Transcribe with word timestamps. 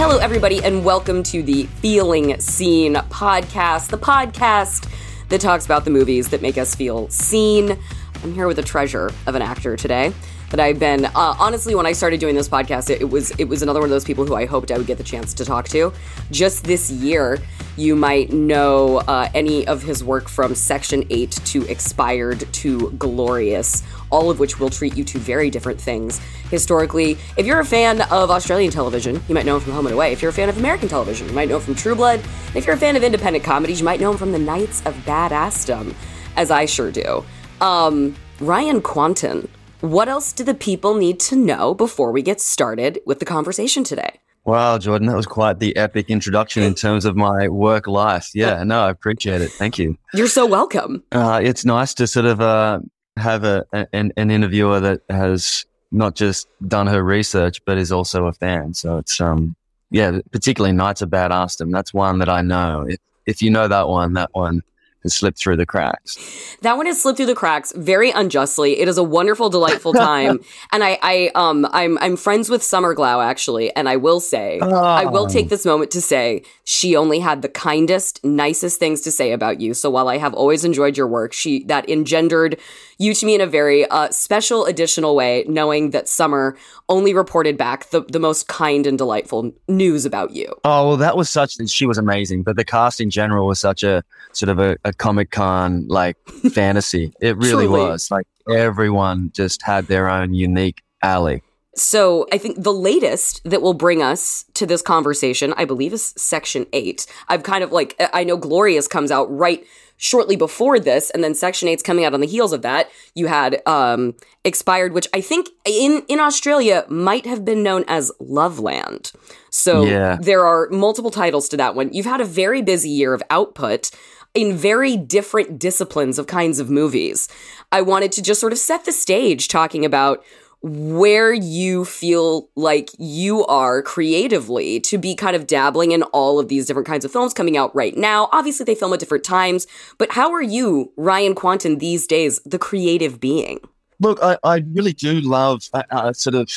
Hello, 0.00 0.18
everybody, 0.18 0.62
and 0.62 0.84
welcome 0.84 1.24
to 1.24 1.42
the 1.42 1.64
Feeling 1.64 2.38
Seen 2.40 2.94
podcast, 2.94 3.88
the 3.88 3.98
podcast 3.98 4.88
that 5.28 5.40
talks 5.40 5.64
about 5.64 5.84
the 5.84 5.90
movies 5.90 6.28
that 6.28 6.40
make 6.40 6.56
us 6.56 6.72
feel 6.72 7.08
seen. 7.08 7.76
I'm 8.22 8.32
here 8.32 8.46
with 8.46 8.60
a 8.60 8.62
treasure 8.62 9.10
of 9.26 9.34
an 9.34 9.42
actor 9.42 9.76
today 9.76 10.12
that 10.50 10.60
I've 10.60 10.78
been 10.78 11.04
uh, 11.04 11.10
honestly 11.38 11.74
when 11.74 11.86
I 11.86 11.92
started 11.92 12.20
doing 12.20 12.34
this 12.34 12.48
podcast 12.48 12.90
it, 12.90 13.02
it, 13.02 13.10
was 13.10 13.30
it 13.32 13.44
was 13.44 13.62
another 13.62 13.80
one 13.80 13.88
of 13.88 13.90
those 13.90 14.04
people 14.04 14.24
who 14.24 14.34
I 14.34 14.46
hoped 14.46 14.70
I 14.70 14.78
would 14.78 14.86
get 14.86 14.98
the 14.98 15.04
chance 15.04 15.34
to 15.34 15.44
talk 15.44 15.68
to. 15.68 15.92
Just 16.30 16.64
this 16.64 16.90
year 16.90 17.38
you 17.76 17.94
might 17.94 18.32
know 18.32 18.98
uh, 18.98 19.28
any 19.34 19.66
of 19.66 19.82
his 19.82 20.02
work 20.02 20.28
from 20.28 20.54
section 20.54 21.04
8 21.10 21.30
to 21.30 21.66
expired 21.68 22.50
to 22.54 22.90
glorious 22.92 23.82
all 24.10 24.30
of 24.30 24.40
which 24.40 24.58
will 24.58 24.70
treat 24.70 24.96
you 24.96 25.04
to 25.04 25.18
very 25.18 25.50
different 25.50 25.80
things. 25.80 26.18
Historically 26.50 27.18
if 27.36 27.44
you're 27.44 27.60
a 27.60 27.64
fan 27.64 28.00
of 28.02 28.30
Australian 28.30 28.70
television 28.70 29.22
you 29.28 29.34
might 29.34 29.44
know 29.44 29.56
him 29.56 29.62
from 29.62 29.72
Home 29.74 29.86
and 29.86 29.94
Away. 29.94 30.12
If 30.12 30.22
you're 30.22 30.30
a 30.30 30.34
fan 30.34 30.48
of 30.48 30.56
American 30.56 30.88
television 30.88 31.28
you 31.28 31.34
might 31.34 31.48
know 31.48 31.56
him 31.56 31.62
from 31.62 31.74
True 31.74 31.94
Blood. 31.94 32.20
If 32.54 32.66
you're 32.66 32.76
a 32.76 32.78
fan 32.78 32.96
of 32.96 33.04
independent 33.04 33.44
comedies 33.44 33.80
you 33.80 33.84
might 33.84 34.00
know 34.00 34.12
him 34.12 34.18
from 34.18 34.32
the 34.32 34.38
Knights 34.38 34.84
of 34.86 34.94
Badassdom 35.04 35.94
as 36.36 36.50
I 36.50 36.64
sure 36.64 36.90
do. 36.90 37.24
Um, 37.60 38.14
Ryan 38.40 38.80
Kwanten 38.80 39.48
what 39.80 40.08
else 40.08 40.32
do 40.32 40.44
the 40.44 40.54
people 40.54 40.94
need 40.94 41.20
to 41.20 41.36
know 41.36 41.74
before 41.74 42.12
we 42.12 42.22
get 42.22 42.40
started 42.40 43.00
with 43.06 43.18
the 43.18 43.24
conversation 43.24 43.84
today? 43.84 44.20
Wow, 44.44 44.78
Jordan, 44.78 45.08
that 45.08 45.16
was 45.16 45.26
quite 45.26 45.58
the 45.58 45.76
epic 45.76 46.08
introduction 46.08 46.62
in 46.62 46.74
terms 46.74 47.04
of 47.04 47.16
my 47.16 47.48
work 47.48 47.86
life. 47.86 48.30
Yeah, 48.34 48.62
no, 48.64 48.80
I 48.80 48.90
appreciate 48.90 49.42
it. 49.42 49.50
Thank 49.50 49.78
you. 49.78 49.98
You're 50.14 50.26
so 50.26 50.46
welcome. 50.46 51.02
Uh, 51.12 51.40
it's 51.42 51.66
nice 51.66 51.92
to 51.94 52.06
sort 52.06 52.24
of 52.24 52.40
uh, 52.40 52.80
have 53.18 53.44
a, 53.44 53.66
an, 53.92 54.12
an 54.16 54.30
interviewer 54.30 54.80
that 54.80 55.02
has 55.10 55.66
not 55.92 56.14
just 56.14 56.48
done 56.66 56.86
her 56.86 57.02
research, 57.02 57.62
but 57.66 57.76
is 57.76 57.92
also 57.92 58.26
a 58.26 58.32
fan. 58.32 58.72
So 58.72 58.96
it's, 58.96 59.20
um, 59.20 59.54
yeah, 59.90 60.20
particularly 60.32 60.74
Knights 60.74 61.02
of 61.02 61.10
Bad 61.10 61.30
Badassdom. 61.30 61.70
That's 61.70 61.92
one 61.92 62.18
that 62.20 62.30
I 62.30 62.40
know. 62.40 62.86
If, 62.88 62.98
if 63.26 63.42
you 63.42 63.50
know 63.50 63.68
that 63.68 63.88
one, 63.88 64.14
that 64.14 64.30
one 64.32 64.62
slipped 65.08 65.38
through 65.38 65.56
the 65.56 65.66
cracks. 65.66 66.56
That 66.62 66.76
one 66.76 66.86
has 66.86 67.02
slipped 67.02 67.16
through 67.16 67.26
the 67.26 67.34
cracks 67.34 67.72
very 67.76 68.10
unjustly. 68.10 68.78
It 68.80 68.88
is 68.88 68.98
a 68.98 69.02
wonderful, 69.02 69.50
delightful 69.50 69.92
time, 69.94 70.40
and 70.72 70.84
I, 70.84 70.98
I, 71.02 71.30
um, 71.34 71.66
I'm, 71.72 71.98
I'm 71.98 72.16
friends 72.16 72.48
with 72.50 72.62
Summer 72.62 72.94
Glau 72.94 73.24
actually, 73.24 73.74
and 73.74 73.88
I 73.88 73.96
will 73.96 74.20
say, 74.20 74.58
oh. 74.60 74.74
I 74.74 75.04
will 75.04 75.26
take 75.26 75.46
oh. 75.46 75.48
this 75.48 75.64
moment 75.64 75.90
to 75.92 76.00
say 76.00 76.42
she 76.64 76.96
only 76.96 77.18
had 77.18 77.42
the 77.42 77.48
kindest, 77.48 78.22
nicest 78.24 78.78
things 78.78 79.00
to 79.02 79.10
say 79.10 79.32
about 79.32 79.60
you. 79.60 79.74
So 79.74 79.90
while 79.90 80.08
I 80.08 80.18
have 80.18 80.34
always 80.34 80.64
enjoyed 80.64 80.96
your 80.96 81.06
work, 81.06 81.32
she 81.32 81.64
that 81.64 81.88
engendered 81.88 82.58
you 82.98 83.14
to 83.14 83.26
me 83.26 83.34
in 83.34 83.40
a 83.40 83.46
very 83.46 83.86
uh, 83.86 84.10
special, 84.10 84.66
additional 84.66 85.14
way, 85.14 85.44
knowing 85.48 85.90
that 85.90 86.08
Summer 86.08 86.56
only 86.88 87.14
reported 87.14 87.56
back 87.56 87.90
the, 87.90 88.02
the 88.02 88.18
most 88.18 88.48
kind 88.48 88.86
and 88.86 88.98
delightful 88.98 89.52
news 89.68 90.04
about 90.04 90.32
you. 90.32 90.52
Oh 90.64 90.88
well, 90.88 90.96
that 90.96 91.16
was 91.16 91.30
such. 91.30 91.56
She 91.68 91.86
was 91.86 91.98
amazing, 91.98 92.42
but 92.42 92.56
the 92.56 92.64
cast 92.64 93.00
in 93.00 93.10
general 93.10 93.46
was 93.46 93.60
such 93.60 93.82
a 93.82 94.02
sort 94.32 94.48
of 94.48 94.58
a, 94.58 94.76
a 94.84 94.92
Comic 94.98 95.30
Con 95.30 95.86
like 95.88 96.16
fantasy. 96.52 97.12
It 97.20 97.36
really 97.36 97.66
Truly. 97.66 97.80
was. 97.80 98.10
Like 98.10 98.26
everyone 98.48 99.30
just 99.34 99.62
had 99.62 99.86
their 99.86 100.08
own 100.08 100.34
unique 100.34 100.82
alley. 101.02 101.42
So 101.74 102.26
I 102.32 102.38
think 102.38 102.62
the 102.62 102.72
latest 102.72 103.40
that 103.44 103.62
will 103.62 103.74
bring 103.74 104.02
us 104.02 104.44
to 104.54 104.66
this 104.66 104.82
conversation, 104.82 105.54
I 105.56 105.64
believe, 105.64 105.92
is 105.92 106.12
Section 106.16 106.66
8. 106.72 107.06
I've 107.28 107.44
kind 107.44 107.62
of 107.62 107.70
like, 107.70 107.94
I 108.12 108.24
know 108.24 108.36
Glorious 108.36 108.88
comes 108.88 109.12
out 109.12 109.26
right 109.26 109.64
shortly 109.96 110.36
before 110.36 110.78
this, 110.80 111.10
and 111.10 111.22
then 111.22 111.34
Section 111.34 111.68
8's 111.68 111.82
coming 111.82 112.04
out 112.04 112.14
on 112.14 112.20
the 112.20 112.26
heels 112.26 112.52
of 112.52 112.62
that. 112.62 112.90
You 113.14 113.26
had 113.26 113.62
um, 113.66 114.14
Expired, 114.44 114.92
which 114.92 115.06
I 115.12 115.20
think 115.20 115.48
in, 115.64 116.02
in 116.08 116.20
Australia 116.20 116.84
might 116.88 117.26
have 117.26 117.44
been 117.44 117.62
known 117.62 117.84
as 117.86 118.10
Loveland. 118.18 119.12
So 119.50 119.84
yeah. 119.84 120.16
there 120.20 120.46
are 120.46 120.68
multiple 120.70 121.10
titles 121.10 121.48
to 121.50 121.56
that 121.58 121.74
one. 121.74 121.92
You've 121.92 122.06
had 122.06 122.20
a 122.20 122.24
very 122.24 122.62
busy 122.62 122.90
year 122.90 123.12
of 123.12 123.22
output 123.30 123.90
in 124.38 124.56
very 124.56 124.96
different 124.96 125.58
disciplines 125.58 126.16
of 126.16 126.28
kinds 126.28 126.60
of 126.60 126.70
movies. 126.70 127.28
I 127.72 127.82
wanted 127.82 128.12
to 128.12 128.22
just 128.22 128.40
sort 128.40 128.52
of 128.52 128.58
set 128.58 128.84
the 128.84 128.92
stage 128.92 129.48
talking 129.48 129.84
about 129.84 130.24
where 130.60 131.32
you 131.32 131.84
feel 131.84 132.48
like 132.54 132.90
you 132.98 133.44
are 133.46 133.82
creatively 133.82 134.78
to 134.80 134.96
be 134.96 135.16
kind 135.16 135.34
of 135.34 135.48
dabbling 135.48 135.90
in 135.90 136.04
all 136.04 136.38
of 136.38 136.46
these 136.46 136.66
different 136.66 136.86
kinds 136.86 137.04
of 137.04 137.10
films 137.10 137.34
coming 137.34 137.56
out 137.56 137.74
right 137.74 137.96
now. 137.96 138.28
Obviously, 138.32 138.62
they 138.62 138.76
film 138.76 138.92
at 138.92 139.00
different 139.00 139.24
times, 139.24 139.66
but 139.98 140.12
how 140.12 140.32
are 140.32 140.42
you, 140.42 140.92
Ryan 140.96 141.34
Kwanten, 141.34 141.80
these 141.80 142.06
days, 142.06 142.40
the 142.44 142.58
creative 142.58 143.18
being? 143.18 143.58
Look, 144.00 144.20
I, 144.22 144.38
I 144.44 144.64
really 144.72 144.92
do 144.92 145.20
love 145.20 145.64
uh, 145.74 145.82
uh, 145.90 146.12
sort 146.12 146.36
of, 146.36 146.48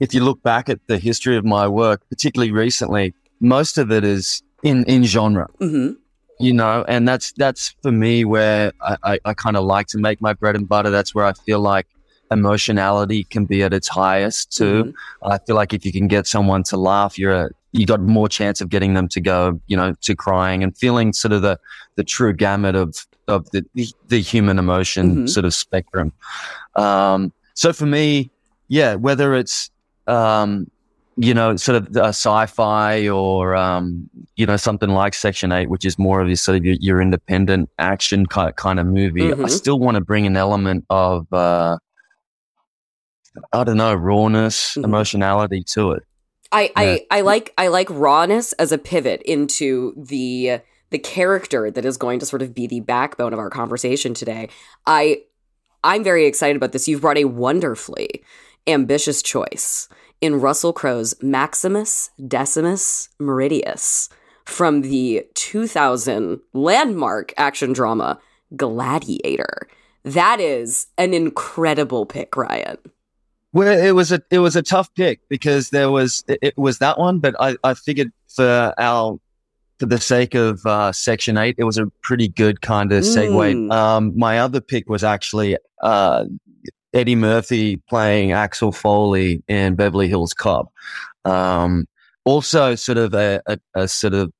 if 0.00 0.14
you 0.14 0.24
look 0.24 0.42
back 0.42 0.70
at 0.70 0.86
the 0.86 0.98
history 0.98 1.36
of 1.36 1.44
my 1.44 1.68
work, 1.68 2.02
particularly 2.08 2.52
recently, 2.52 3.12
most 3.40 3.76
of 3.76 3.90
it 3.92 4.02
is 4.02 4.42
in, 4.62 4.84
in 4.84 5.04
genre. 5.04 5.48
Mm-hmm 5.60 6.01
you 6.42 6.52
know, 6.52 6.84
and 6.88 7.06
that's 7.06 7.32
that's 7.32 7.74
for 7.82 7.92
me 7.92 8.24
where 8.24 8.72
I, 8.80 8.96
I, 9.04 9.18
I 9.26 9.34
kind 9.34 9.56
of 9.56 9.64
like 9.64 9.86
to 9.88 9.98
make 9.98 10.20
my 10.20 10.32
bread 10.32 10.56
and 10.56 10.68
butter. 10.68 10.90
That's 10.90 11.14
where 11.14 11.24
I 11.24 11.32
feel 11.32 11.60
like 11.60 11.86
emotionality 12.30 13.24
can 13.24 13.44
be 13.44 13.62
at 13.62 13.72
its 13.72 13.88
highest 13.88 14.56
too. 14.56 14.84
Mm-hmm. 14.84 15.32
I 15.32 15.38
feel 15.38 15.54
like 15.54 15.72
if 15.72 15.86
you 15.86 15.92
can 15.92 16.08
get 16.08 16.26
someone 16.26 16.62
to 16.64 16.76
laugh, 16.76 17.18
you're 17.18 17.32
a, 17.32 17.50
you 17.72 17.86
got 17.86 18.00
more 18.00 18.28
chance 18.28 18.60
of 18.60 18.70
getting 18.70 18.94
them 18.94 19.06
to 19.08 19.20
go, 19.20 19.60
you 19.66 19.76
know, 19.76 19.94
to 20.00 20.16
crying 20.16 20.62
and 20.64 20.76
feeling 20.76 21.12
sort 21.12 21.32
of 21.32 21.42
the 21.42 21.58
the 21.94 22.04
true 22.04 22.32
gamut 22.32 22.74
of 22.74 23.06
of 23.28 23.48
the 23.52 23.64
the 24.08 24.20
human 24.20 24.58
emotion 24.58 25.10
mm-hmm. 25.10 25.26
sort 25.26 25.44
of 25.44 25.54
spectrum. 25.54 26.12
Um, 26.74 27.32
so 27.54 27.72
for 27.72 27.86
me, 27.86 28.30
yeah, 28.66 28.96
whether 28.96 29.34
it's 29.34 29.70
um, 30.08 30.70
you 31.16 31.34
know, 31.34 31.56
sort 31.56 31.76
of 31.76 31.96
a 31.96 32.08
sci-fi 32.08 33.08
or, 33.08 33.54
um, 33.54 34.08
you 34.36 34.46
know, 34.46 34.56
something 34.56 34.90
like 34.90 35.14
Section 35.14 35.52
8, 35.52 35.68
which 35.68 35.84
is 35.84 35.98
more 35.98 36.20
of 36.20 36.28
your 36.28 36.36
sort 36.36 36.58
of 36.58 36.64
your, 36.64 36.76
your 36.80 37.02
independent 37.02 37.68
action 37.78 38.26
kind, 38.26 38.54
kind 38.56 38.80
of 38.80 38.86
movie. 38.86 39.22
Mm-hmm. 39.22 39.44
I 39.44 39.48
still 39.48 39.78
want 39.78 39.96
to 39.96 40.00
bring 40.00 40.26
an 40.26 40.36
element 40.36 40.84
of, 40.88 41.30
uh, 41.32 41.76
I 43.52 43.64
don't 43.64 43.76
know, 43.76 43.94
rawness, 43.94 44.70
mm-hmm. 44.70 44.84
emotionality 44.84 45.64
to 45.74 45.92
it. 45.92 46.02
I, 46.50 46.62
yeah. 46.62 46.70
I, 46.76 47.06
I 47.10 47.20
like 47.22 47.54
I 47.56 47.68
like 47.68 47.88
rawness 47.90 48.52
as 48.54 48.72
a 48.72 48.78
pivot 48.78 49.22
into 49.22 49.94
the 49.96 50.60
the 50.90 50.98
character 50.98 51.70
that 51.70 51.86
is 51.86 51.96
going 51.96 52.18
to 52.18 52.26
sort 52.26 52.42
of 52.42 52.54
be 52.54 52.66
the 52.66 52.80
backbone 52.80 53.32
of 53.32 53.38
our 53.38 53.48
conversation 53.48 54.12
today. 54.12 54.50
I 54.86 55.22
I'm 55.82 56.04
very 56.04 56.26
excited 56.26 56.56
about 56.56 56.72
this. 56.72 56.86
You've 56.86 57.00
brought 57.00 57.16
a 57.16 57.24
wonderfully 57.24 58.22
ambitious 58.66 59.22
choice 59.22 59.88
in 60.22 60.40
Russell 60.40 60.72
Crowe's 60.72 61.14
Maximus 61.20 62.10
Decimus 62.26 63.10
Meridius 63.20 64.08
from 64.46 64.80
the 64.80 65.26
2000 65.34 66.40
landmark 66.54 67.34
action 67.36 67.74
drama 67.74 68.18
Gladiator. 68.56 69.68
That 70.04 70.40
is 70.40 70.86
an 70.96 71.12
incredible 71.12 72.06
pick, 72.06 72.36
Ryan. 72.36 72.78
Well, 73.52 73.78
it 73.78 73.92
was 73.92 74.10
a 74.10 74.22
it 74.30 74.38
was 74.38 74.56
a 74.56 74.62
tough 74.62 74.92
pick 74.94 75.20
because 75.28 75.70
there 75.70 75.90
was 75.90 76.24
it, 76.26 76.56
was 76.56 76.78
that 76.78 76.98
one, 76.98 77.18
but 77.18 77.36
I, 77.38 77.56
I 77.62 77.74
figured 77.74 78.10
for 78.28 78.72
our 78.78 79.20
for 79.78 79.86
the 79.86 79.98
sake 79.98 80.34
of 80.34 80.64
uh, 80.64 80.92
Section 80.92 81.36
Eight, 81.36 81.56
it 81.58 81.64
was 81.64 81.76
a 81.76 81.86
pretty 82.02 82.28
good 82.28 82.62
kind 82.62 82.92
of 82.92 83.02
segue. 83.02 83.54
Mm. 83.54 83.72
Um, 83.72 84.16
my 84.16 84.38
other 84.38 84.60
pick 84.60 84.88
was 84.88 85.04
actually 85.04 85.58
uh, 85.82 86.24
Eddie 86.94 87.16
Murphy 87.16 87.76
playing 87.88 88.32
Axel 88.32 88.72
Foley 88.72 89.42
in 89.48 89.74
Beverly 89.74 90.08
Hills 90.08 90.34
Cop. 90.34 90.72
Um, 91.24 91.86
also, 92.24 92.74
sort 92.74 92.98
of 92.98 93.14
a, 93.14 93.40
a, 93.46 93.58
a, 93.74 93.88
sort 93.88 94.14
of 94.14 94.32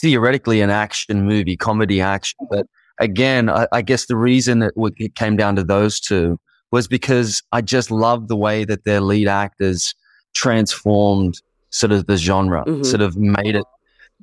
theoretically 0.00 0.60
an 0.60 0.70
action 0.70 1.24
movie, 1.24 1.56
comedy 1.56 2.00
action. 2.00 2.38
But 2.50 2.66
again, 3.00 3.48
I, 3.48 3.66
I 3.72 3.82
guess 3.82 4.06
the 4.06 4.16
reason 4.16 4.62
it, 4.62 4.74
w- 4.74 4.94
it 4.98 5.14
came 5.14 5.36
down 5.36 5.56
to 5.56 5.64
those 5.64 6.00
two 6.00 6.38
was 6.70 6.86
because 6.86 7.42
I 7.52 7.60
just 7.62 7.90
love 7.90 8.28
the 8.28 8.36
way 8.36 8.64
that 8.64 8.84
their 8.84 9.00
lead 9.00 9.26
actors 9.26 9.94
transformed 10.34 11.40
sort 11.70 11.92
of 11.92 12.06
the 12.06 12.16
genre, 12.16 12.64
mm-hmm. 12.64 12.82
sort 12.82 13.00
of 13.00 13.16
made 13.16 13.56
it 13.56 13.64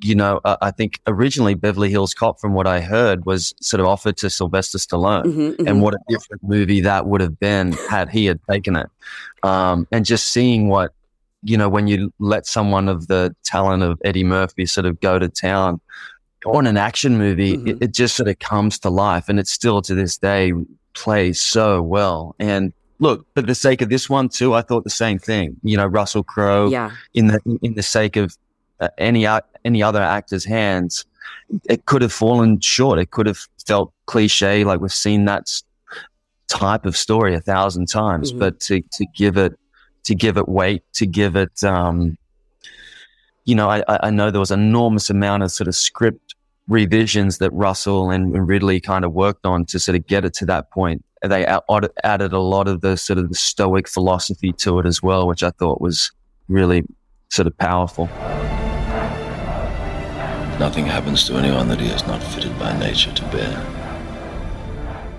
you 0.00 0.14
know, 0.14 0.40
uh, 0.44 0.56
I 0.60 0.70
think 0.70 1.00
originally 1.06 1.54
Beverly 1.54 1.90
Hills 1.90 2.12
Cop, 2.12 2.38
from 2.38 2.52
what 2.52 2.66
I 2.66 2.80
heard, 2.80 3.24
was 3.24 3.54
sort 3.60 3.80
of 3.80 3.86
offered 3.86 4.16
to 4.18 4.30
Sylvester 4.30 4.78
Stallone, 4.78 5.24
mm-hmm, 5.24 5.40
mm-hmm. 5.40 5.66
and 5.66 5.80
what 5.80 5.94
a 5.94 5.98
different 6.08 6.42
movie 6.42 6.80
that 6.82 7.06
would 7.06 7.20
have 7.20 7.38
been 7.38 7.72
had 7.72 8.10
he 8.10 8.26
had 8.26 8.40
taken 8.50 8.76
it. 8.76 8.88
Um, 9.42 9.86
and 9.90 10.04
just 10.04 10.28
seeing 10.28 10.68
what, 10.68 10.92
you 11.42 11.56
know, 11.56 11.68
when 11.68 11.86
you 11.86 12.12
let 12.18 12.46
someone 12.46 12.88
of 12.88 13.06
the 13.06 13.34
talent 13.44 13.82
of 13.82 13.98
Eddie 14.04 14.24
Murphy 14.24 14.66
sort 14.66 14.86
of 14.86 15.00
go 15.00 15.18
to 15.18 15.28
town 15.28 15.80
on 16.44 16.66
an 16.66 16.76
action 16.76 17.16
movie, 17.16 17.56
mm-hmm. 17.56 17.68
it, 17.68 17.78
it 17.80 17.94
just 17.94 18.16
sort 18.16 18.28
of 18.28 18.38
comes 18.38 18.78
to 18.80 18.90
life, 18.90 19.28
and 19.28 19.38
it 19.38 19.48
still 19.48 19.80
to 19.82 19.94
this 19.94 20.18
day 20.18 20.52
plays 20.92 21.40
so 21.40 21.80
well. 21.80 22.34
And 22.38 22.72
look, 22.98 23.26
for 23.34 23.42
the 23.42 23.54
sake 23.54 23.80
of 23.80 23.88
this 23.88 24.10
one 24.10 24.28
too, 24.28 24.52
I 24.54 24.62
thought 24.62 24.84
the 24.84 24.90
same 24.90 25.18
thing. 25.18 25.56
You 25.62 25.78
know, 25.78 25.86
Russell 25.86 26.22
Crowe, 26.22 26.68
yeah. 26.68 26.90
in 27.14 27.28
the 27.28 27.40
in 27.62 27.74
the 27.74 27.82
sake 27.82 28.16
of 28.16 28.36
any 28.98 29.26
any 29.64 29.82
other 29.82 30.02
actor's 30.02 30.44
hands, 30.44 31.04
it 31.68 31.86
could 31.86 32.02
have 32.02 32.12
fallen 32.12 32.60
short. 32.60 32.98
It 32.98 33.10
could 33.10 33.26
have 33.26 33.40
felt 33.66 33.92
cliche, 34.06 34.64
like 34.64 34.80
we've 34.80 34.92
seen 34.92 35.24
that 35.26 35.50
type 36.48 36.86
of 36.86 36.96
story 36.96 37.34
a 37.34 37.40
thousand 37.40 37.86
times. 37.86 38.30
Mm-hmm. 38.30 38.40
But 38.40 38.60
to 38.60 38.80
to 38.80 39.06
give 39.14 39.36
it 39.36 39.58
to 40.04 40.14
give 40.14 40.36
it 40.36 40.48
weight, 40.48 40.82
to 40.94 41.06
give 41.06 41.36
it 41.36 41.64
um, 41.64 42.16
you 43.46 43.54
know, 43.54 43.70
I, 43.70 43.82
I 43.88 44.10
know 44.10 44.30
there 44.30 44.40
was 44.40 44.50
an 44.50 44.60
enormous 44.60 45.08
amount 45.08 45.44
of 45.44 45.52
sort 45.52 45.68
of 45.68 45.76
script 45.76 46.34
revisions 46.68 47.38
that 47.38 47.50
Russell 47.52 48.10
and 48.10 48.46
Ridley 48.46 48.80
kind 48.80 49.04
of 49.04 49.12
worked 49.12 49.46
on 49.46 49.64
to 49.66 49.78
sort 49.78 49.96
of 49.96 50.06
get 50.06 50.24
it 50.24 50.34
to 50.34 50.46
that 50.46 50.70
point. 50.72 51.04
They 51.22 51.46
added 51.46 52.32
a 52.32 52.40
lot 52.40 52.68
of 52.68 52.80
the 52.80 52.96
sort 52.96 53.18
of 53.18 53.28
the 53.28 53.34
stoic 53.36 53.88
philosophy 53.88 54.52
to 54.54 54.80
it 54.80 54.86
as 54.86 55.02
well, 55.02 55.28
which 55.28 55.44
I 55.44 55.50
thought 55.50 55.80
was 55.80 56.10
really 56.48 56.82
sort 57.30 57.46
of 57.46 57.56
powerful. 57.56 58.08
Nothing 60.58 60.86
happens 60.86 61.26
to 61.26 61.36
anyone 61.36 61.68
that 61.68 61.80
he 61.80 61.88
is 61.88 62.06
not 62.06 62.22
fitted 62.22 62.58
by 62.58 62.78
nature 62.78 63.12
to 63.12 63.22
bear. 63.26 63.52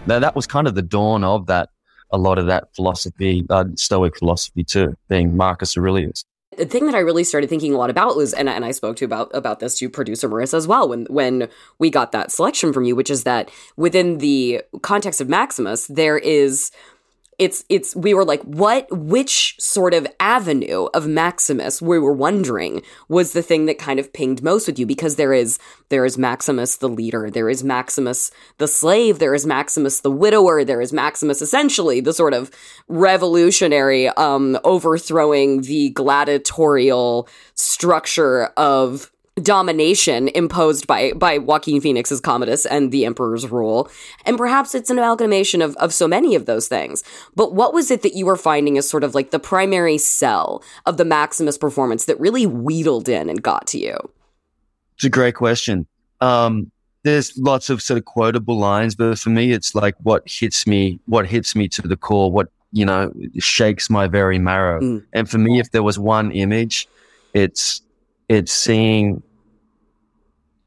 Now, 0.07 0.19
that 0.19 0.36
was 0.36 0.48
kind 0.48 0.68
of 0.68 0.75
the 0.75 0.81
dawn 0.81 1.24
of 1.24 1.48
that, 1.48 1.69
a 2.12 2.18
lot 2.18 2.39
of 2.39 2.48
that 2.48 2.74
philosophy, 2.75 3.45
uh, 3.50 3.66
Stoic 3.75 4.18
philosophy 4.18 4.63
too, 4.63 4.95
being 5.10 5.38
Marcus 5.38 5.78
Aurelius 5.78 6.25
the 6.57 6.66
thing 6.66 6.88
that 6.88 6.95
I 6.95 7.00
really 7.00 7.24
started 7.24 7.50
thinking 7.50 7.74
a 7.74 7.78
lot 7.78 7.89
about 7.89 8.18
was, 8.18 8.34
and, 8.34 8.50
and 8.50 8.66
I 8.66 8.72
spoke 8.72 8.98
to 8.98 9.06
about 9.06 9.30
about 9.34 9.60
this 9.60 9.78
to 9.80 9.89
producer 9.89 10.28
Marissa 10.28 10.56
as 10.56 10.68
well 10.68 10.89
when 10.89 11.06
when 11.06 11.50
we 11.80 11.90
got 11.90 12.12
that 12.12 12.31
selection 12.31 12.74
from 12.74 12.83
you, 12.83 12.95
which 12.95 13.10
is 13.10 13.24
that 13.24 13.50
within 13.78 14.18
the 14.18 14.63
context 14.81 15.22
of 15.22 15.30
Maximus, 15.30 15.88
there 15.88 16.18
is 16.18 16.72
it's 17.39 17.63
it's 17.69 17.95
we 17.95 18.13
were 18.13 18.25
like 18.25 18.42
what 18.44 18.88
which 18.92 19.56
sort 19.60 19.94
of 19.94 20.07
avenue 20.19 20.86
of 20.94 21.07
maximus 21.07 21.81
we 21.81 22.00
were 22.00 22.13
wondering 22.13 22.81
was 23.10 23.34
the 23.34 23.44
thing 23.44 23.68
that 23.68 23.78
kind 23.78 24.00
of 24.00 24.12
pinged 24.12 24.42
most 24.42 24.66
with 24.68 24.80
you? 24.80 24.86
Because 24.86 25.18
there 25.18 25.34
is 25.34 25.60
there 25.89 26.06
is 26.06 26.18
maximus 26.18 26.78
the 26.78 26.89
leader 26.89 27.30
there 27.30 27.50
is 27.50 27.63
maximus 27.63 28.31
the 28.57 28.68
slave 28.68 29.19
there 29.19 29.36
is 29.36 29.45
maximus 29.45 30.00
the 30.01 30.12
widower 30.12 30.63
there 30.63 30.81
is 30.81 30.92
maximus 30.92 31.42
essentially 31.42 32.00
the 32.00 32.13
sort 32.13 32.34
of 32.34 32.50
revolutionary 32.88 34.07
um 34.10 34.57
overthrowing 34.63 35.62
the 35.62 35.90
gladiatorial 35.92 37.28
structure 37.54 38.45
of 38.57 39.12
domination 39.42 40.30
imposed 40.30 40.88
by 40.88 41.13
by 41.13 41.38
Joaquin 41.38 41.81
Phoenix's 41.81 42.19
Commodus 42.19 42.66
and 42.66 42.92
the 42.92 43.06
Emperor's 43.06 43.48
rule. 43.48 43.89
And 44.25 44.38
perhaps 44.38 44.74
it's 44.74 44.89
an 44.89 44.98
amalgamation 44.98 45.62
of, 45.62 45.75
of 45.78 45.94
so 45.94 46.07
many 46.07 46.36
of 46.36 46.45
those 46.45 46.68
things. 46.68 47.04
But 47.36 47.54
what 47.54 47.74
was 47.74 47.92
it 47.92 48.01
that 48.01 48.16
you 48.16 48.25
were 48.25 48.36
finding 48.36 48.78
as 48.78 48.89
sort 48.89 49.04
of 49.04 49.13
like 49.13 49.31
the 49.31 49.39
primary 49.39 49.98
cell 49.98 50.63
of 50.86 50.98
the 50.98 51.06
Maximus 51.06 51.57
performance 51.57 52.06
that 52.06 52.19
really 52.19 52.45
wheedled 52.45 53.07
in 53.07 53.30
and 53.30 53.42
got 53.42 53.68
to 53.68 53.80
you? 53.80 53.98
It's 54.95 55.06
a 55.06 55.10
great 55.10 55.36
question. 55.36 55.86
Um, 56.22 56.72
there's 57.04 57.38
lots 57.38 57.69
of 57.69 57.81
sort 57.81 58.00
of 58.00 58.06
quotable 58.06 58.57
lines, 58.57 58.95
but 58.95 59.19
for 59.19 59.30
me, 59.30 59.51
it's 59.51 59.75
like 59.75 59.95
what 60.01 60.24
hits 60.25 60.66
me, 60.66 61.00
what 61.06 61.28
hits 61.28 61.56
me 61.56 61.68
to 61.69 61.83
the 61.83 61.95
core, 61.95 62.31
what, 62.31 62.50
you 62.72 62.83
know, 62.83 63.13
shakes 63.38 63.90
my 63.90 64.07
very 64.07 64.40
marrow. 64.40 64.81
Mm. 64.81 65.06
And 65.13 65.30
for 65.30 65.38
me, 65.38 65.60
if 65.60 65.72
there 65.72 65.83
was 65.83 66.00
one 66.00 66.31
image, 66.31 66.88
it's, 67.33 67.81
it's 68.28 68.51
seeing 68.51 69.22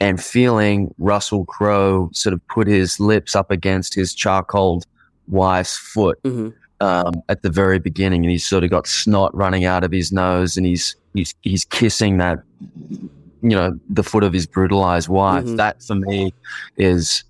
and 0.00 0.22
feeling 0.22 0.92
Russell 0.98 1.44
Crowe 1.44 2.08
sort 2.12 2.32
of 2.32 2.46
put 2.48 2.66
his 2.66 2.98
lips 2.98 3.36
up 3.36 3.50
against 3.50 3.94
his 3.94 4.14
charcoal 4.14 4.82
wife's 5.28 5.76
foot 5.76 6.20
mm-hmm. 6.22 6.48
um, 6.80 7.22
at 7.28 7.42
the 7.42 7.50
very 7.50 7.78
beginning, 7.78 8.24
and 8.24 8.30
he's 8.30 8.46
sort 8.46 8.64
of 8.64 8.70
got 8.70 8.86
snot 8.86 9.34
running 9.34 9.64
out 9.64 9.84
of 9.84 9.92
his 9.92 10.10
nose, 10.10 10.56
and 10.56 10.66
he's 10.66 10.96
he's 11.14 11.34
he's 11.42 11.64
kissing 11.66 12.18
that 12.18 12.42
you 13.42 13.50
know 13.50 13.78
the 13.88 14.02
foot 14.02 14.24
of 14.24 14.32
his 14.32 14.46
brutalized 14.46 15.08
wife. 15.08 15.44
Mm-hmm. 15.44 15.56
That 15.56 15.82
for 15.82 15.94
me 15.94 16.32
is 16.76 17.24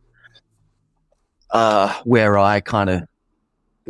uh, 1.50 1.92
where 2.04 2.38
I 2.38 2.60
kind 2.60 2.88
of 2.88 3.02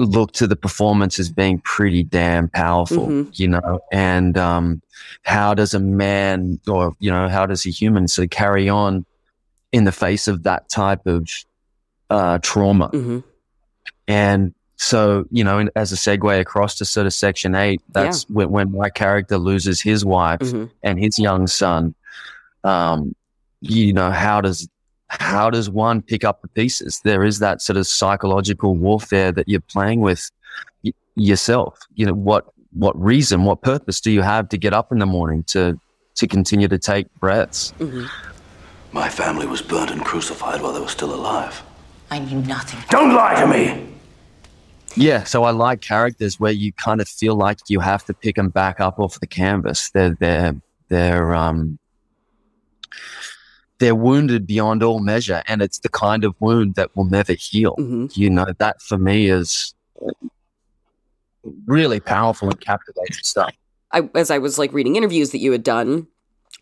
look 0.05 0.33
to 0.33 0.47
the 0.47 0.57
performance 0.57 1.19
as 1.19 1.31
being 1.31 1.61
pretty 1.61 2.03
damn 2.03 2.49
powerful, 2.49 3.07
mm-hmm. 3.07 3.31
you 3.35 3.49
know, 3.49 3.81
and, 3.93 4.37
um, 4.39 4.83
how 5.23 5.55
does 5.55 5.75
a 5.75 5.79
man 5.79 6.59
or, 6.67 6.95
you 7.01 7.11
know, 7.11 7.29
how 7.29 7.47
does 7.47 7.67
a 7.67 7.71
human 7.71 8.09
sort 8.09 8.25
of 8.25 8.31
carry 8.31 8.69
on 8.69 9.05
in 9.73 9.85
the 9.85 9.93
face 9.93 10.27
of 10.29 10.45
that 10.45 10.69
type 10.69 11.07
of, 11.07 11.29
uh, 12.09 12.39
trauma? 12.39 12.89
Mm-hmm. 12.89 13.19
And 14.09 14.55
so, 14.77 15.27
you 15.31 15.45
know, 15.45 15.69
as 15.77 15.93
a 15.93 15.97
segue 15.97 16.41
across 16.41 16.77
to 16.77 16.87
sort 16.87 17.07
of 17.07 17.13
section 17.13 17.55
eight, 17.55 17.83
that's 17.91 18.25
yeah. 18.29 18.35
when, 18.35 18.51
when, 18.51 18.73
my 18.73 18.89
character 18.89 19.37
loses 19.37 19.81
his 19.81 20.05
wife 20.05 20.41
mm-hmm. 20.41 20.65
and 20.83 20.99
his 20.99 21.19
young 21.19 21.47
son. 21.47 21.95
Um, 22.65 23.15
you 23.61 23.93
know, 23.93 24.11
how 24.11 24.41
does 24.41 24.69
how 25.11 25.51
does 25.51 25.69
one 25.69 26.03
pick 26.03 26.25
up 26.25 26.41
the 26.41 26.49
pieces? 26.49 27.01
There 27.03 27.25
is 27.25 27.41
that 27.41 27.61
sort 27.61 27.77
of 27.77 27.87
psychological 27.87 28.77
warfare 28.77 29.33
that 29.33 29.49
you're 29.49 29.61
playing 29.61 30.01
with 30.01 30.31
y- 30.85 30.93
yourself. 31.17 31.79
You 31.95 32.07
know, 32.07 32.15
what, 32.15 32.47
what 32.73 33.01
reason, 33.01 33.45
what 33.45 33.61
purpose 33.61 34.01
do 34.01 34.13
you 34.13 34.23
have 34.23 34.49
to 34.51 34.57
get 34.57 34.73
up 34.73 34.93
in 34.93 34.99
the 34.99 35.07
morning 35.07 35.43
to, 35.49 35.79
to 36.15 36.27
continue 36.29 36.69
to 36.69 36.79
take 36.79 37.13
breaths? 37.15 37.75
Mm-hmm. 37.81 38.07
My 38.93 39.09
family 39.09 39.47
was 39.47 39.63
burnt 39.63 39.91
and 39.91 40.05
crucified 40.05 40.63
while 40.63 40.73
they 40.73 40.81
were 40.81 40.89
still 40.89 41.13
alive. 41.13 41.61
I 42.11 42.21
knew 42.21 42.41
nothing. 42.43 42.81
Don't 42.89 43.15
lie 43.15 43.41
to 43.41 43.47
me! 43.47 43.87
Yeah, 44.97 45.23
so 45.25 45.45
I 45.45 45.51
like 45.53 45.81
characters 45.81 46.41
where 46.41 46.53
you 46.53 46.73
kind 46.73 47.01
of 47.01 47.09
feel 47.09 47.37
like 47.37 47.59
you 47.69 47.81
have 47.81 48.05
to 48.07 48.15
pick 48.15 48.37
them 48.37 48.49
back 48.49 48.81
up 48.81 48.99
off 48.99 49.21
the 49.21 49.27
canvas. 49.27 49.91
They're, 49.91 50.17
they're, 50.19 50.61
they're, 50.89 51.35
um, 51.35 51.79
they're 53.81 53.95
wounded 53.95 54.47
beyond 54.47 54.83
all 54.83 55.01
measure. 55.01 55.43
And 55.49 55.61
it's 55.61 55.81
the 55.81 55.89
kind 55.89 56.23
of 56.25 56.35
wound 56.39 56.77
that 56.77 56.95
will 56.95 57.07
never 57.07 57.33
heal. 57.33 57.75
Mm-hmm. 57.79 58.07
You 58.13 58.31
know, 58.31 58.47
that 58.59 58.81
for 58.81 58.99
me 58.99 59.29
is 59.29 59.75
really 61.67 61.99
powerful 61.99 62.49
and 62.49 62.61
captivating 62.61 63.17
stuff. 63.23 63.53
I, 63.93 64.09
as 64.15 64.31
I 64.31 64.39
was 64.39 64.59
like 64.59 64.73
reading 64.73 64.95
interviews 64.95 65.31
that 65.33 65.39
you 65.39 65.51
had 65.51 65.65
done 65.65 66.07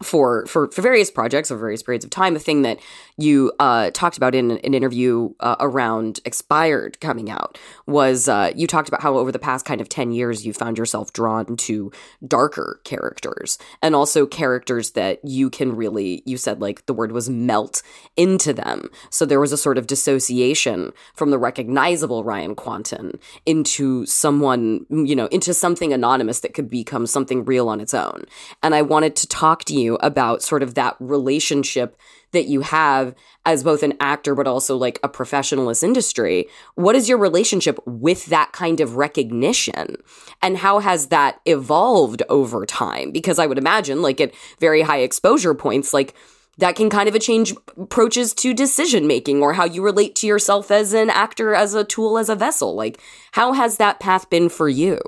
for 0.03 0.47
for 0.47 0.71
for 0.71 0.81
various 0.81 1.11
projects 1.11 1.51
over 1.51 1.61
various 1.61 1.83
periods 1.83 2.05
of 2.05 2.11
time. 2.11 2.37
A 2.37 2.39
thing 2.39 2.63
that 2.63 2.79
you 3.19 3.53
uh, 3.59 3.91
talked 3.91 4.17
about 4.17 4.35
in 4.35 4.53
an 4.53 4.75
interview 4.75 5.31
uh, 5.41 5.57
around 5.59 6.21
Expired 6.25 7.01
coming 7.01 7.31
out 7.31 7.59
was 7.87 8.29
uh, 8.29 8.53
you 8.55 8.67
talked 8.67 8.89
about 8.89 9.03
how 9.03 9.19
over 9.19 9.33
the 9.33 9.39
past 9.39 9.67
kind 9.67 9.81
of 9.81 9.89
ten 9.89 10.13
years 10.13 10.47
you 10.47 10.53
found 10.53 10.79
yourself 10.79 11.13
drawn 11.13 11.57
to 11.57 11.91
darker 12.27 12.81
characters 12.85 13.59
and 13.83 13.95
also 13.95 14.25
characters 14.25 14.93
that 14.93 15.19
you 15.25 15.51
can 15.51 15.75
really 15.75 16.23
you 16.25 16.37
said 16.37 16.61
like 16.61 16.87
the 16.87 16.95
word 16.95 17.11
was 17.11 17.29
melt 17.29 17.83
into 18.17 18.53
them. 18.53 18.89
So 19.11 19.27
there 19.27 19.41
was 19.41 19.53
a 19.53 19.59
sort 19.59 19.79
of 19.79 19.89
dissociation 19.89 20.93
from 21.15 21.31
the 21.31 21.39
recognizable 21.39 22.23
Ryan 22.23 22.55
Kwanten 22.55 23.21
into 23.45 24.07
someone 24.07 24.87
you 24.91 25.17
know 25.17 25.27
into 25.27 25.53
something 25.53 25.93
anonymous 25.93 26.41
that 26.41 26.55
could 26.55 26.71
become 26.71 27.07
something 27.07 27.45
real 27.45 27.69
on 27.69 27.81
its 27.81 27.95
own. 27.95 28.25
And 28.63 28.77
I 28.77 28.83
wanted 28.83 29.17
to 29.17 29.27
talk 29.27 29.65
to 29.65 29.75
you 29.75 29.97
about 29.97 30.43
sort 30.43 30.63
of 30.63 30.75
that 30.75 30.97
relationship 31.01 31.97
that 32.33 32.47
you 32.47 32.61
have 32.61 33.15
as 33.47 33.65
both 33.65 33.83
an 33.83 33.95
actor 34.01 34.35
but 34.35 34.47
also 34.47 34.77
like 34.77 34.99
a 35.03 35.09
professional 35.09 35.65
in 35.65 35.69
this 35.69 35.83
industry 35.83 36.47
what 36.75 36.95
is 36.95 37.09
your 37.09 37.19
relationship 37.19 37.79
with 37.87 38.27
that 38.27 38.53
kind 38.53 38.81
of 38.81 38.97
recognition? 38.97 39.97
And 40.43 40.57
how 40.59 40.79
has 40.79 41.09
that 41.09 41.41
evolved 41.47 42.23
over 42.29 42.67
time? 42.67 43.11
Because 43.11 43.39
i 43.39 43.47
would 43.47 43.59
imagine 43.59 44.03
like 44.03 44.21
at 44.21 44.35
very 44.61 44.83
high 44.83 45.01
exposure 45.01 45.55
points 45.55 45.93
like 45.93 46.15
that 46.59 46.75
can 46.75 46.91
kind 46.91 47.09
of 47.09 47.15
a 47.15 47.21
change 47.21 47.55
approaches 47.77 48.35
to 48.35 48.53
decision 48.53 49.07
making 49.07 49.43
or 49.43 49.53
how 49.53 49.65
you 49.65 49.83
relate 49.83 50.17
to 50.17 50.27
yourself 50.27 50.73
as 50.73 50.93
an 50.93 51.09
actor 51.09 51.55
as 51.55 51.73
a 51.73 51.85
tool 51.85 52.19
as 52.19 52.29
a 52.29 52.35
vessel. 52.35 52.75
Like 52.75 53.01
how 53.33 53.53
has 53.53 53.77
that 53.77 54.01
path 54.01 54.29
been 54.29 54.49
for 54.49 54.69
you? 54.69 54.99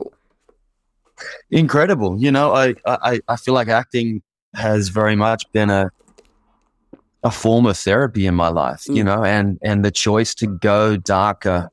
Incredible. 1.50 2.16
You 2.18 2.32
know 2.32 2.52
i 2.52 2.74
i, 2.86 3.20
I 3.28 3.36
feel 3.36 3.54
like 3.54 3.68
acting 3.68 4.22
has 4.54 4.88
very 4.88 5.16
much 5.16 5.44
been 5.52 5.70
a 5.70 5.90
a 7.22 7.30
form 7.30 7.66
of 7.66 7.76
therapy 7.76 8.26
in 8.26 8.34
my 8.34 8.48
life, 8.48 8.84
mm. 8.84 8.96
you 8.96 9.04
know, 9.04 9.24
and 9.24 9.58
and 9.62 9.84
the 9.84 9.90
choice 9.90 10.34
to 10.36 10.46
go 10.46 10.96
darker 10.96 11.70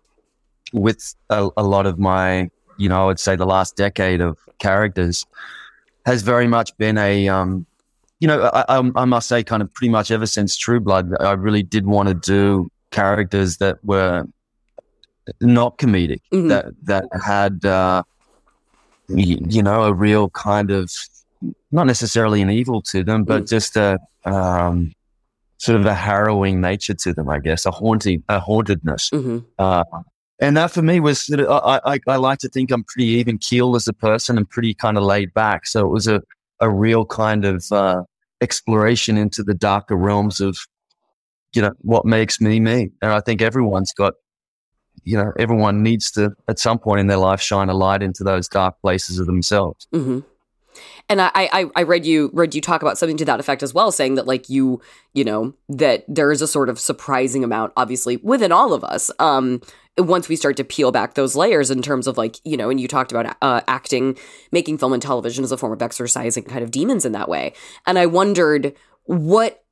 with 0.73 1.15
a, 1.29 1.49
a, 1.55 1.63
lot 1.63 1.85
of 1.85 1.97
my, 1.97 2.49
you 2.77 2.89
know, 2.89 3.03
I 3.03 3.05
would 3.05 3.19
say 3.19 3.35
the 3.35 3.45
last 3.45 3.77
decade 3.77 4.19
of 4.19 4.37
characters 4.59 5.25
has 6.05 6.21
very 6.21 6.47
much 6.47 6.75
been 6.77 6.97
a, 6.97 7.29
um, 7.29 7.65
you 8.19 8.27
know, 8.27 8.49
I, 8.53 8.77
I, 8.77 8.91
I 8.95 9.05
must 9.05 9.29
say, 9.29 9.43
kind 9.43 9.61
of 9.61 9.73
pretty 9.73 9.89
much 9.89 10.11
ever 10.11 10.25
since 10.25 10.57
True 10.57 10.81
Blood, 10.81 11.13
I 11.21 11.31
really 11.33 11.63
did 11.63 11.85
want 11.85 12.09
to 12.09 12.15
do 12.15 12.69
characters 12.91 13.57
that 13.57 13.83
were 13.83 14.25
not 15.39 15.77
comedic, 15.77 16.21
mm-hmm. 16.33 16.47
that 16.49 16.65
that 16.83 17.05
had, 17.23 17.63
uh, 17.63 18.03
you 19.07 19.63
know, 19.63 19.83
a 19.83 19.93
real 19.93 20.29
kind 20.31 20.71
of 20.71 20.91
not 21.71 21.85
necessarily 21.85 22.41
an 22.41 22.49
evil 22.49 22.81
to 22.81 23.03
them, 23.03 23.23
but 23.23 23.43
mm. 23.43 23.49
just 23.49 23.75
a 23.77 23.99
um, 24.25 24.93
sort 25.57 25.79
of 25.79 25.85
a 25.85 25.93
harrowing 25.93 26.61
nature 26.61 26.93
to 26.93 27.13
them, 27.13 27.29
I 27.29 27.39
guess, 27.39 27.65
a 27.65 27.71
haunting, 27.71 28.23
a 28.29 28.39
hauntedness. 28.39 29.09
Mm-hmm. 29.09 29.39
Uh, 29.57 29.83
and 30.39 30.55
that 30.55 30.71
for 30.71 30.83
me 30.83 30.99
was, 30.99 31.25
sort 31.25 31.41
I, 31.41 31.79
I, 31.83 31.99
I, 32.07 32.15
like 32.17 32.39
to 32.39 32.49
think 32.49 32.71
I'm 32.71 32.83
pretty 32.83 33.07
even 33.09 33.39
keeled 33.39 33.75
as 33.75 33.87
a 33.87 33.93
person 33.93 34.37
and 34.37 34.47
pretty 34.47 34.75
kind 34.75 34.97
of 34.97 35.03
laid 35.03 35.33
back. 35.33 35.65
So 35.65 35.85
it 35.85 35.89
was 35.89 36.07
a, 36.07 36.21
a 36.59 36.69
real 36.69 37.05
kind 37.05 37.43
of 37.43 37.65
uh, 37.71 38.03
exploration 38.41 39.17
into 39.17 39.43
the 39.43 39.55
darker 39.55 39.95
realms 39.95 40.39
of, 40.39 40.57
you 41.53 41.61
know, 41.61 41.71
what 41.79 42.05
makes 42.05 42.39
me 42.39 42.59
me. 42.59 42.91
And 43.01 43.11
I 43.11 43.19
think 43.19 43.41
everyone's 43.41 43.93
got, 43.93 44.13
you 45.03 45.17
know, 45.17 45.31
everyone 45.39 45.81
needs 45.81 46.11
to, 46.11 46.31
at 46.47 46.59
some 46.59 46.77
point 46.77 46.99
in 46.99 47.07
their 47.07 47.17
life, 47.17 47.41
shine 47.41 47.69
a 47.69 47.73
light 47.73 48.03
into 48.03 48.23
those 48.23 48.47
dark 48.47 48.75
places 48.81 49.17
of 49.17 49.25
themselves. 49.25 49.87
Mm-hmm. 49.93 50.19
And 51.09 51.21
I, 51.21 51.31
I, 51.33 51.65
I 51.75 51.83
read 51.83 52.05
you 52.05 52.29
read 52.33 52.53
you 52.55 52.61
talk 52.61 52.81
about 52.81 52.97
something 52.97 53.17
to 53.17 53.25
that 53.25 53.39
effect 53.39 53.63
as 53.63 53.73
well, 53.73 53.91
saying 53.91 54.15
that 54.15 54.27
like 54.27 54.49
you, 54.49 54.81
you 55.13 55.23
know, 55.23 55.53
that 55.69 56.03
there 56.07 56.31
is 56.31 56.41
a 56.41 56.47
sort 56.47 56.69
of 56.69 56.79
surprising 56.79 57.43
amount, 57.43 57.73
obviously, 57.77 58.17
within 58.17 58.51
all 58.51 58.73
of 58.73 58.83
us, 58.83 59.11
um, 59.19 59.61
once 59.97 60.29
we 60.29 60.35
start 60.35 60.57
to 60.57 60.63
peel 60.63 60.91
back 60.91 61.15
those 61.15 61.35
layers 61.35 61.71
in 61.71 61.81
terms 61.81 62.07
of 62.07 62.17
like, 62.17 62.37
you 62.43 62.57
know, 62.57 62.69
and 62.69 62.79
you 62.79 62.87
talked 62.87 63.11
about 63.11 63.35
uh, 63.41 63.61
acting, 63.67 64.17
making 64.51 64.77
film 64.77 64.93
and 64.93 65.01
television 65.01 65.43
as 65.43 65.51
a 65.51 65.57
form 65.57 65.73
of 65.73 65.81
exercising 65.81 66.43
kind 66.43 66.63
of 66.63 66.71
demons 66.71 67.05
in 67.05 67.13
that 67.13 67.29
way. 67.29 67.53
And 67.85 67.97
I 67.97 68.05
wondered 68.05 68.75
what 69.05 69.63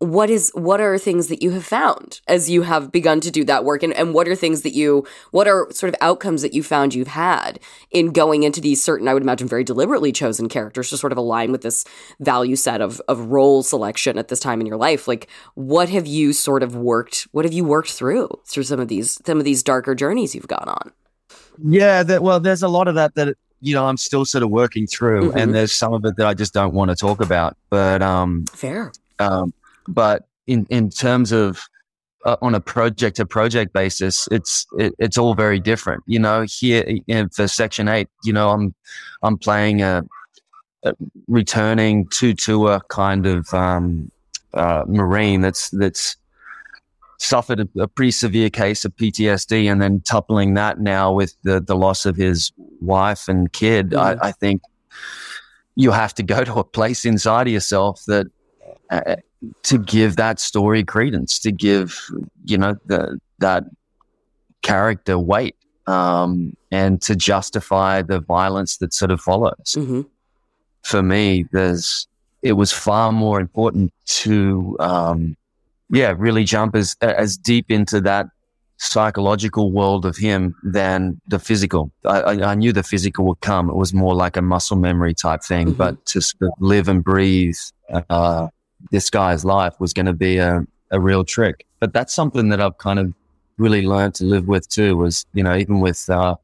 what 0.00 0.30
is 0.30 0.52
what 0.54 0.80
are 0.80 0.96
things 0.96 1.26
that 1.26 1.42
you 1.42 1.50
have 1.50 1.64
found 1.64 2.20
as 2.28 2.48
you 2.48 2.62
have 2.62 2.92
begun 2.92 3.20
to 3.20 3.30
do 3.30 3.44
that 3.44 3.64
work? 3.64 3.82
And, 3.82 3.92
and 3.94 4.14
what 4.14 4.28
are 4.28 4.36
things 4.36 4.62
that 4.62 4.72
you 4.74 5.04
what 5.32 5.48
are 5.48 5.68
sort 5.72 5.92
of 5.92 5.96
outcomes 6.00 6.42
that 6.42 6.54
you 6.54 6.62
found 6.62 6.94
you've 6.94 7.08
had 7.08 7.58
in 7.90 8.12
going 8.12 8.44
into 8.44 8.60
these 8.60 8.82
certain 8.82 9.08
i 9.08 9.14
would 9.14 9.22
imagine 9.22 9.48
very 9.48 9.64
deliberately 9.64 10.12
chosen 10.12 10.48
characters 10.48 10.90
to 10.90 10.96
sort 10.96 11.12
of 11.12 11.18
align 11.18 11.50
with 11.50 11.62
this 11.62 11.84
value 12.20 12.54
set 12.54 12.80
of 12.80 13.00
of 13.08 13.18
role 13.30 13.62
selection 13.62 14.18
at 14.18 14.28
this 14.28 14.40
time 14.40 14.60
in 14.60 14.66
your 14.66 14.76
life? 14.76 15.08
Like 15.08 15.28
what 15.54 15.88
have 15.88 16.06
you 16.06 16.32
sort 16.32 16.62
of 16.62 16.76
worked 16.76 17.26
what 17.32 17.44
have 17.44 17.52
you 17.52 17.64
worked 17.64 17.90
through 17.90 18.28
through 18.46 18.64
some 18.64 18.78
of 18.78 18.88
these 18.88 19.20
some 19.26 19.38
of 19.38 19.44
these 19.44 19.62
darker 19.64 19.94
journeys 19.96 20.34
you've 20.34 20.48
gone 20.48 20.68
on? 20.68 20.92
Yeah 21.60 22.04
that, 22.04 22.22
well 22.22 22.38
there's 22.38 22.62
a 22.62 22.68
lot 22.68 22.86
of 22.86 22.94
that 22.94 23.16
that 23.16 23.36
you 23.60 23.74
know 23.74 23.86
i'm 23.86 23.96
still 23.96 24.24
sort 24.24 24.44
of 24.44 24.50
working 24.50 24.86
through 24.86 25.30
mm-hmm. 25.30 25.38
and 25.38 25.52
there's 25.52 25.72
some 25.72 25.92
of 25.92 26.04
it 26.04 26.16
that 26.16 26.26
i 26.26 26.32
just 26.32 26.54
don't 26.54 26.72
want 26.72 26.90
to 26.90 26.94
talk 26.94 27.20
about 27.20 27.56
but 27.70 28.00
um 28.02 28.44
fair. 28.52 28.92
um 29.18 29.52
but 29.88 30.28
in 30.46 30.66
in 30.70 30.90
terms 30.90 31.32
of 31.32 31.60
uh, 32.24 32.36
on 32.42 32.54
a 32.54 32.60
project 32.60 33.16
to 33.16 33.26
project 33.26 33.72
basis, 33.72 34.28
it's 34.30 34.66
it, 34.78 34.94
it's 34.98 35.18
all 35.18 35.34
very 35.34 35.58
different. 35.58 36.02
You 36.06 36.18
know, 36.18 36.44
here 36.48 36.84
in, 37.06 37.28
for 37.30 37.48
Section 37.48 37.88
Eight, 37.88 38.08
you 38.24 38.32
know, 38.32 38.50
I'm 38.50 38.74
I'm 39.22 39.38
playing 39.38 39.82
a, 39.82 40.02
a 40.84 40.94
returning 41.26 42.06
to 42.14 42.34
tour 42.34 42.80
kind 42.88 43.26
of 43.26 43.52
um, 43.54 44.10
uh, 44.54 44.84
marine 44.86 45.40
that's 45.40 45.70
that's 45.70 46.16
suffered 47.20 47.60
a, 47.60 47.68
a, 47.82 47.88
pretty 47.88 48.12
severe 48.12 48.48
case 48.48 48.84
of 48.84 48.94
PTSD, 48.96 49.70
and 49.70 49.82
then 49.82 50.00
toppling 50.00 50.54
that 50.54 50.80
now 50.80 51.12
with 51.12 51.34
the 51.44 51.60
the 51.60 51.76
loss 51.76 52.04
of 52.06 52.16
his 52.16 52.52
wife 52.80 53.28
and 53.28 53.52
kid. 53.52 53.90
Mm-hmm. 53.90 54.22
I, 54.22 54.28
I 54.28 54.32
think 54.32 54.62
you 55.76 55.92
have 55.92 56.12
to 56.14 56.24
go 56.24 56.42
to 56.42 56.54
a 56.54 56.64
place 56.64 57.04
inside 57.04 57.46
of 57.46 57.52
yourself 57.52 58.02
that 58.08 58.26
uh, 58.90 59.16
to 59.64 59.78
give 59.78 60.16
that 60.16 60.40
story 60.40 60.84
credence, 60.84 61.38
to 61.40 61.52
give 61.52 61.98
you 62.44 62.58
know 62.58 62.76
the 62.86 63.18
that 63.38 63.64
character 64.62 65.18
weight, 65.18 65.56
um, 65.86 66.56
and 66.70 67.00
to 67.02 67.14
justify 67.14 68.02
the 68.02 68.20
violence 68.20 68.78
that 68.78 68.92
sort 68.92 69.10
of 69.10 69.20
follows. 69.20 69.74
Mm-hmm. 69.76 70.02
For 70.82 71.02
me, 71.02 71.44
there's 71.52 72.06
it 72.42 72.52
was 72.52 72.72
far 72.72 73.12
more 73.12 73.40
important 73.40 73.92
to 74.06 74.76
um, 74.80 75.36
yeah 75.90 76.14
really 76.16 76.44
jump 76.44 76.74
as 76.74 76.96
as 77.00 77.36
deep 77.36 77.70
into 77.70 78.00
that 78.02 78.26
psychological 78.78 79.72
world 79.72 80.06
of 80.06 80.16
him 80.16 80.54
than 80.62 81.20
the 81.26 81.38
physical. 81.38 81.90
I, 82.04 82.20
I, 82.42 82.54
knew 82.54 82.72
the 82.72 82.84
physical 82.84 83.26
would 83.26 83.40
come. 83.40 83.68
It 83.68 83.74
was 83.74 83.92
more 83.92 84.14
like 84.14 84.36
a 84.36 84.42
muscle 84.42 84.76
memory 84.76 85.14
type 85.14 85.42
thing, 85.42 85.68
mm-hmm. 85.68 85.76
but 85.76 86.06
to 86.06 86.22
sort 86.22 86.42
of 86.42 86.50
live 86.60 86.86
and 86.86 87.02
breathe 87.02 87.56
uh, 88.08 88.46
this 88.90 89.10
guy's 89.10 89.44
life 89.44 89.74
was 89.80 89.92
going 89.92 90.06
to 90.06 90.12
be 90.12 90.38
a, 90.38 90.64
a 90.90 91.00
real 91.00 91.24
trick. 91.24 91.66
But 91.80 91.92
that's 91.92 92.14
something 92.14 92.48
that 92.48 92.60
I've 92.60 92.78
kind 92.78 92.98
of 92.98 93.12
really 93.56 93.82
learned 93.82 94.14
to 94.16 94.24
live 94.24 94.48
with 94.48 94.68
too. 94.68 94.96
Was 94.96 95.26
you 95.34 95.42
know 95.42 95.56
even 95.56 95.80
with 95.80 96.08
uh, 96.08 96.36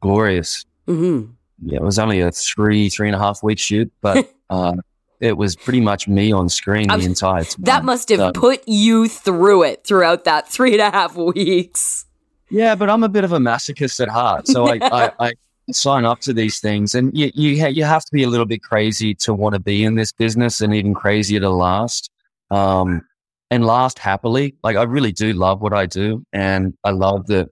Glorious, 0.00 0.64
mm-hmm. 0.86 1.30
yeah, 1.64 1.76
it 1.76 1.82
was 1.82 1.98
only 1.98 2.20
a 2.20 2.30
three 2.30 2.88
three 2.88 3.08
and 3.08 3.16
a 3.16 3.18
half 3.18 3.42
week 3.42 3.58
shoot, 3.58 3.90
but 4.00 4.32
uh, 4.50 4.74
it 5.20 5.36
was 5.36 5.56
pretty 5.56 5.80
much 5.80 6.06
me 6.08 6.32
on 6.32 6.48
screen 6.48 6.88
the 6.88 6.98
entire 6.98 7.44
time. 7.44 7.64
That 7.64 7.84
must 7.84 8.08
have 8.10 8.18
so, 8.18 8.32
put 8.32 8.66
you 8.66 9.08
through 9.08 9.64
it 9.64 9.84
throughout 9.84 10.24
that 10.24 10.48
three 10.48 10.72
and 10.72 10.82
a 10.82 10.90
half 10.90 11.16
weeks. 11.16 12.04
Yeah, 12.50 12.74
but 12.76 12.88
I'm 12.88 13.02
a 13.02 13.08
bit 13.08 13.24
of 13.24 13.32
a 13.32 13.38
masochist 13.38 14.00
at 14.00 14.08
heart, 14.08 14.46
so 14.46 14.66
I, 14.68 14.78
I, 14.82 15.12
I 15.20 15.32
sign 15.72 16.04
up 16.04 16.20
to 16.20 16.32
these 16.32 16.60
things, 16.60 16.94
and 16.94 17.16
you 17.16 17.30
you, 17.34 17.60
ha- 17.60 17.68
you 17.68 17.84
have 17.84 18.04
to 18.04 18.12
be 18.12 18.22
a 18.22 18.28
little 18.28 18.46
bit 18.46 18.62
crazy 18.62 19.14
to 19.16 19.34
want 19.34 19.54
to 19.54 19.60
be 19.60 19.84
in 19.84 19.94
this 19.94 20.12
business, 20.12 20.60
and 20.60 20.74
even 20.74 20.94
crazier 20.94 21.40
to 21.40 21.50
last. 21.50 22.10
Um, 22.50 23.02
and 23.50 23.64
last 23.64 23.98
happily. 23.98 24.54
Like 24.62 24.76
I 24.76 24.82
really 24.82 25.12
do 25.12 25.32
love 25.32 25.60
what 25.60 25.72
I 25.72 25.86
do, 25.86 26.24
and 26.32 26.74
I 26.84 26.90
love 26.90 27.26
the 27.26 27.48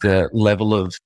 the 0.00 0.28
level 0.32 0.74
of 0.74 0.98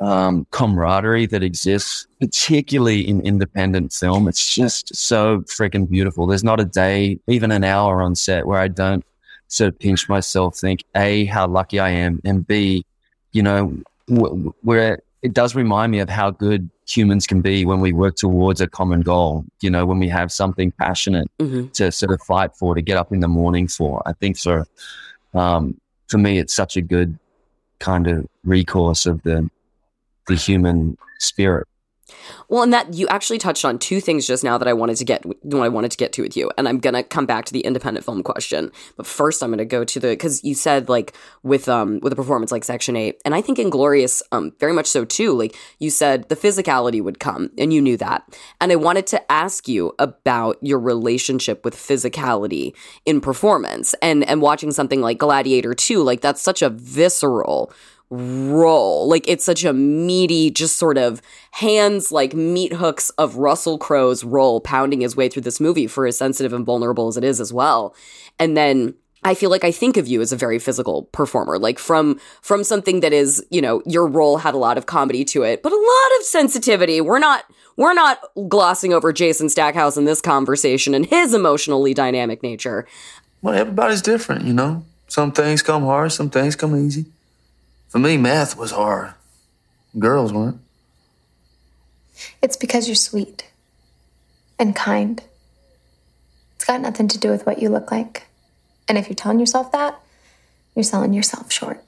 um, 0.00 0.46
camaraderie 0.50 1.26
that 1.26 1.42
exists, 1.42 2.06
particularly 2.20 3.06
in 3.06 3.20
independent 3.20 3.92
film. 3.92 4.28
It's 4.28 4.54
just 4.54 4.94
so 4.96 5.40
freaking 5.42 5.88
beautiful. 5.88 6.26
There's 6.26 6.44
not 6.44 6.58
a 6.58 6.64
day, 6.64 7.18
even 7.28 7.52
an 7.52 7.64
hour 7.64 8.02
on 8.02 8.14
set, 8.14 8.46
where 8.46 8.58
I 8.58 8.68
don't 8.68 9.04
sort 9.48 9.68
of 9.68 9.78
pinch 9.78 10.08
myself, 10.08 10.56
think 10.56 10.84
a 10.96 11.26
how 11.26 11.46
lucky 11.46 11.78
I 11.78 11.90
am, 11.90 12.20
and 12.24 12.46
b, 12.46 12.84
you 13.32 13.42
know, 13.42 13.76
we're 14.08 14.98
it 15.22 15.34
does 15.34 15.54
remind 15.54 15.92
me 15.92 15.98
of 15.98 16.08
how 16.08 16.30
good 16.30 16.70
humans 16.88 17.26
can 17.26 17.40
be 17.40 17.64
when 17.64 17.80
we 17.80 17.92
work 17.92 18.16
towards 18.16 18.60
a 18.60 18.66
common 18.66 19.02
goal. 19.02 19.44
You 19.60 19.70
know, 19.70 19.84
when 19.86 19.98
we 19.98 20.08
have 20.08 20.32
something 20.32 20.72
passionate 20.72 21.30
mm-hmm. 21.38 21.68
to 21.68 21.92
sort 21.92 22.12
of 22.12 22.22
fight 22.22 22.54
for, 22.56 22.74
to 22.74 22.82
get 22.82 22.96
up 22.96 23.12
in 23.12 23.20
the 23.20 23.28
morning 23.28 23.68
for. 23.68 24.02
I 24.06 24.12
think 24.14 24.38
for 24.38 24.66
um, 25.34 25.78
for 26.08 26.18
me, 26.18 26.38
it's 26.38 26.54
such 26.54 26.76
a 26.76 26.82
good 26.82 27.18
kind 27.78 28.06
of 28.06 28.26
recourse 28.44 29.06
of 29.06 29.22
the 29.22 29.48
the 30.26 30.34
human 30.34 30.96
spirit. 31.18 31.66
Well, 32.48 32.62
and 32.62 32.72
that 32.72 32.94
you 32.94 33.06
actually 33.08 33.38
touched 33.38 33.64
on 33.64 33.78
two 33.78 34.00
things 34.00 34.26
just 34.26 34.44
now 34.44 34.58
that 34.58 34.68
I 34.68 34.72
wanted 34.72 34.96
to 34.96 35.04
get 35.04 35.24
what 35.24 35.62
I 35.62 35.68
wanted 35.68 35.90
to 35.90 35.96
get 35.96 36.12
to 36.14 36.22
with 36.22 36.36
you, 36.36 36.50
and 36.56 36.68
I'm 36.68 36.78
gonna 36.78 37.02
come 37.02 37.26
back 37.26 37.44
to 37.46 37.52
the 37.52 37.60
independent 37.60 38.04
film 38.04 38.22
question. 38.22 38.70
But 38.96 39.06
first, 39.06 39.42
I'm 39.42 39.50
gonna 39.50 39.64
go 39.64 39.84
to 39.84 40.00
the 40.00 40.08
because 40.08 40.44
you 40.44 40.54
said 40.54 40.88
like 40.88 41.14
with 41.42 41.68
um 41.68 42.00
with 42.00 42.12
a 42.12 42.16
performance 42.16 42.52
like 42.52 42.64
Section 42.64 42.96
Eight, 42.96 43.20
and 43.24 43.34
I 43.34 43.40
think 43.40 43.58
and 43.58 43.70
Glorious 43.70 44.22
um 44.32 44.52
very 44.58 44.72
much 44.72 44.86
so 44.86 45.04
too. 45.04 45.32
Like 45.32 45.56
you 45.78 45.90
said, 45.90 46.28
the 46.28 46.36
physicality 46.36 47.02
would 47.02 47.20
come, 47.20 47.50
and 47.58 47.72
you 47.72 47.80
knew 47.80 47.96
that. 47.98 48.22
And 48.60 48.72
I 48.72 48.76
wanted 48.76 49.06
to 49.08 49.32
ask 49.32 49.68
you 49.68 49.94
about 49.98 50.58
your 50.60 50.78
relationship 50.78 51.64
with 51.64 51.74
physicality 51.74 52.74
in 53.06 53.20
performance, 53.20 53.94
and 54.02 54.24
and 54.24 54.42
watching 54.42 54.72
something 54.72 55.00
like 55.00 55.18
Gladiator 55.18 55.74
Two, 55.74 56.02
like 56.02 56.20
that's 56.20 56.42
such 56.42 56.62
a 56.62 56.70
visceral 56.70 57.72
role. 58.10 59.08
Like 59.08 59.26
it's 59.28 59.44
such 59.44 59.64
a 59.64 59.72
meaty, 59.72 60.50
just 60.50 60.76
sort 60.76 60.98
of 60.98 61.22
hands 61.52 62.10
like 62.10 62.34
meat 62.34 62.72
hooks 62.72 63.10
of 63.10 63.36
Russell 63.36 63.78
Crowe's 63.78 64.24
role 64.24 64.60
pounding 64.60 65.00
his 65.00 65.16
way 65.16 65.28
through 65.28 65.42
this 65.42 65.60
movie 65.60 65.86
for 65.86 66.06
as 66.06 66.18
sensitive 66.18 66.52
and 66.52 66.66
vulnerable 66.66 67.08
as 67.08 67.16
it 67.16 67.24
is 67.24 67.40
as 67.40 67.52
well. 67.52 67.94
And 68.38 68.56
then 68.56 68.94
I 69.22 69.34
feel 69.34 69.50
like 69.50 69.64
I 69.64 69.70
think 69.70 69.96
of 69.96 70.08
you 70.08 70.20
as 70.20 70.32
a 70.32 70.36
very 70.36 70.58
physical 70.58 71.04
performer, 71.12 71.58
like 71.58 71.78
from 71.78 72.18
from 72.40 72.64
something 72.64 73.00
that 73.00 73.12
is, 73.12 73.44
you 73.50 73.60
know, 73.60 73.82
your 73.86 74.06
role 74.06 74.38
had 74.38 74.54
a 74.54 74.58
lot 74.58 74.78
of 74.78 74.86
comedy 74.86 75.24
to 75.26 75.42
it, 75.42 75.62
but 75.62 75.72
a 75.72 75.76
lot 75.76 76.18
of 76.18 76.24
sensitivity. 76.24 77.00
We're 77.00 77.18
not 77.18 77.44
we're 77.76 77.94
not 77.94 78.20
glossing 78.48 78.92
over 78.92 79.12
Jason 79.12 79.48
Stackhouse 79.48 79.96
in 79.96 80.04
this 80.04 80.20
conversation 80.20 80.94
and 80.94 81.06
his 81.06 81.34
emotionally 81.34 81.94
dynamic 81.94 82.42
nature. 82.42 82.86
Well, 83.42 83.54
everybody's 83.54 84.02
different, 84.02 84.44
you 84.44 84.52
know. 84.52 84.84
Some 85.06 85.32
things 85.32 85.62
come 85.62 85.84
hard, 85.84 86.12
some 86.12 86.30
things 86.30 86.56
come 86.56 86.76
easy. 86.76 87.06
For 87.90 87.98
me, 87.98 88.16
math 88.16 88.56
was 88.56 88.70
hard. 88.70 89.14
Girls 89.98 90.32
weren't. 90.32 90.60
It's 92.40 92.56
because 92.56 92.86
you're 92.86 92.94
sweet 92.94 93.50
and 94.60 94.76
kind. 94.76 95.20
It's 96.54 96.64
got 96.64 96.80
nothing 96.80 97.08
to 97.08 97.18
do 97.18 97.30
with 97.30 97.46
what 97.46 97.60
you 97.60 97.68
look 97.68 97.90
like. 97.90 98.28
And 98.88 98.96
if 98.96 99.08
you're 99.08 99.16
telling 99.16 99.40
yourself 99.40 99.72
that, 99.72 100.00
you're 100.76 100.84
selling 100.84 101.12
yourself 101.12 101.50
short. 101.50 101.82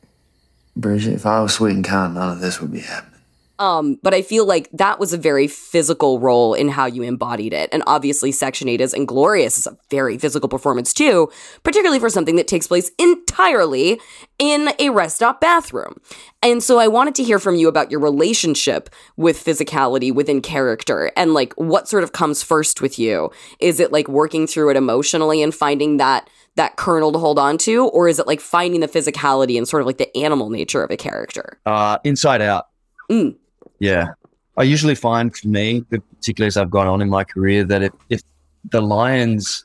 Bridget, 0.75 1.14
if 1.14 1.25
I 1.25 1.40
was 1.40 1.54
sweet 1.54 1.76
and 1.76 1.85
kind, 1.85 2.14
none 2.14 2.30
of 2.30 2.40
this 2.40 2.61
would 2.61 2.73
be 2.73 2.80
happening. 2.80 3.12
Um, 3.59 3.99
but 4.02 4.14
I 4.14 4.23
feel 4.23 4.47
like 4.47 4.68
that 4.73 4.99
was 4.99 5.12
a 5.12 5.18
very 5.18 5.47
physical 5.47 6.18
role 6.18 6.54
in 6.54 6.68
how 6.68 6.87
you 6.87 7.02
embodied 7.02 7.52
it. 7.52 7.68
And 7.73 7.82
obviously, 7.87 8.32
Section 8.32 8.68
8 8.68 8.80
is 8.80 8.94
and 8.94 9.06
Glorious 9.06 9.59
is 9.59 9.66
a 9.66 9.76
very 9.90 10.18
physical 10.18 10.49
performance 10.49 10.92
too, 10.92 11.30
particularly 11.62 12.00
for 12.00 12.11
something 12.11 12.37
that 12.37 12.49
takes 12.49 12.66
place 12.66 12.90
entirely 12.99 14.00
in 14.38 14.71
a 14.78 14.90
rest 14.90 15.16
stop 15.16 15.40
bathroom. 15.40 16.00
And 16.42 16.62
so 16.62 16.78
I 16.78 16.88
wanted 16.88 17.14
to 17.16 17.23
hear 17.23 17.38
from 17.38 17.54
you 17.54 17.68
about 17.68 17.90
your 17.90 18.00
relationship 18.00 18.90
with 19.16 19.42
physicality 19.42 20.12
within 20.12 20.40
character 20.40 21.12
and 21.16 21.35
like 21.35 21.52
what 21.54 21.88
sort 21.88 22.02
of 22.02 22.12
comes 22.12 22.42
first 22.42 22.80
with 22.80 22.99
you. 22.99 23.30
Is 23.61 23.78
it 23.78 23.92
like 23.92 24.09
working 24.09 24.47
through 24.47 24.71
it 24.71 24.76
emotionally 24.76 25.42
and 25.42 25.54
finding 25.54 25.99
that 25.99 26.28
that 26.56 26.76
kernel 26.76 27.12
to 27.12 27.18
hold 27.18 27.38
on 27.38 27.56
to, 27.59 27.87
or 27.88 28.09
is 28.09 28.18
it 28.18 28.26
like 28.26 28.40
finding 28.40 28.80
the 28.80 28.88
physicality 28.88 29.56
and 29.56 29.66
sort 29.66 29.80
of 29.80 29.87
like 29.87 29.99
the 29.99 30.14
animal 30.16 30.50
nature 30.50 30.82
of 30.82 30.90
a 30.90 30.97
character? 30.97 31.59
Uh, 31.64 31.99
inside 32.04 32.42
out. 32.42 32.66
Mm. 33.11 33.37
Yeah. 33.82 34.08
I 34.56 34.62
usually 34.62 34.94
find 34.94 35.36
for 35.36 35.48
me, 35.48 35.80
particularly 35.90 36.46
as 36.46 36.56
I've 36.56 36.70
gone 36.70 36.86
on 36.86 37.02
in 37.02 37.08
my 37.08 37.24
career, 37.24 37.64
that 37.64 37.82
if, 37.82 37.92
if 38.08 38.22
the 38.70 38.80
lions 38.80 39.64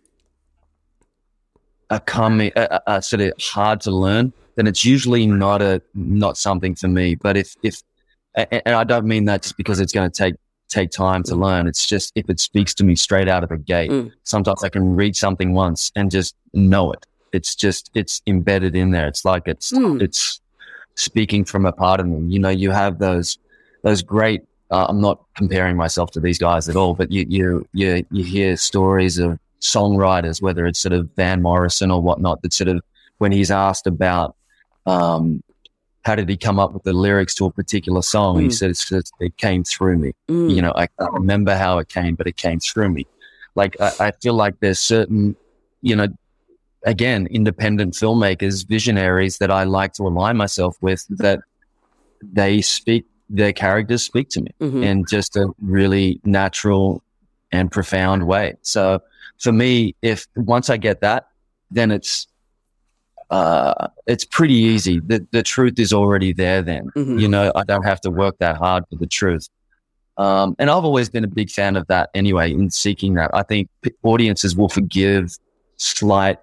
are 1.91 1.99
coming, 1.99 2.51
are, 2.55 2.81
are 2.87 3.01
sort 3.01 3.21
of 3.21 3.33
hard 3.39 3.79
to 3.81 3.91
learn, 3.91 4.33
then 4.55 4.65
it's 4.65 4.83
usually 4.83 5.27
not 5.27 5.61
a, 5.61 5.81
not 5.93 6.35
something 6.35 6.73
for 6.73 6.87
me. 6.87 7.13
But 7.13 7.37
if, 7.37 7.55
if, 7.61 7.81
and 8.35 8.73
I 8.75 8.83
don't 8.83 9.05
mean 9.05 9.25
that 9.25 9.43
just 9.43 9.55
because 9.55 9.79
it's 9.79 9.91
going 9.91 10.09
to 10.09 10.17
take 10.23 10.35
take 10.69 10.91
time 10.91 11.23
to 11.23 11.35
learn. 11.35 11.65
It's 11.65 11.87
just 11.87 12.11
if 12.15 12.29
it 12.29 12.39
speaks 12.41 12.73
to 12.75 12.83
me 12.83 12.95
straight 12.95 13.29
out 13.29 13.41
of 13.43 13.49
the 13.49 13.57
gate. 13.57 13.89
Mm. 13.89 14.11
Sometimes 14.23 14.63
I 14.63 14.69
can 14.69 14.95
read 14.95 15.15
something 15.15 15.53
once 15.53 15.91
and 15.95 16.11
just 16.11 16.35
know 16.53 16.91
it. 16.91 17.05
It's 17.31 17.55
just 17.55 17.89
it's 17.93 18.21
embedded 18.27 18.75
in 18.75 18.91
there. 18.91 19.07
It's 19.07 19.23
like 19.23 19.43
it's 19.47 19.71
Mm. 19.71 20.01
it's 20.01 20.41
speaking 20.95 21.45
from 21.45 21.65
a 21.65 21.71
part 21.71 21.99
of 22.01 22.07
me. 22.07 22.33
You 22.33 22.39
know, 22.39 22.49
you 22.49 22.71
have 22.71 22.99
those 22.99 23.37
those 23.83 24.01
great. 24.01 24.41
Uh, 24.69 24.85
I'm 24.89 24.99
not 24.99 25.23
comparing 25.35 25.77
myself 25.77 26.11
to 26.11 26.19
these 26.19 26.37
guys 26.37 26.67
at 26.67 26.75
all, 26.75 26.93
but 26.93 27.11
you 27.11 27.25
you 27.29 27.67
you 27.73 28.05
you 28.11 28.23
hear 28.23 28.57
stories 28.57 29.17
of 29.17 29.39
songwriters, 29.61 30.41
whether 30.41 30.65
it's 30.67 30.79
sort 30.79 30.93
of 30.93 31.09
Van 31.15 31.41
Morrison 31.41 31.89
or 31.89 32.01
whatnot, 32.01 32.41
that 32.41 32.53
sort 32.53 32.67
of 32.67 32.81
when 33.17 33.31
he's 33.31 33.49
asked 33.49 33.87
about 33.87 34.35
um, 34.85 35.41
how 36.03 36.15
did 36.15 36.29
he 36.29 36.37
come 36.37 36.59
up 36.59 36.73
with 36.73 36.83
the 36.83 36.93
lyrics 36.93 37.33
to 37.35 37.45
a 37.45 37.51
particular 37.51 38.01
song, 38.01 38.39
he 38.39 38.47
Mm. 38.47 38.53
says 38.53 39.11
it 39.19 39.35
came 39.37 39.63
through 39.63 39.97
me. 39.97 40.13
Mm. 40.29 40.55
You 40.55 40.61
know, 40.61 40.71
I 40.75 40.87
can't 40.87 41.11
remember 41.13 41.55
how 41.55 41.79
it 41.79 41.89
came, 41.89 42.15
but 42.15 42.27
it 42.27 42.37
came 42.37 42.59
through 42.59 42.89
me. 42.89 43.05
Like 43.55 43.75
I, 43.81 43.91
I 43.99 44.11
feel 44.21 44.33
like 44.35 44.59
there's 44.61 44.79
certain, 44.79 45.35
you 45.81 45.95
know, 45.95 46.07
again, 46.83 47.27
independent 47.27 47.95
filmmakers, 47.95 48.65
visionaries 48.67 49.39
that 49.39 49.51
I 49.51 49.63
like 49.63 49.93
to 49.93 50.03
align 50.03 50.37
myself 50.37 50.77
with 50.81 51.05
that 51.17 51.39
they 52.21 52.61
speak, 52.61 53.05
their 53.29 53.53
characters 53.53 54.03
speak 54.03 54.29
to 54.29 54.41
me 54.41 54.51
Mhm. 54.61 54.83
in 54.83 55.05
just 55.09 55.35
a 55.35 55.47
really 55.61 56.19
natural 56.23 57.03
and 57.51 57.71
profound 57.71 58.25
way. 58.27 58.55
So 58.61 59.01
for 59.39 59.51
me, 59.51 59.95
if 60.01 60.25
once 60.35 60.69
I 60.69 60.77
get 60.77 61.01
that, 61.01 61.27
then 61.71 61.91
it's, 61.91 62.27
uh, 63.29 63.87
it's 64.05 64.23
pretty 64.23 64.53
easy. 64.53 64.99
The, 64.99 65.25
the 65.31 65.43
truth 65.43 65.79
is 65.79 65.91
already 65.91 66.31
there 66.33 66.61
then. 66.61 66.89
Mhm. 66.95 67.19
You 67.19 67.27
know, 67.27 67.51
I 67.55 67.63
don't 67.63 67.83
have 67.83 67.99
to 68.01 68.09
work 68.11 68.37
that 68.39 68.55
hard 68.57 68.85
for 68.89 68.95
the 68.95 69.07
truth. 69.07 69.47
Um, 70.17 70.55
and 70.57 70.69
I've 70.69 70.85
always 70.85 71.09
been 71.09 71.23
a 71.23 71.27
big 71.27 71.49
fan 71.49 71.75
of 71.75 71.85
that 71.87 72.09
anyway, 72.15 72.51
in 72.51 72.69
seeking 72.71 73.15
that. 73.15 73.29
I 73.33 73.43
think 73.43 73.69
p- 73.81 73.91
audiences 74.03 74.55
will 74.55 74.69
forgive 74.69 75.37
slight 75.75 76.39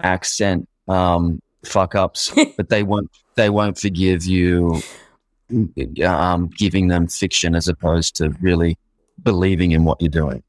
accent 0.00 0.68
um, 0.88 1.40
fuck 1.64 1.94
ups, 1.94 2.32
but 2.56 2.68
they 2.68 2.82
won't. 2.82 3.10
They 3.36 3.48
won't 3.48 3.78
forgive 3.78 4.24
you 4.24 4.82
um, 6.04 6.48
giving 6.56 6.88
them 6.88 7.06
fiction 7.06 7.54
as 7.54 7.68
opposed 7.68 8.16
to 8.16 8.30
really 8.40 8.78
believing 9.22 9.72
in 9.72 9.84
what 9.84 10.00
you're 10.00 10.08
doing. 10.08 10.42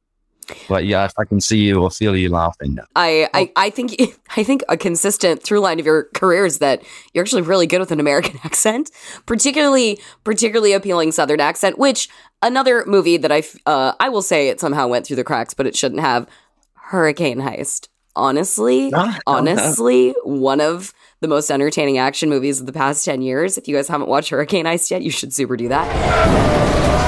But 0.67 0.85
yeah, 0.85 1.05
if 1.05 1.13
I 1.17 1.25
can 1.25 1.39
see 1.39 1.59
you 1.59 1.81
or 1.81 1.89
feel 1.89 2.15
you 2.15 2.29
laughing, 2.29 2.77
I, 2.95 3.29
I, 3.33 3.51
I 3.55 3.69
think 3.69 3.95
I 4.37 4.43
think 4.43 4.63
a 4.69 4.77
consistent 4.77 5.41
through 5.41 5.59
line 5.59 5.79
of 5.79 5.85
your 5.85 6.05
career 6.13 6.45
is 6.45 6.59
that 6.59 6.83
you're 7.13 7.23
actually 7.23 7.43
really 7.43 7.67
good 7.67 7.79
with 7.79 7.91
an 7.91 7.99
American 7.99 8.39
accent, 8.43 8.91
particularly 9.25 9.99
particularly 10.23 10.73
appealing 10.73 11.11
Southern 11.11 11.39
accent. 11.39 11.77
Which 11.77 12.09
another 12.41 12.83
movie 12.85 13.17
that 13.17 13.31
I 13.31 13.43
uh, 13.65 13.93
I 13.99 14.09
will 14.09 14.21
say 14.21 14.49
it 14.49 14.59
somehow 14.59 14.87
went 14.87 15.07
through 15.07 15.17
the 15.17 15.23
cracks, 15.23 15.53
but 15.53 15.67
it 15.67 15.75
shouldn't 15.75 16.01
have. 16.01 16.27
Hurricane 16.73 17.39
Heist. 17.39 17.87
Honestly, 18.15 18.93
honestly, 19.27 20.13
one 20.23 20.61
of 20.61 20.93
the 21.23 21.27
most 21.27 21.49
entertaining 21.49 21.97
action 21.97 22.29
movies 22.29 22.59
of 22.59 22.67
the 22.67 22.73
past 22.73 23.03
ten 23.03 23.23
years. 23.23 23.57
If 23.57 23.67
you 23.67 23.75
guys 23.75 23.87
haven't 23.87 24.09
watched 24.09 24.29
Hurricane 24.29 24.65
Heist 24.65 24.91
yet, 24.91 25.01
you 25.01 25.09
should 25.09 25.33
super 25.33 25.57
do 25.57 25.69
that. 25.69 25.87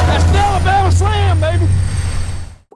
That's 0.07 0.23
the 0.31 0.37
Alabama 0.37 0.91
Slam, 0.91 1.39
baby. 1.39 1.67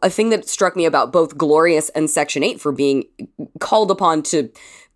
a 0.04 0.10
thing 0.10 0.30
that 0.30 0.48
struck 0.48 0.76
me 0.76 0.86
about 0.86 1.12
both 1.12 1.38
Glorious 1.38 1.90
and 1.90 2.10
Section 2.10 2.44
8 2.44 2.62
for 2.62 2.72
being 2.72 3.06
called 3.60 3.90
upon 3.90 4.22
to 4.24 4.50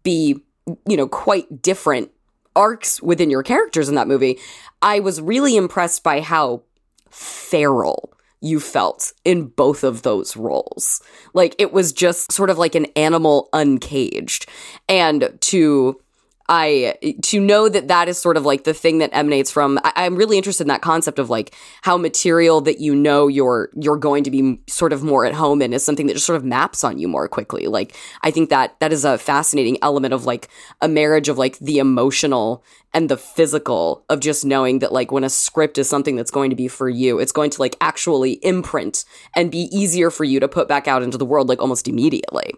be, 0.03 0.41
you 0.87 0.97
know, 0.97 1.07
quite 1.07 1.61
different 1.61 2.11
arcs 2.55 3.01
within 3.01 3.29
your 3.29 3.43
characters 3.43 3.89
in 3.89 3.95
that 3.95 4.07
movie, 4.07 4.37
I 4.81 4.99
was 4.99 5.21
really 5.21 5.55
impressed 5.55 6.03
by 6.03 6.21
how 6.21 6.63
feral 7.09 8.13
you 8.41 8.59
felt 8.59 9.13
in 9.23 9.45
both 9.45 9.83
of 9.85 10.01
those 10.01 10.35
roles. 10.35 11.01
Like 11.33 11.55
it 11.57 11.71
was 11.71 11.93
just 11.93 12.31
sort 12.31 12.49
of 12.49 12.57
like 12.57 12.75
an 12.75 12.87
animal 12.97 13.47
uncaged. 13.53 14.49
And 14.89 15.37
to 15.41 16.01
I 16.49 16.95
to 17.21 17.39
know 17.39 17.69
that 17.69 17.87
that 17.87 18.09
is 18.09 18.17
sort 18.17 18.35
of 18.35 18.45
like 18.45 18.65
the 18.65 18.73
thing 18.73 18.97
that 18.97 19.09
emanates 19.13 19.49
from. 19.49 19.79
I, 19.83 19.93
I'm 19.95 20.15
really 20.15 20.37
interested 20.37 20.63
in 20.63 20.67
that 20.67 20.81
concept 20.81 21.17
of 21.17 21.29
like 21.29 21.55
how 21.83 21.97
material 21.97 22.59
that 22.61 22.81
you 22.81 22.95
know 22.95 23.27
you're 23.27 23.69
you're 23.79 23.97
going 23.97 24.25
to 24.25 24.31
be 24.31 24.59
sort 24.67 24.91
of 24.91 25.03
more 25.03 25.25
at 25.25 25.33
home 25.33 25.61
in 25.61 25.71
is 25.71 25.85
something 25.85 26.07
that 26.07 26.15
just 26.15 26.25
sort 26.25 26.35
of 26.35 26.43
maps 26.43 26.83
on 26.83 26.97
you 26.97 27.07
more 27.07 27.29
quickly. 27.29 27.67
Like 27.67 27.95
I 28.23 28.31
think 28.31 28.49
that 28.49 28.77
that 28.81 28.91
is 28.91 29.05
a 29.05 29.17
fascinating 29.17 29.77
element 29.81 30.13
of 30.13 30.25
like 30.25 30.49
a 30.81 30.89
marriage 30.89 31.29
of 31.29 31.37
like 31.37 31.57
the 31.59 31.77
emotional 31.77 32.63
and 32.93 33.09
the 33.09 33.17
physical 33.17 34.03
of 34.09 34.19
just 34.19 34.43
knowing 34.43 34.79
that 34.79 34.91
like 34.91 35.13
when 35.13 35.23
a 35.23 35.29
script 35.29 35.77
is 35.77 35.87
something 35.89 36.17
that's 36.17 36.31
going 36.31 36.49
to 36.49 36.55
be 36.57 36.67
for 36.67 36.89
you, 36.89 37.19
it's 37.19 37.31
going 37.31 37.51
to 37.51 37.61
like 37.61 37.77
actually 37.79 38.33
imprint 38.43 39.05
and 39.33 39.49
be 39.49 39.69
easier 39.71 40.11
for 40.11 40.25
you 40.25 40.41
to 40.41 40.49
put 40.49 40.67
back 40.67 40.89
out 40.89 41.03
into 41.03 41.17
the 41.17 41.25
world 41.25 41.47
like 41.47 41.61
almost 41.61 41.87
immediately. 41.87 42.53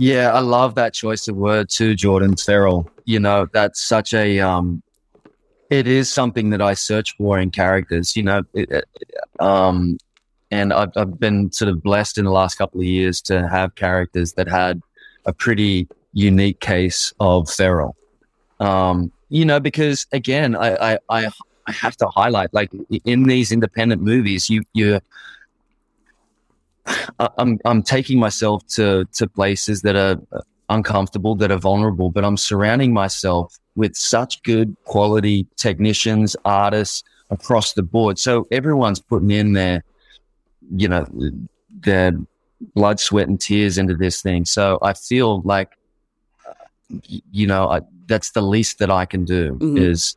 Yeah, 0.00 0.30
I 0.32 0.38
love 0.38 0.76
that 0.76 0.94
choice 0.94 1.26
of 1.26 1.34
word 1.34 1.70
too, 1.70 1.96
Jordan 1.96 2.36
Feral. 2.36 2.88
You 3.04 3.18
know, 3.18 3.48
that's 3.52 3.82
such 3.82 4.14
a 4.14 4.38
um 4.38 4.80
it 5.70 5.88
is 5.88 6.08
something 6.08 6.50
that 6.50 6.62
I 6.62 6.74
search 6.74 7.16
for 7.16 7.36
in 7.40 7.50
characters, 7.50 8.14
you 8.14 8.22
know, 8.22 8.44
it, 8.54 8.70
it, 8.70 8.84
um 9.40 9.98
and 10.52 10.72
I've 10.72 10.92
I've 10.94 11.18
been 11.18 11.50
sort 11.50 11.68
of 11.68 11.82
blessed 11.82 12.16
in 12.16 12.24
the 12.26 12.30
last 12.30 12.54
couple 12.54 12.80
of 12.80 12.86
years 12.86 13.20
to 13.22 13.48
have 13.48 13.74
characters 13.74 14.34
that 14.34 14.46
had 14.46 14.80
a 15.26 15.32
pretty 15.32 15.88
unique 16.12 16.60
case 16.60 17.12
of 17.18 17.50
feral. 17.50 17.96
Um, 18.60 19.10
you 19.30 19.44
know, 19.44 19.58
because 19.58 20.06
again, 20.12 20.54
I 20.54 20.92
I 20.92 20.98
I, 21.08 21.30
I 21.66 21.72
have 21.72 21.96
to 21.96 22.06
highlight 22.06 22.54
like 22.54 22.70
in 23.04 23.24
these 23.24 23.50
independent 23.50 24.00
movies, 24.00 24.48
you 24.48 24.62
you 24.74 25.00
I'm 27.38 27.58
I'm 27.64 27.82
taking 27.82 28.18
myself 28.18 28.66
to 28.68 29.04
to 29.14 29.26
places 29.26 29.82
that 29.82 29.96
are 29.96 30.16
uncomfortable, 30.70 31.34
that 31.36 31.50
are 31.50 31.58
vulnerable, 31.58 32.10
but 32.10 32.24
I'm 32.24 32.36
surrounding 32.36 32.92
myself 32.92 33.56
with 33.76 33.96
such 33.96 34.42
good 34.42 34.76
quality 34.84 35.46
technicians, 35.56 36.36
artists 36.44 37.02
across 37.30 37.72
the 37.74 37.82
board. 37.82 38.18
So 38.18 38.46
everyone's 38.50 39.00
putting 39.00 39.30
in 39.30 39.52
their, 39.52 39.84
you 40.74 40.88
know, 40.88 41.06
their 41.80 42.12
blood, 42.74 43.00
sweat, 43.00 43.28
and 43.28 43.40
tears 43.40 43.78
into 43.78 43.94
this 43.94 44.20
thing. 44.20 44.44
So 44.44 44.78
I 44.82 44.92
feel 44.94 45.42
like, 45.42 45.70
uh, 46.46 46.52
you 47.30 47.46
know, 47.46 47.68
I, 47.68 47.80
that's 48.06 48.32
the 48.32 48.42
least 48.42 48.78
that 48.78 48.90
I 48.90 49.04
can 49.04 49.24
do 49.24 49.54
Mhm. 49.60 49.78
is 49.78 50.16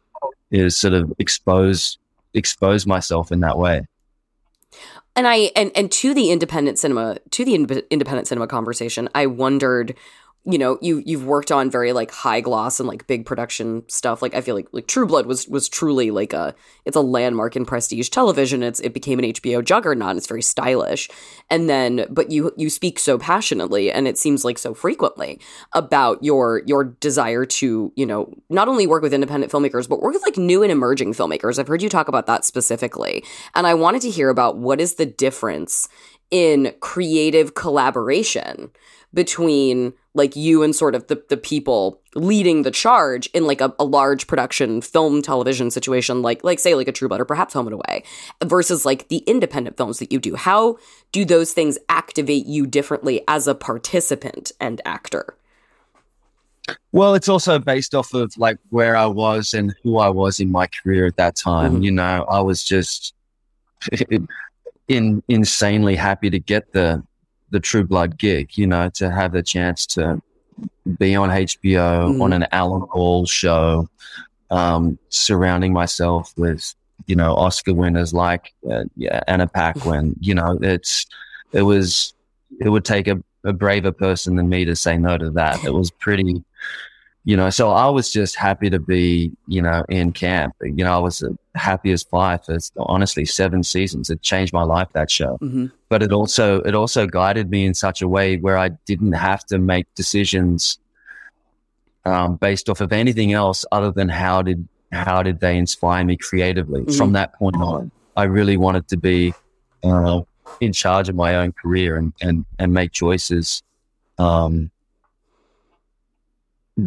is 0.51 0.75
sort 0.75 0.93
of 0.93 1.13
expose 1.19 1.97
expose 2.33 2.85
myself 2.85 3.31
in 3.31 3.41
that 3.41 3.57
way. 3.57 3.85
And 5.15 5.27
I 5.27 5.51
and 5.55 5.71
and 5.75 5.91
to 5.91 6.13
the 6.13 6.31
independent 6.31 6.79
cinema 6.79 7.17
to 7.31 7.45
the 7.45 7.55
in- 7.55 7.83
independent 7.89 8.27
cinema 8.27 8.47
conversation, 8.47 9.09
I 9.13 9.25
wondered, 9.25 9.95
you 10.43 10.57
know, 10.57 10.79
you 10.81 11.03
you've 11.05 11.25
worked 11.25 11.51
on 11.51 11.69
very 11.69 11.93
like 11.93 12.09
high 12.09 12.41
gloss 12.41 12.79
and 12.79 12.89
like 12.89 13.05
big 13.05 13.27
production 13.27 13.83
stuff. 13.87 14.23
Like 14.23 14.33
I 14.33 14.41
feel 14.41 14.55
like 14.55 14.67
like 14.71 14.87
True 14.87 15.05
Blood 15.05 15.27
was 15.27 15.47
was 15.47 15.69
truly 15.69 16.09
like 16.09 16.33
a 16.33 16.55
it's 16.83 16.95
a 16.97 17.01
landmark 17.01 17.55
in 17.55 17.63
prestige 17.63 18.09
television. 18.09 18.63
It's 18.63 18.79
it 18.79 18.91
became 18.91 19.19
an 19.19 19.25
HBO 19.25 19.63
juggernaut. 19.63 20.17
It's 20.17 20.25
very 20.25 20.41
stylish, 20.41 21.09
and 21.51 21.69
then 21.69 22.07
but 22.09 22.31
you 22.31 22.51
you 22.57 22.71
speak 22.71 22.97
so 22.97 23.19
passionately 23.19 23.91
and 23.91 24.07
it 24.07 24.17
seems 24.17 24.43
like 24.43 24.57
so 24.57 24.73
frequently 24.73 25.39
about 25.73 26.23
your 26.23 26.63
your 26.65 26.85
desire 26.85 27.45
to 27.45 27.93
you 27.95 28.05
know 28.05 28.33
not 28.49 28.67
only 28.67 28.87
work 28.87 29.03
with 29.03 29.13
independent 29.13 29.51
filmmakers 29.51 29.87
but 29.87 30.01
work 30.01 30.13
with 30.13 30.23
like 30.23 30.37
new 30.37 30.63
and 30.63 30.71
emerging 30.71 31.13
filmmakers. 31.13 31.59
I've 31.59 31.67
heard 31.67 31.83
you 31.83 31.89
talk 31.89 32.07
about 32.07 32.25
that 32.25 32.45
specifically, 32.45 33.23
and 33.53 33.67
I 33.67 33.75
wanted 33.75 34.01
to 34.03 34.09
hear 34.09 34.29
about 34.29 34.57
what 34.57 34.81
is 34.81 34.95
the 34.95 35.05
difference 35.05 35.87
in 36.31 36.73
creative 36.79 37.53
collaboration 37.53 38.71
between 39.13 39.93
like 40.13 40.35
you 40.35 40.63
and 40.63 40.75
sort 40.75 40.95
of 40.95 41.07
the, 41.07 41.23
the 41.29 41.37
people 41.37 42.01
leading 42.15 42.63
the 42.63 42.71
charge 42.71 43.27
in 43.27 43.45
like 43.45 43.61
a, 43.61 43.73
a 43.79 43.83
large 43.83 44.27
production 44.27 44.81
film 44.81 45.21
television 45.21 45.71
situation 45.71 46.21
like 46.21 46.43
like 46.43 46.59
say 46.59 46.75
like 46.75 46.87
a 46.87 46.91
true 46.91 47.07
blood 47.07 47.21
or 47.21 47.25
perhaps 47.25 47.53
home 47.53 47.67
and 47.67 47.73
away 47.73 48.03
versus 48.43 48.85
like 48.85 49.07
the 49.07 49.19
independent 49.19 49.77
films 49.77 49.99
that 49.99 50.11
you 50.11 50.19
do 50.19 50.35
how 50.35 50.77
do 51.11 51.23
those 51.25 51.53
things 51.53 51.77
activate 51.89 52.45
you 52.45 52.67
differently 52.67 53.21
as 53.27 53.47
a 53.47 53.55
participant 53.55 54.51
and 54.59 54.81
actor 54.85 55.35
Well, 56.91 57.15
it's 57.15 57.27
also 57.29 57.59
based 57.59 57.95
off 57.95 58.13
of 58.13 58.37
like 58.37 58.57
where 58.69 58.95
I 58.95 59.05
was 59.07 59.53
and 59.53 59.73
who 59.83 59.97
I 59.97 60.09
was 60.09 60.39
in 60.39 60.51
my 60.51 60.67
career 60.67 61.05
at 61.05 61.17
that 61.17 61.35
time. 61.35 61.77
Mhm. 61.77 61.83
You 61.83 61.91
know, 61.91 62.25
I 62.29 62.39
was 62.41 62.63
just 62.63 63.13
in 64.87 65.23
insanely 65.27 65.95
happy 65.95 66.29
to 66.29 66.39
get 66.39 66.71
the 66.73 67.03
the 67.51 67.59
True 67.59 67.83
Blood 67.83 68.17
gig. 68.17 68.57
You 68.57 68.67
know, 68.67 68.89
to 68.95 69.11
have 69.11 69.31
the 69.31 69.43
chance 69.43 69.85
to 69.87 70.21
be 70.97 71.15
on 71.15 71.29
HBO 71.29 72.13
Mhm. 72.13 72.21
on 72.21 72.33
an 72.33 72.47
Alan 72.51 72.85
Ball 72.93 73.25
show, 73.25 73.87
um, 74.49 74.97
surrounding 75.09 75.73
myself 75.73 76.33
with 76.37 76.73
you 77.07 77.15
know 77.15 77.33
Oscar 77.35 77.73
winners 77.73 78.13
like 78.13 78.53
uh, 78.69 78.83
yeah, 78.95 79.21
Anna 79.27 79.47
Paquin. 79.47 80.15
you 80.21 80.33
know, 80.35 80.57
it's 80.61 81.05
it 81.51 81.61
was 81.63 82.13
it 82.59 82.69
would 82.69 82.85
take 82.85 83.07
a, 83.07 83.21
a 83.43 83.53
braver 83.53 83.91
person 83.91 84.35
than 84.35 84.49
me 84.49 84.65
to 84.65 84.75
say 84.75 84.97
no 84.97 85.17
to 85.17 85.29
that. 85.31 85.63
It 85.63 85.73
was 85.73 85.91
pretty 85.91 86.43
you 87.23 87.37
know, 87.37 87.51
so 87.51 87.69
I 87.69 87.87
was 87.87 88.11
just 88.11 88.35
happy 88.35 88.69
to 88.71 88.79
be, 88.79 89.31
you 89.47 89.61
know, 89.61 89.85
in 89.89 90.11
camp. 90.11 90.55
You 90.61 90.83
know, 90.83 90.95
I 90.95 90.97
was 90.97 91.23
happy 91.53 91.91
as 91.91 92.03
pie 92.03 92.37
for 92.37 92.57
honestly 92.79 93.25
seven 93.25 93.61
seasons. 93.63 94.09
It 94.09 94.23
changed 94.23 94.53
my 94.53 94.63
life 94.63 94.87
that 94.93 95.11
show, 95.11 95.37
mm-hmm. 95.39 95.67
but 95.87 96.01
it 96.01 96.11
also 96.11 96.61
it 96.61 96.73
also 96.73 97.05
guided 97.05 97.51
me 97.51 97.65
in 97.65 97.75
such 97.75 98.01
a 98.01 98.07
way 98.07 98.37
where 98.37 98.57
I 98.57 98.69
didn't 98.87 99.11
have 99.11 99.45
to 99.45 99.59
make 99.59 99.85
decisions 99.93 100.79
um, 102.05 102.37
based 102.37 102.69
off 102.69 102.81
of 102.81 102.91
anything 102.91 103.33
else 103.33 103.65
other 103.71 103.91
than 103.91 104.09
how 104.09 104.41
did 104.41 104.67
how 104.91 105.21
did 105.21 105.41
they 105.41 105.57
inspire 105.57 106.03
me 106.03 106.17
creatively. 106.17 106.81
Mm-hmm. 106.81 106.97
From 106.97 107.11
that 107.13 107.35
point 107.35 107.57
on, 107.57 107.91
I 108.17 108.23
really 108.23 108.57
wanted 108.57 108.87
to 108.87 108.97
be 108.97 109.35
uh, 109.83 110.21
in 110.59 110.73
charge 110.73 111.07
of 111.07 111.15
my 111.15 111.35
own 111.35 111.51
career 111.51 111.97
and 111.97 112.13
and 112.19 112.45
and 112.57 112.73
make 112.73 112.93
choices. 112.93 113.61
Um, 114.17 114.71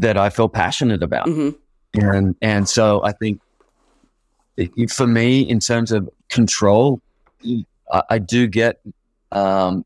that 0.00 0.16
I 0.16 0.30
feel 0.30 0.48
passionate 0.48 1.02
about. 1.02 1.26
Mm-hmm. 1.26 2.00
And 2.00 2.34
and 2.42 2.68
so 2.68 3.02
I 3.04 3.12
think 3.12 3.40
for 4.88 5.06
me, 5.06 5.42
in 5.42 5.60
terms 5.60 5.92
of 5.92 6.08
control, 6.28 7.00
I, 7.92 8.02
I 8.10 8.18
do 8.18 8.46
get 8.46 8.80
um, 9.32 9.84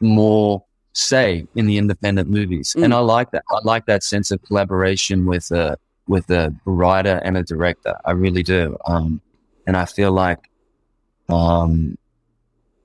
more 0.00 0.64
say 0.92 1.46
in 1.54 1.66
the 1.66 1.78
independent 1.78 2.28
movies, 2.28 2.74
mm. 2.76 2.84
and 2.84 2.94
I 2.94 2.98
like 3.00 3.32
that. 3.32 3.42
I 3.50 3.58
like 3.64 3.86
that 3.86 4.02
sense 4.02 4.30
of 4.30 4.40
collaboration 4.42 5.26
with 5.26 5.50
a 5.50 5.76
with 6.06 6.30
a 6.30 6.54
writer 6.64 7.20
and 7.24 7.36
a 7.36 7.42
director. 7.42 7.96
I 8.04 8.12
really 8.12 8.44
do, 8.44 8.76
um, 8.86 9.20
and 9.66 9.76
I 9.76 9.86
feel 9.86 10.12
like 10.12 10.48
um, 11.28 11.98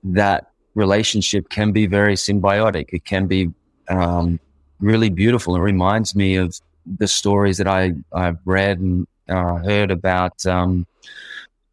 that 0.02 0.50
relationship 0.74 1.48
can 1.48 1.70
be 1.70 1.86
very 1.86 2.14
symbiotic. 2.14 2.86
It 2.92 3.04
can 3.04 3.26
be 3.26 3.52
um, 3.88 4.40
really 4.80 5.10
beautiful. 5.10 5.56
It 5.56 5.60
reminds 5.60 6.14
me 6.14 6.36
of 6.36 6.58
the 6.98 7.08
stories 7.08 7.58
that 7.58 7.66
I, 7.66 7.94
I've 8.12 8.38
read 8.44 8.78
and 8.78 9.06
uh, 9.28 9.56
heard 9.56 9.90
about 9.90 10.44
um, 10.46 10.86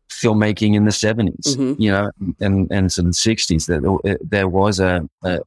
filmmaking 0.09 0.75
in 0.75 0.85
the 0.85 0.91
70s, 0.91 1.55
mm-hmm. 1.55 1.81
you 1.81 1.91
know, 1.91 2.11
and, 2.39 2.71
and 2.71 2.91
some 2.91 3.11
60s. 3.11 3.67
That 3.67 4.19
there 4.21 4.47
was 4.47 4.79
a, 4.79 5.07
a, 5.23 5.39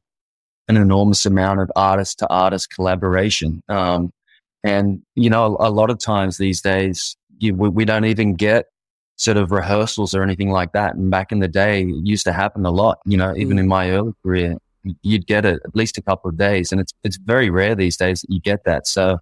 an 0.67 0.77
enormous 0.77 1.25
amount 1.25 1.59
of 1.59 1.71
artist 1.75 2.19
to 2.19 2.29
artist 2.29 2.73
collaboration. 2.73 3.61
Um, 3.69 4.11
and, 4.63 5.01
you 5.15 5.29
know, 5.29 5.57
a, 5.57 5.69
a, 5.69 5.71
lot 5.71 5.89
of 5.89 5.99
times 5.99 6.37
these 6.37 6.61
days, 6.61 7.15
you, 7.39 7.53
we, 7.55 7.69
we 7.69 7.85
don't 7.85 8.05
even 8.05 8.35
get 8.35 8.65
sort 9.15 9.37
of 9.37 9.51
rehearsals 9.51 10.13
or 10.13 10.23
anything 10.23 10.51
like 10.51 10.73
that. 10.73 10.95
And 10.95 11.09
back 11.09 11.31
in 11.31 11.39
the 11.39 11.47
day, 11.47 11.81
it 11.81 12.05
used 12.05 12.25
to 12.25 12.33
happen 12.33 12.65
a 12.65 12.71
lot, 12.71 12.99
you 13.05 13.17
know, 13.17 13.33
even 13.35 13.57
mm. 13.57 13.61
in 13.61 13.67
my 13.67 13.91
early 13.91 14.13
career 14.23 14.57
you'd 15.01 15.27
get 15.27 15.45
it 15.45 15.61
at 15.65 15.75
least 15.75 15.97
a 15.97 16.01
couple 16.01 16.29
of 16.29 16.37
days, 16.37 16.71
and 16.71 16.81
it's 16.81 16.93
it's 17.03 17.17
very 17.17 17.49
rare 17.49 17.75
these 17.75 17.97
days 17.97 18.21
that 18.21 18.29
you 18.29 18.39
get 18.39 18.63
that. 18.65 18.87
So 18.87 19.19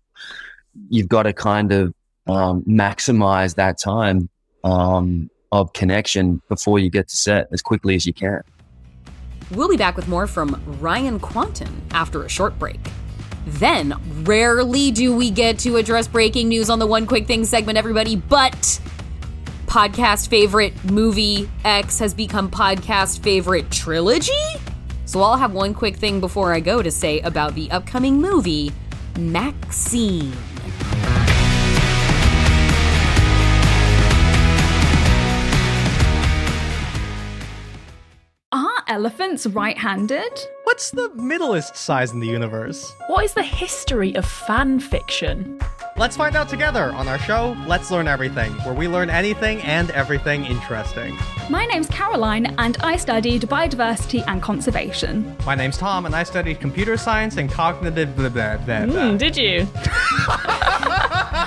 you've 0.89 1.07
got 1.07 1.23
to 1.23 1.33
kind 1.33 1.71
of 1.71 1.93
um, 2.27 2.63
maximize 2.63 3.55
that 3.55 3.77
time 3.77 4.29
um, 4.63 5.29
of 5.51 5.73
connection 5.73 6.41
before 6.49 6.79
you 6.79 6.89
get 6.89 7.07
to 7.09 7.15
set 7.15 7.47
as 7.51 7.61
quickly 7.61 7.95
as 7.95 8.05
you 8.05 8.13
can. 8.13 8.41
We'll 9.51 9.69
be 9.69 9.77
back 9.77 9.95
with 9.95 10.07
more 10.07 10.25
from 10.25 10.61
Ryan 10.79 11.19
Kwanten 11.19 11.71
after 11.91 12.23
a 12.23 12.29
short 12.29 12.57
break. 12.57 12.79
Then, 13.45 13.93
rarely 14.23 14.89
do 14.89 15.15
we 15.15 15.29
get 15.29 15.59
to 15.59 15.77
address 15.77 16.07
breaking 16.07 16.49
news 16.49 16.69
on 16.71 16.79
the 16.79 16.87
One 16.87 17.05
Quick 17.05 17.27
Thing 17.27 17.45
segment, 17.45 17.77
everybody, 17.77 18.15
but 18.15 18.81
podcast 19.67 20.29
favorite 20.29 20.73
movie 20.89 21.47
X 21.63 21.99
has 21.99 22.13
become 22.15 22.49
podcast 22.49 23.19
favorite 23.19 23.69
trilogy? 23.69 24.31
So 25.05 25.21
I'll 25.21 25.37
have 25.37 25.53
one 25.53 25.73
quick 25.73 25.95
thing 25.95 26.19
before 26.19 26.51
I 26.51 26.59
go 26.59 26.81
to 26.81 26.91
say 26.91 27.19
about 27.21 27.53
the 27.53 27.69
upcoming 27.71 28.19
movie, 28.19 28.71
MaXXXine. 29.13 30.33
Are 38.51 38.83
elephants 38.87 39.45
right 39.47 39.77
handed? 39.77 40.31
What's 40.63 40.91
the 40.91 41.13
middleest 41.15 41.75
size 41.75 42.11
in 42.11 42.19
the 42.19 42.27
universe? 42.27 42.91
What 43.07 43.25
is 43.25 43.33
the 43.33 43.43
history 43.43 44.15
of 44.15 44.25
fan 44.25 44.79
fiction? 44.79 45.59
Let's 45.97 46.17
find 46.17 46.35
out 46.35 46.49
together 46.49 46.91
on 46.91 47.07
our 47.07 47.17
show, 47.17 47.55
Let's 47.65 47.89
Learn 47.89 48.05
Everything, 48.05 48.51
where 48.65 48.73
we 48.73 48.89
learn 48.89 49.09
anything 49.09 49.61
and 49.61 49.89
everything 49.91 50.43
interesting. 50.43 51.17
My 51.49 51.65
name's 51.67 51.87
Caroline, 51.87 52.53
and 52.57 52.75
I 52.81 52.97
studied 52.97 53.43
biodiversity 53.43 54.21
and 54.27 54.41
conservation. 54.41 55.37
My 55.45 55.55
name's 55.55 55.77
Tom, 55.77 56.05
and 56.05 56.13
I 56.13 56.23
studied 56.23 56.59
computer 56.59 56.97
science 56.97 57.37
and 57.37 57.49
cognitive 57.49 58.13
blah 58.13 58.27
blah 58.27 58.57
blah. 58.57 58.85
blah. 58.87 58.93
Mm, 58.93 59.17
did 59.17 59.37
you? 59.37 59.59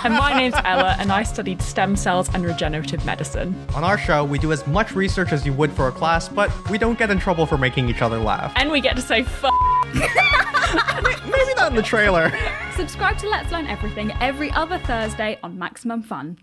and 0.02 0.14
my 0.14 0.32
name's 0.34 0.54
Ella, 0.64 0.96
and 0.98 1.12
I 1.12 1.24
studied 1.24 1.60
stem 1.60 1.94
cells 1.94 2.30
and 2.32 2.42
regenerative 2.42 3.04
medicine. 3.04 3.54
On 3.74 3.84
our 3.84 3.98
show, 3.98 4.24
we 4.24 4.38
do 4.38 4.50
as 4.50 4.66
much 4.66 4.94
research 4.94 5.30
as 5.30 5.44
you 5.44 5.52
would 5.52 5.72
for 5.72 5.88
a 5.88 5.92
class, 5.92 6.26
but 6.26 6.50
we 6.70 6.78
don't 6.78 6.98
get 6.98 7.10
in 7.10 7.18
trouble 7.18 7.44
for 7.44 7.58
making 7.58 7.90
each 7.90 8.00
other 8.00 8.18
laugh. 8.18 8.54
And 8.56 8.70
we 8.70 8.80
get 8.80 8.96
to 8.96 9.02
say 9.02 9.20
f. 9.20 9.44
Maybe 9.94 11.54
not 11.54 11.70
in 11.70 11.76
the 11.76 11.82
trailer. 11.82 12.32
Subscribe 12.76 13.16
to 13.18 13.28
Let's 13.28 13.50
Learn 13.50 13.66
Everything 13.66 14.12
every 14.20 14.50
other 14.50 14.78
Thursday 14.78 15.38
on 15.42 15.58
Maximum 15.58 16.02
Fun. 16.02 16.38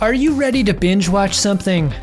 Are 0.00 0.14
you 0.14 0.34
ready 0.34 0.64
to 0.64 0.74
binge 0.74 1.08
watch 1.08 1.34
something 1.34 1.94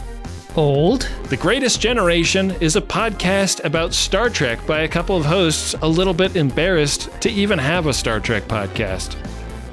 old? 0.55 1.09
The 1.29 1.37
Greatest 1.37 1.81
Generation 1.81 2.51
is 2.61 2.77
a 2.77 2.81
podcast 2.81 3.63
about 3.65 3.93
Star 3.93 4.29
Trek 4.29 4.65
by 4.65 4.81
a 4.81 4.87
couple 4.87 5.17
of 5.17 5.25
hosts 5.25 5.75
a 5.81 5.87
little 5.87 6.13
bit 6.13 6.35
embarrassed 6.35 7.09
to 7.21 7.29
even 7.29 7.59
have 7.59 7.87
a 7.87 7.93
Star 7.93 8.19
Trek 8.19 8.43
podcast. 8.43 9.15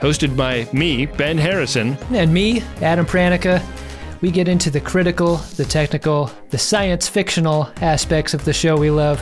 Hosted 0.00 0.36
by 0.36 0.68
me, 0.72 1.06
Ben 1.06 1.38
Harrison. 1.38 1.96
And 2.10 2.34
me, 2.34 2.62
Adam 2.80 3.06
Pranica. 3.06 3.64
We 4.20 4.32
get 4.32 4.48
into 4.48 4.70
the 4.70 4.80
critical, 4.80 5.36
the 5.56 5.64
technical, 5.64 6.30
the 6.50 6.58
science 6.58 7.08
fictional 7.08 7.70
aspects 7.80 8.34
of 8.34 8.44
the 8.44 8.52
show 8.52 8.76
we 8.76 8.90
love 8.90 9.20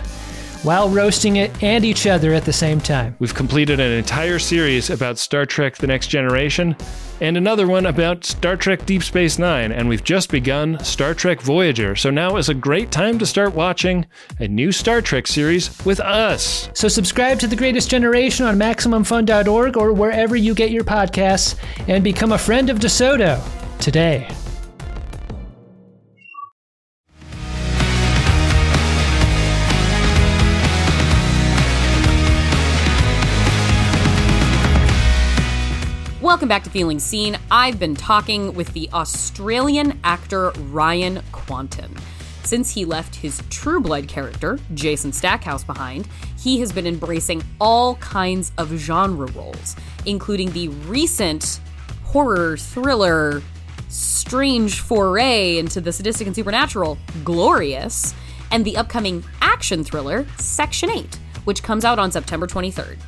while 0.62 0.88
roasting 0.88 1.37
it 1.37 1.62
and 1.62 1.85
each 1.85 2.07
other 2.07 2.33
at 2.35 2.44
the 2.44 2.53
same 2.53 2.81
time. 2.81 3.16
We've 3.18 3.35
completed 3.35 3.81
an 3.81 3.92
entire 3.92 4.38
series 4.38 4.90
about 4.90 5.18
Star 5.18 5.46
Trek 5.46 5.77
The 5.77 5.87
Next 5.87 6.09
Generation 6.09 6.77
and 7.20 7.37
another 7.37 7.66
one 7.66 7.87
about 7.87 8.25
Star 8.25 8.57
Trek 8.57 8.87
Deep 8.87 9.03
Space 9.03 9.38
Nine, 9.38 9.73
and 9.73 9.88
we've 9.88 10.05
just 10.05 10.31
begun 10.31 10.83
Star 10.83 11.12
Trek 11.14 11.40
Voyager. 11.40 11.94
So 11.94 12.11
now 12.11 12.37
is 12.37 12.49
a 12.49 12.55
great 12.55 12.90
time 12.90 13.18
to 13.18 13.27
start 13.27 13.55
watching 13.55 14.07
a 14.38 14.49
new 14.49 14.73
Star 14.73 15.03
Trek 15.03 15.27
series 15.27 15.85
with 15.85 16.01
us. 16.01 16.70
So 16.75 16.88
subscribe 16.88 17.38
to 17.40 17.46
The 17.46 17.57
Greatest 17.57 17.90
Generation 17.90 18.46
on 18.46 18.57
MaximumFun.org 18.57 19.77
or 19.77 19.92
wherever 19.92 20.35
you 20.35 20.55
get 20.55 20.70
your 20.70 20.85
podcasts 20.85 21.57
and 21.88 22.03
become 22.03 22.33
a 22.33 22.38
friend 22.38 22.70
of 22.70 22.79
DeSoto 22.79 23.40
today. 23.79 24.29
Welcome 36.31 36.49
back 36.49 36.62
to 36.62 36.71
Feeling 36.71 37.01
Seen. 37.01 37.37
I've 37.51 37.81
been 37.81 37.97
talking 37.97 38.55
with 38.55 38.73
the 38.73 38.88
Australian 38.93 39.99
actor 40.05 40.53
Ryan 40.71 41.16
Kwanten. 41.33 41.90
Since 42.45 42.71
he 42.71 42.85
left 42.85 43.16
his 43.16 43.43
True 43.51 43.81
Blood 43.81 44.07
character, 44.07 44.57
Jason 44.75 45.12
Stackhouse, 45.12 45.64
behind, 45.64 46.07
he 46.38 46.61
has 46.61 46.71
been 46.71 46.87
embracing 46.87 47.43
all 47.61 47.97
kinds 47.97 48.53
of 48.59 48.71
genre 48.77 49.27
roles, 49.33 49.75
including 50.07 50.53
the 50.53 50.69
recent 50.69 51.61
horror 52.05 52.57
thriller 52.57 53.43
strange 53.88 54.79
foray 54.83 55.59
into 55.59 55.81
the 55.81 55.93
sadistic 55.93 56.29
and 56.29 56.37
supernatural, 56.37 56.97
Glorious, 57.25 58.14
and 58.53 58.64
the 58.64 58.77
upcoming 58.77 59.25
action 59.40 59.83
thriller, 59.83 60.25
Section 60.38 60.90
8, 60.90 61.12
which 61.43 61.64
comes 61.64 61.85
out 61.85 61.99
on 61.99 62.12
September 62.12 62.47
23rd. 62.47 62.99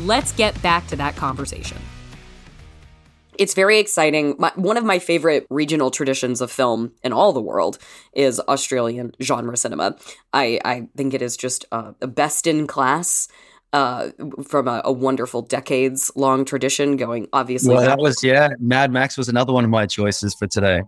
Let's 0.00 0.32
get 0.32 0.60
back 0.62 0.88
to 0.88 0.96
that 0.96 1.14
conversation. 1.14 1.78
It's 3.38 3.54
very 3.54 3.78
exciting. 3.78 4.34
My, 4.38 4.52
one 4.56 4.76
of 4.76 4.84
my 4.84 4.98
favorite 4.98 5.46
regional 5.50 5.90
traditions 5.90 6.40
of 6.40 6.50
film 6.50 6.92
in 7.02 7.12
all 7.12 7.32
the 7.32 7.40
world 7.40 7.78
is 8.12 8.40
Australian 8.40 9.12
genre 9.22 9.56
cinema. 9.56 9.96
I, 10.32 10.60
I 10.64 10.88
think 10.96 11.14
it 11.14 11.22
is 11.22 11.36
just 11.36 11.64
uh, 11.72 11.92
a 12.00 12.06
best 12.06 12.46
in 12.46 12.66
class 12.66 13.28
uh, 13.72 14.10
from 14.46 14.68
a, 14.68 14.82
a, 14.84 14.92
wonderful 14.92 15.40
decades 15.40 16.10
long 16.14 16.44
tradition 16.44 16.98
going 16.98 17.26
obviously. 17.32 17.74
Well, 17.74 17.82
that 17.82 17.98
was, 17.98 18.22
yeah, 18.22 18.50
Mad 18.58 18.92
Max 18.92 19.16
was 19.16 19.30
another 19.30 19.54
one 19.54 19.64
of 19.64 19.70
my 19.70 19.86
choices 19.86 20.34
for 20.34 20.46
today. 20.46 20.82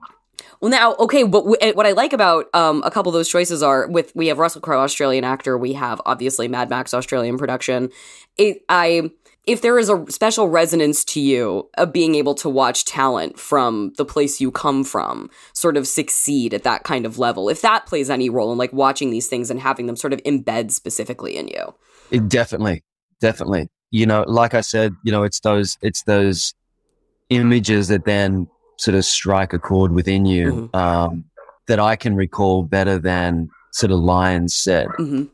Well, 0.60 0.70
now, 0.70 0.94
okay, 0.96 1.22
but 1.22 1.44
w- 1.44 1.74
what 1.74 1.86
I 1.86 1.92
like 1.92 2.12
about 2.12 2.46
um, 2.54 2.82
a 2.84 2.90
couple 2.90 3.10
of 3.10 3.14
those 3.14 3.28
choices 3.28 3.62
are 3.62 3.88
with 3.88 4.12
we 4.14 4.26
have 4.28 4.38
Russell 4.38 4.60
Crowe, 4.60 4.80
Australian 4.80 5.24
actor, 5.24 5.56
we 5.56 5.72
have 5.74 6.00
obviously 6.06 6.48
Mad 6.48 6.70
Max, 6.70 6.94
Australian 6.94 7.38
production. 7.38 7.90
It, 8.36 8.62
I 8.68 9.10
if 9.46 9.60
there 9.60 9.78
is 9.78 9.90
a 9.90 10.04
special 10.08 10.48
resonance 10.48 11.04
to 11.04 11.20
you 11.20 11.68
of 11.76 11.92
being 11.92 12.14
able 12.14 12.34
to 12.36 12.48
watch 12.48 12.84
talent 12.84 13.38
from 13.38 13.92
the 13.98 14.04
place 14.04 14.40
you 14.40 14.50
come 14.50 14.84
from 14.84 15.28
sort 15.52 15.76
of 15.76 15.86
succeed 15.86 16.54
at 16.54 16.62
that 16.62 16.84
kind 16.84 17.04
of 17.04 17.18
level, 17.18 17.48
if 17.48 17.60
that 17.60 17.86
plays 17.86 18.08
any 18.08 18.30
role 18.30 18.52
in 18.52 18.58
like 18.58 18.72
watching 18.72 19.10
these 19.10 19.26
things 19.26 19.50
and 19.50 19.60
having 19.60 19.86
them 19.86 19.96
sort 19.96 20.12
of 20.12 20.22
embed 20.22 20.70
specifically 20.70 21.36
in 21.36 21.48
you. 21.48 21.74
It 22.10 22.28
definitely, 22.28 22.82
definitely. 23.20 23.68
you 23.90 24.06
know, 24.06 24.24
like 24.26 24.54
I 24.54 24.60
said, 24.60 24.94
you 25.04 25.12
know, 25.12 25.22
it's 25.22 25.40
those, 25.40 25.78
it's 25.82 26.02
those 26.02 26.54
images 27.28 27.88
that 27.88 28.04
then 28.04 28.48
sort 28.78 28.96
of 28.96 29.04
strike 29.04 29.52
a 29.52 29.58
chord 29.58 29.92
within 29.92 30.26
you 30.26 30.68
mm-hmm. 30.74 30.76
um, 30.76 31.24
that 31.68 31.78
I 31.78 31.96
can 31.96 32.16
recall 32.16 32.62
better 32.62 32.98
than 32.98 33.48
sort 33.72 33.92
of 33.92 34.00
lines 34.00 34.54
said. 34.54 34.88
Mm-hmm. 34.98 35.24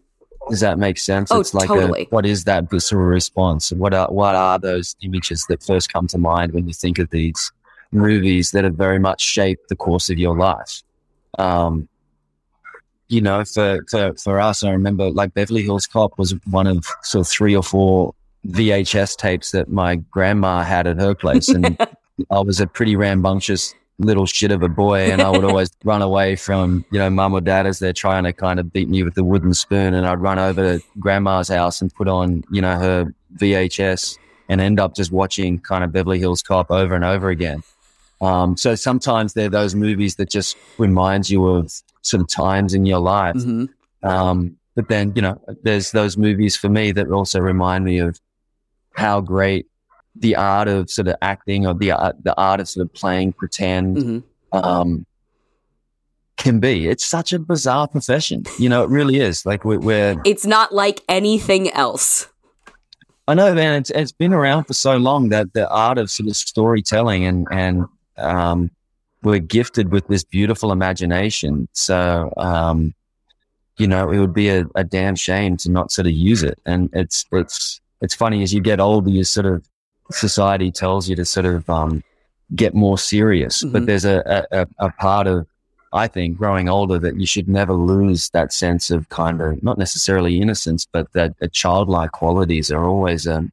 Does 0.50 0.60
that 0.60 0.78
make 0.78 0.98
sense? 0.98 1.30
Oh, 1.30 1.40
it's 1.40 1.54
like 1.54 1.68
totally. 1.68 2.02
A, 2.02 2.06
what 2.06 2.26
is 2.26 2.44
that 2.44 2.70
visceral 2.70 3.06
response? 3.06 3.72
What 3.72 3.94
are 3.94 4.08
what 4.08 4.34
are 4.34 4.58
those 4.58 4.96
images 5.02 5.46
that 5.48 5.62
first 5.62 5.92
come 5.92 6.06
to 6.08 6.18
mind 6.18 6.52
when 6.52 6.66
you 6.66 6.74
think 6.74 6.98
of 6.98 7.10
these 7.10 7.52
movies 7.92 8.50
that 8.52 8.64
have 8.64 8.74
very 8.74 8.98
much 8.98 9.20
shaped 9.20 9.68
the 9.68 9.76
course 9.76 10.10
of 10.10 10.18
your 10.18 10.36
life? 10.36 10.82
Um, 11.38 11.88
you 13.08 13.20
know, 13.20 13.44
for, 13.44 13.84
for 13.90 14.14
for 14.14 14.40
us, 14.40 14.62
I 14.62 14.70
remember 14.70 15.10
like 15.10 15.34
Beverly 15.34 15.62
Hills 15.62 15.86
Cop 15.86 16.18
was 16.18 16.34
one 16.50 16.66
of 16.66 16.84
sort 17.02 17.26
of 17.26 17.28
three 17.28 17.56
or 17.56 17.62
four 17.62 18.14
VHS 18.46 19.16
tapes 19.16 19.50
that 19.50 19.68
my 19.68 19.96
grandma 19.96 20.62
had 20.62 20.86
at 20.86 20.98
her 20.98 21.14
place, 21.14 21.48
and 21.48 21.76
I 22.30 22.40
was 22.40 22.60
a 22.60 22.66
pretty 22.66 22.96
rambunctious 22.96 23.74
little 24.00 24.26
shit 24.26 24.50
of 24.50 24.62
a 24.62 24.68
boy, 24.68 25.10
and 25.10 25.22
I 25.22 25.30
would 25.30 25.44
always 25.50 25.70
run 25.84 26.02
away 26.02 26.36
from 26.36 26.84
you 26.90 26.98
know 26.98 27.10
mum 27.10 27.34
or 27.34 27.40
dad 27.40 27.66
as 27.66 27.78
they're 27.78 27.92
trying 27.92 28.24
to 28.24 28.32
kind 28.32 28.60
of 28.60 28.72
beat 28.72 28.88
me 28.88 29.02
with 29.02 29.14
the 29.14 29.24
wooden 29.24 29.54
spoon, 29.54 29.94
and 29.94 30.06
I'd 30.06 30.20
run 30.20 30.38
over 30.38 30.78
to 30.78 30.84
grandma's 30.98 31.48
house 31.48 31.80
and 31.80 31.92
put 31.94 32.08
on 32.08 32.44
you 32.50 32.60
know 32.60 32.76
her 32.76 33.14
VHS 33.36 34.18
and 34.48 34.60
end 34.60 34.80
up 34.80 34.94
just 34.96 35.12
watching 35.12 35.58
kind 35.60 35.84
of 35.84 35.92
Beverly 35.92 36.18
Hills 36.18 36.42
Cop 36.42 36.70
over 36.70 36.94
and 36.94 37.04
over 37.04 37.30
again. 37.30 37.62
Um, 38.20 38.56
so 38.56 38.74
sometimes 38.74 39.32
they're 39.32 39.48
those 39.48 39.74
movies 39.74 40.16
that 40.16 40.28
just 40.28 40.56
reminds 40.76 41.30
you 41.30 41.46
of 41.46 41.72
some 42.02 42.26
times 42.26 42.74
in 42.74 42.84
your 42.84 42.98
life. 42.98 43.36
Mm-hmm. 43.36 44.06
Um, 44.06 44.56
but 44.74 44.88
then 44.88 45.12
you 45.14 45.22
know, 45.22 45.40
there's 45.62 45.92
those 45.92 46.16
movies 46.16 46.56
for 46.56 46.68
me 46.68 46.92
that 46.92 47.08
also 47.10 47.38
remind 47.38 47.84
me 47.84 47.98
of 47.98 48.20
how 48.94 49.20
great 49.20 49.66
the 50.16 50.36
art 50.36 50.68
of 50.68 50.90
sort 50.90 51.08
of 51.08 51.16
acting 51.22 51.66
or 51.66 51.74
the 51.74 51.92
art, 51.92 52.16
the 52.22 52.36
art 52.36 52.60
of 52.60 52.68
sort 52.68 52.86
of 52.86 52.92
playing 52.94 53.32
pretend 53.32 53.96
mm-hmm. 53.96 54.56
um, 54.56 55.06
can 56.36 56.60
be. 56.60 56.88
It's 56.88 57.06
such 57.06 57.32
a 57.32 57.38
bizarre 57.38 57.88
profession. 57.88 58.44
You 58.58 58.68
know, 58.68 58.82
it 58.82 58.90
really 58.90 59.20
is. 59.20 59.46
Like 59.46 59.64
we're, 59.64 59.78
we're 59.78 60.20
it's 60.24 60.46
not 60.46 60.74
like 60.74 61.02
anything 61.08 61.70
else. 61.72 62.28
I 63.28 63.34
know, 63.34 63.54
man. 63.54 63.80
It's 63.80 63.90
it's 63.90 64.12
been 64.12 64.32
around 64.32 64.64
for 64.64 64.74
so 64.74 64.96
long 64.96 65.28
that 65.28 65.52
the 65.52 65.70
art 65.70 65.98
of 65.98 66.10
sort 66.10 66.28
of 66.28 66.36
storytelling 66.36 67.24
and 67.24 67.46
and 67.50 67.84
um, 68.16 68.70
we're 69.22 69.38
gifted 69.38 69.92
with 69.92 70.06
this 70.08 70.24
beautiful 70.24 70.72
imagination. 70.72 71.68
So 71.72 72.32
um, 72.36 72.94
you 73.80 73.86
know, 73.86 74.10
it 74.10 74.18
would 74.18 74.34
be 74.34 74.50
a, 74.50 74.66
a 74.74 74.84
damn 74.84 75.16
shame 75.16 75.56
to 75.58 75.70
not 75.70 75.90
sort 75.90 76.06
of 76.06 76.12
use 76.12 76.42
it. 76.42 76.58
And 76.66 76.90
it's 76.92 77.24
it's 77.32 77.80
it's 78.02 78.14
funny 78.14 78.42
as 78.42 78.52
you 78.52 78.60
get 78.60 78.80
older, 78.80 79.10
you 79.10 79.24
sort 79.24 79.46
of 79.46 79.66
society 80.10 80.70
tells 80.70 81.08
you 81.08 81.16
to 81.16 81.24
sort 81.24 81.46
of 81.46 81.68
um, 81.68 82.02
get 82.54 82.74
more 82.74 82.98
serious. 82.98 83.62
Mm-hmm. 83.62 83.72
But 83.72 83.86
there's 83.86 84.04
a, 84.04 84.46
a, 84.50 84.66
a 84.78 84.90
part 84.92 85.26
of, 85.26 85.46
I 85.92 86.06
think, 86.06 86.36
growing 86.36 86.68
older 86.68 86.98
that 86.98 87.18
you 87.18 87.26
should 87.26 87.48
never 87.48 87.72
lose 87.72 88.30
that 88.30 88.52
sense 88.52 88.90
of 88.90 89.08
kind 89.08 89.40
of 89.40 89.62
not 89.62 89.78
necessarily 89.78 90.40
innocence, 90.40 90.86
but 90.90 91.12
that 91.12 91.34
childlike 91.52 92.12
qualities 92.12 92.70
are 92.70 92.84
always 92.84 93.26
um, 93.26 93.52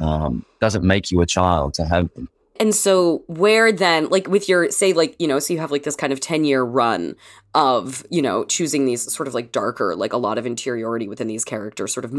um, 0.00 0.44
doesn't 0.60 0.84
make 0.84 1.10
you 1.10 1.20
a 1.20 1.26
child 1.26 1.74
to 1.74 1.84
have 1.84 2.12
them. 2.14 2.28
And 2.58 2.74
so, 2.74 3.24
where 3.26 3.72
then, 3.72 4.10
like 4.10 4.28
with 4.28 4.46
your, 4.46 4.70
say, 4.70 4.92
like, 4.92 5.16
you 5.18 5.26
know, 5.26 5.38
so 5.38 5.54
you 5.54 5.60
have 5.60 5.70
like 5.70 5.84
this 5.84 5.96
kind 5.96 6.12
of 6.12 6.20
10 6.20 6.44
year 6.44 6.62
run 6.62 7.16
of 7.54 8.06
you 8.10 8.22
know 8.22 8.44
choosing 8.44 8.84
these 8.84 9.12
sort 9.12 9.26
of 9.26 9.34
like 9.34 9.50
darker 9.50 9.96
like 9.96 10.12
a 10.12 10.16
lot 10.16 10.38
of 10.38 10.46
interiority 10.46 11.08
within 11.08 11.26
these 11.26 11.44
characters 11.44 11.92
sort 11.92 12.04
of 12.04 12.14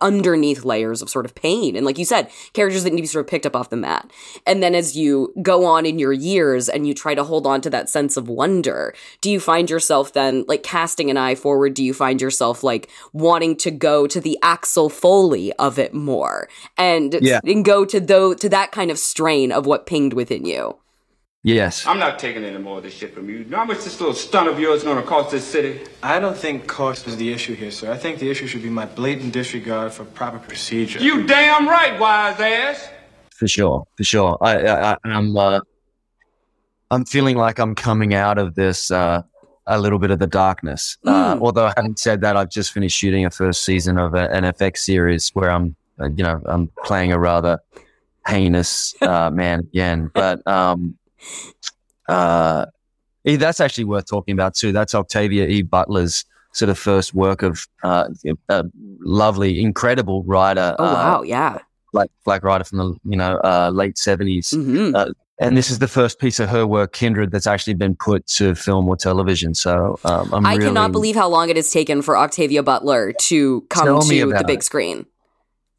underneath 0.00 0.64
layers 0.64 1.02
of 1.02 1.10
sort 1.10 1.24
of 1.24 1.34
pain. 1.34 1.74
And 1.74 1.84
like 1.84 1.98
you 1.98 2.04
said 2.04 2.30
characters 2.52 2.84
that 2.84 2.90
need 2.90 2.98
to 2.98 3.02
be 3.02 3.06
sort 3.08 3.24
of 3.24 3.30
picked 3.30 3.46
up 3.46 3.56
off 3.56 3.70
the 3.70 3.76
mat. 3.76 4.10
And 4.46 4.62
then 4.62 4.74
as 4.74 4.96
you 4.96 5.32
go 5.42 5.64
on 5.64 5.84
in 5.84 5.98
your 5.98 6.12
years 6.12 6.68
and 6.68 6.86
you 6.86 6.94
try 6.94 7.14
to 7.14 7.24
hold 7.24 7.46
on 7.46 7.60
to 7.62 7.70
that 7.70 7.88
sense 7.88 8.16
of 8.16 8.28
wonder 8.28 8.94
do 9.20 9.30
you 9.30 9.40
find 9.40 9.68
yourself 9.68 10.12
then 10.12 10.44
like 10.46 10.62
casting 10.62 11.10
an 11.10 11.16
eye 11.16 11.34
forward? 11.34 11.74
Do 11.74 11.82
you 11.82 11.92
find 11.92 12.20
yourself 12.20 12.62
like 12.62 12.88
wanting 13.12 13.56
to 13.56 13.70
go 13.72 14.06
to 14.06 14.20
the 14.20 14.38
axel 14.42 14.88
foley 14.88 15.52
of 15.54 15.78
it 15.78 15.92
more 15.92 16.48
and 16.76 17.18
yeah. 17.20 17.40
and 17.44 17.64
go 17.64 17.84
to 17.84 17.98
though 17.98 18.32
to 18.34 18.48
that 18.48 18.70
kind 18.70 18.90
of 18.90 18.98
strain 18.98 19.50
of 19.50 19.66
what 19.66 19.86
pinged 19.86 20.12
within 20.12 20.44
you 20.44 20.78
Yes. 21.48 21.86
I'm 21.86 21.98
not 21.98 22.18
taking 22.18 22.44
any 22.44 22.58
more 22.58 22.76
of 22.76 22.82
this 22.82 22.92
shit 22.92 23.14
from 23.14 23.30
you. 23.30 23.38
You 23.38 23.56
how 23.56 23.64
much 23.64 23.78
this 23.78 23.98
little 23.98 24.14
stunt 24.14 24.50
of 24.50 24.60
yours 24.60 24.82
going 24.82 25.00
to 25.00 25.02
cost 25.02 25.30
this 25.30 25.46
city? 25.46 25.80
I 26.02 26.20
don't 26.20 26.36
think 26.36 26.66
cost 26.66 27.06
is 27.06 27.16
the 27.16 27.32
issue 27.32 27.54
here, 27.54 27.70
sir. 27.70 27.90
I 27.90 27.96
think 27.96 28.18
the 28.18 28.30
issue 28.30 28.46
should 28.46 28.62
be 28.62 28.68
my 28.68 28.84
blatant 28.84 29.32
disregard 29.32 29.92
for 29.92 30.04
proper 30.04 30.38
procedure. 30.40 30.98
You 30.98 31.26
damn 31.26 31.66
right, 31.66 31.98
wise 31.98 32.38
ass. 32.38 32.90
For 33.30 33.48
sure, 33.48 33.86
for 33.96 34.04
sure. 34.04 34.36
I, 34.42 34.66
I, 34.66 34.96
I'm, 35.04 35.34
uh, 35.34 35.60
I'm 36.90 37.06
feeling 37.06 37.38
like 37.38 37.58
I'm 37.58 37.74
coming 37.74 38.12
out 38.12 38.36
of 38.36 38.54
this 38.54 38.90
uh, 38.90 39.22
a 39.66 39.80
little 39.80 39.98
bit 39.98 40.10
of 40.10 40.18
the 40.18 40.26
darkness. 40.26 40.98
Uh, 41.06 41.34
mm. 41.34 41.38
Uh, 41.38 41.42
although, 41.42 41.72
having 41.76 41.96
said 41.96 42.20
that, 42.20 42.36
I've 42.36 42.50
just 42.50 42.72
finished 42.72 42.98
shooting 42.98 43.24
a 43.24 43.30
first 43.30 43.64
season 43.64 43.96
of 43.96 44.12
an 44.12 44.44
FX 44.44 44.78
series 44.78 45.30
where 45.30 45.50
I'm, 45.50 45.74
uh, 45.98 46.10
you 46.10 46.24
know, 46.24 46.42
I'm 46.44 46.70
playing 46.84 47.12
a 47.12 47.18
rather 47.18 47.58
heinous 48.26 48.94
uh, 49.00 49.30
man 49.32 49.60
again. 49.60 50.10
But 50.12 50.46
um, 50.46 50.98
uh, 52.08 52.66
that's 53.24 53.60
actually 53.60 53.84
worth 53.84 54.06
talking 54.06 54.32
about 54.32 54.54
too. 54.54 54.72
That's 54.72 54.94
Octavia 54.94 55.46
E. 55.46 55.62
Butler's 55.62 56.24
sort 56.52 56.70
of 56.70 56.78
first 56.78 57.14
work 57.14 57.42
of 57.42 57.66
uh, 57.82 58.08
a 58.48 58.64
lovely, 59.00 59.60
incredible 59.60 60.22
writer. 60.24 60.74
Oh 60.78 60.84
wow, 60.84 61.18
uh, 61.20 61.22
yeah, 61.22 61.58
black 61.92 62.10
black 62.24 62.42
writer 62.42 62.64
from 62.64 62.78
the 62.78 62.96
you 63.04 63.16
know 63.16 63.38
uh, 63.44 63.70
late 63.72 63.96
70s 63.96 64.54
mm-hmm. 64.54 64.94
uh, 64.94 65.06
and 65.40 65.56
this 65.56 65.70
is 65.70 65.78
the 65.78 65.88
first 65.88 66.18
piece 66.18 66.40
of 66.40 66.48
her 66.48 66.66
work, 66.66 66.92
Kindred, 66.92 67.30
that's 67.30 67.46
actually 67.46 67.74
been 67.74 67.94
put 67.94 68.26
to 68.26 68.56
film 68.56 68.88
or 68.88 68.96
television. 68.96 69.54
So 69.54 69.98
um, 70.04 70.44
i 70.44 70.54
really... 70.54 70.66
cannot 70.66 70.90
believe 70.90 71.14
how 71.14 71.28
long 71.28 71.48
it 71.48 71.54
has 71.54 71.70
taken 71.70 72.02
for 72.02 72.16
Octavia 72.16 72.62
Butler 72.62 73.12
to 73.12 73.60
come 73.70 74.00
to 74.00 74.32
the 74.32 74.44
big 74.44 74.64
screen. 74.64 75.06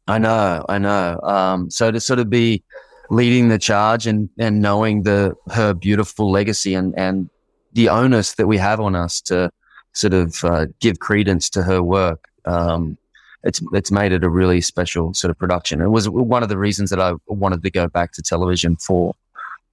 I 0.08 0.18
know, 0.18 0.64
I 0.66 0.78
know. 0.78 1.20
Um, 1.22 1.70
so 1.70 1.90
to 1.90 2.00
sort 2.00 2.20
of 2.20 2.30
be 2.30 2.64
leading 3.10 3.48
the 3.48 3.58
charge 3.58 4.06
and, 4.06 4.30
and 4.38 4.62
knowing 4.62 5.02
the 5.02 5.34
her 5.52 5.74
beautiful 5.74 6.30
legacy 6.30 6.74
and, 6.74 6.96
and 6.96 7.28
the 7.72 7.88
onus 7.88 8.34
that 8.34 8.46
we 8.46 8.56
have 8.56 8.80
on 8.80 8.94
us 8.94 9.20
to 9.20 9.50
sort 9.92 10.14
of 10.14 10.44
uh, 10.44 10.66
give 10.78 11.00
credence 11.00 11.50
to 11.50 11.62
her 11.62 11.82
work. 11.82 12.28
Um, 12.44 12.96
it's 13.42 13.60
it's 13.72 13.90
made 13.90 14.12
it 14.12 14.22
a 14.22 14.28
really 14.28 14.60
special 14.60 15.14
sort 15.14 15.30
of 15.30 15.38
production. 15.38 15.80
It 15.80 15.88
was 15.88 16.08
one 16.08 16.42
of 16.42 16.48
the 16.48 16.58
reasons 16.58 16.90
that 16.90 17.00
I 17.00 17.14
wanted 17.26 17.62
to 17.62 17.70
go 17.70 17.88
back 17.88 18.12
to 18.12 18.22
television 18.22 18.76
for. 18.76 19.14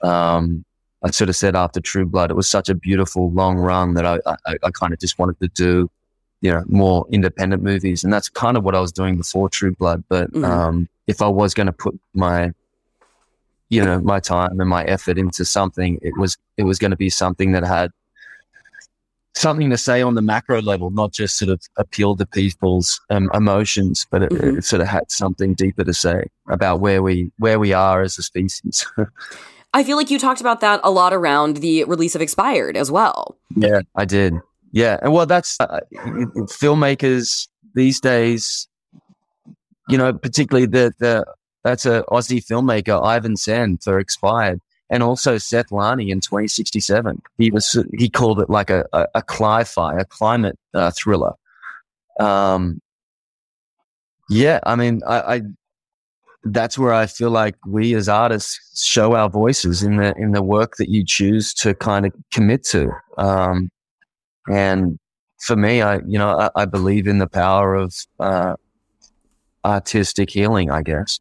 Um, 0.01 0.63
I 1.03 1.11
sort 1.11 1.29
of 1.29 1.35
said 1.35 1.55
after 1.55 1.79
True 1.79 2.05
Blood, 2.05 2.31
it 2.31 2.35
was 2.35 2.49
such 2.49 2.69
a 2.69 2.75
beautiful 2.75 3.31
long 3.31 3.57
run 3.57 3.93
that 3.93 4.05
I, 4.05 4.19
I, 4.25 4.57
I 4.63 4.71
kind 4.71 4.93
of 4.93 4.99
just 4.99 5.19
wanted 5.19 5.39
to 5.41 5.47
do, 5.49 5.91
you 6.41 6.51
know, 6.51 6.63
more 6.67 7.05
independent 7.11 7.61
movies, 7.61 8.03
and 8.03 8.11
that's 8.11 8.29
kind 8.29 8.57
of 8.57 8.63
what 8.63 8.73
I 8.73 8.79
was 8.79 8.91
doing 8.91 9.17
before 9.17 9.49
True 9.49 9.75
Blood. 9.75 10.03
But 10.09 10.31
mm-hmm. 10.31 10.45
um, 10.45 10.89
if 11.05 11.21
I 11.21 11.27
was 11.27 11.53
going 11.53 11.67
to 11.67 11.73
put 11.73 11.99
my 12.13 12.53
you 13.69 13.83
know 13.83 13.99
my 14.01 14.19
time 14.19 14.59
and 14.59 14.69
my 14.69 14.83
effort 14.85 15.17
into 15.17 15.43
something 15.43 15.99
it 16.01 16.17
was 16.17 16.37
it 16.57 16.63
was 16.63 16.79
going 16.79 16.91
to 16.91 16.97
be 16.97 17.09
something 17.09 17.51
that 17.51 17.63
had 17.63 17.91
something 19.35 19.69
to 19.69 19.77
say 19.77 20.01
on 20.01 20.15
the 20.15 20.21
macro 20.21 20.61
level 20.61 20.89
not 20.89 21.11
just 21.11 21.37
sort 21.37 21.49
of 21.49 21.61
appeal 21.77 22.15
to 22.15 22.25
people's 22.25 22.99
um, 23.09 23.29
emotions 23.33 24.05
but 24.09 24.23
it, 24.23 24.31
mm-hmm. 24.31 24.57
it, 24.57 24.63
sort 24.63 24.81
of 24.81 24.87
had 24.87 25.09
something 25.11 25.53
deeper 25.53 25.83
to 25.83 25.93
say 25.93 26.25
about 26.49 26.79
where 26.79 27.03
we 27.03 27.31
where 27.37 27.59
we 27.59 27.73
are 27.73 28.01
as 28.01 28.17
a 28.17 28.23
species. 28.23 28.85
I 29.73 29.83
feel 29.83 29.97
like 29.97 30.09
you 30.09 30.17
talked 30.17 30.41
about 30.41 30.61
that 30.61 30.79
a 30.83 30.89
lot 30.89 31.13
around 31.13 31.57
the 31.57 31.83
release 31.83 32.15
of 32.15 32.21
expired 32.21 32.75
as 32.77 32.89
well. 32.89 33.37
Yeah 33.55 33.81
i 33.95 34.05
did. 34.05 34.33
Yeah 34.71 34.97
and 35.01 35.13
well 35.13 35.25
that's 35.25 35.57
uh, 35.59 35.81
filmmakers 35.93 37.47
these 37.75 37.99
days 37.99 38.67
you 39.87 39.97
know 39.97 40.13
particularly 40.13 40.65
the 40.65 40.93
the 40.99 41.25
that's 41.67 41.85
a 41.85 42.03
Aussie 42.03 42.43
filmmaker, 42.43 43.03
Ivan 43.03 43.35
Sen, 43.35 43.77
for 43.77 43.99
Expired, 43.99 44.61
and 44.89 45.03
also 45.03 45.37
Seth 45.37 45.67
Larney 45.67 46.09
in 46.09 46.21
2067. 46.21 47.21
He 47.37 47.51
was 47.51 47.77
he 47.97 48.09
called 48.09 48.39
it 48.39 48.49
like 48.49 48.69
a 48.69 48.85
a, 48.93 49.07
a 49.15 49.21
cli-fi, 49.21 49.97
a 49.97 50.05
climate 50.05 50.57
uh, 50.73 50.91
thriller. 50.91 51.33
Um, 52.21 52.81
yeah, 54.29 54.61
I 54.63 54.77
mean, 54.77 55.01
I, 55.05 55.35
I 55.35 55.41
that's 56.45 56.77
where 56.77 56.93
I 56.93 57.05
feel 57.05 57.31
like 57.31 57.55
we 57.65 57.93
as 57.95 58.07
artists 58.07 58.81
show 58.81 59.13
our 59.15 59.29
voices 59.29 59.83
in 59.83 59.97
the 59.97 60.15
in 60.17 60.31
the 60.31 60.43
work 60.43 60.77
that 60.77 60.89
you 60.89 61.03
choose 61.03 61.53
to 61.55 61.73
kind 61.73 62.05
of 62.05 62.13
commit 62.31 62.63
to. 62.67 62.89
Um, 63.17 63.69
and 64.49 64.97
for 65.39 65.57
me, 65.57 65.81
I 65.81 65.97
you 66.07 66.17
know 66.17 66.29
I, 66.39 66.49
I 66.61 66.65
believe 66.65 67.07
in 67.07 67.17
the 67.17 67.27
power 67.27 67.75
of 67.75 67.93
uh, 68.21 68.55
artistic 69.65 70.29
healing. 70.29 70.71
I 70.71 70.81
guess 70.81 71.19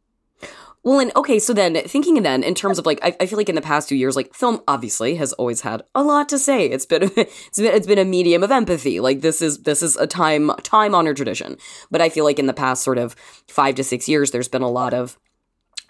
Well, 0.87 1.01
and 1.01 1.13
okay, 1.17 1.37
so 1.37 1.51
then 1.51 1.75
thinking 1.85 2.23
then 2.23 2.43
in 2.43 2.55
terms 2.55 2.79
of 2.79 2.85
like, 2.85 2.97
I, 3.03 3.13
I, 3.19 3.25
feel 3.25 3.35
like 3.35 3.49
in 3.49 3.55
the 3.55 3.61
past 3.61 3.89
few 3.89 3.97
years, 3.97 4.15
like 4.15 4.33
film 4.33 4.61
obviously 4.69 5.15
has 5.15 5.33
always 5.33 5.59
had 5.59 5.83
a 5.93 6.01
lot 6.01 6.29
to 6.29 6.39
say. 6.39 6.65
It's 6.65 6.85
been 6.85 7.03
it's 7.17 7.57
been 7.57 7.75
it's 7.75 7.87
been 7.87 7.97
a 7.99 8.05
medium 8.05 8.41
of 8.41 8.51
empathy. 8.51 9.01
Like 9.01 9.19
this 9.19 9.41
is 9.41 9.63
this 9.63 9.83
is 9.83 9.97
a 9.97 10.07
time 10.07 10.49
time 10.63 10.95
honored 10.95 11.17
tradition. 11.17 11.57
But 11.91 11.99
I 11.99 12.07
feel 12.07 12.23
like 12.23 12.39
in 12.39 12.45
the 12.45 12.53
past 12.53 12.85
sort 12.85 12.99
of 12.99 13.17
five 13.49 13.75
to 13.75 13.83
six 13.83 14.07
years, 14.07 14.31
there's 14.31 14.47
been 14.47 14.61
a 14.61 14.69
lot 14.69 14.93
of 14.93 15.19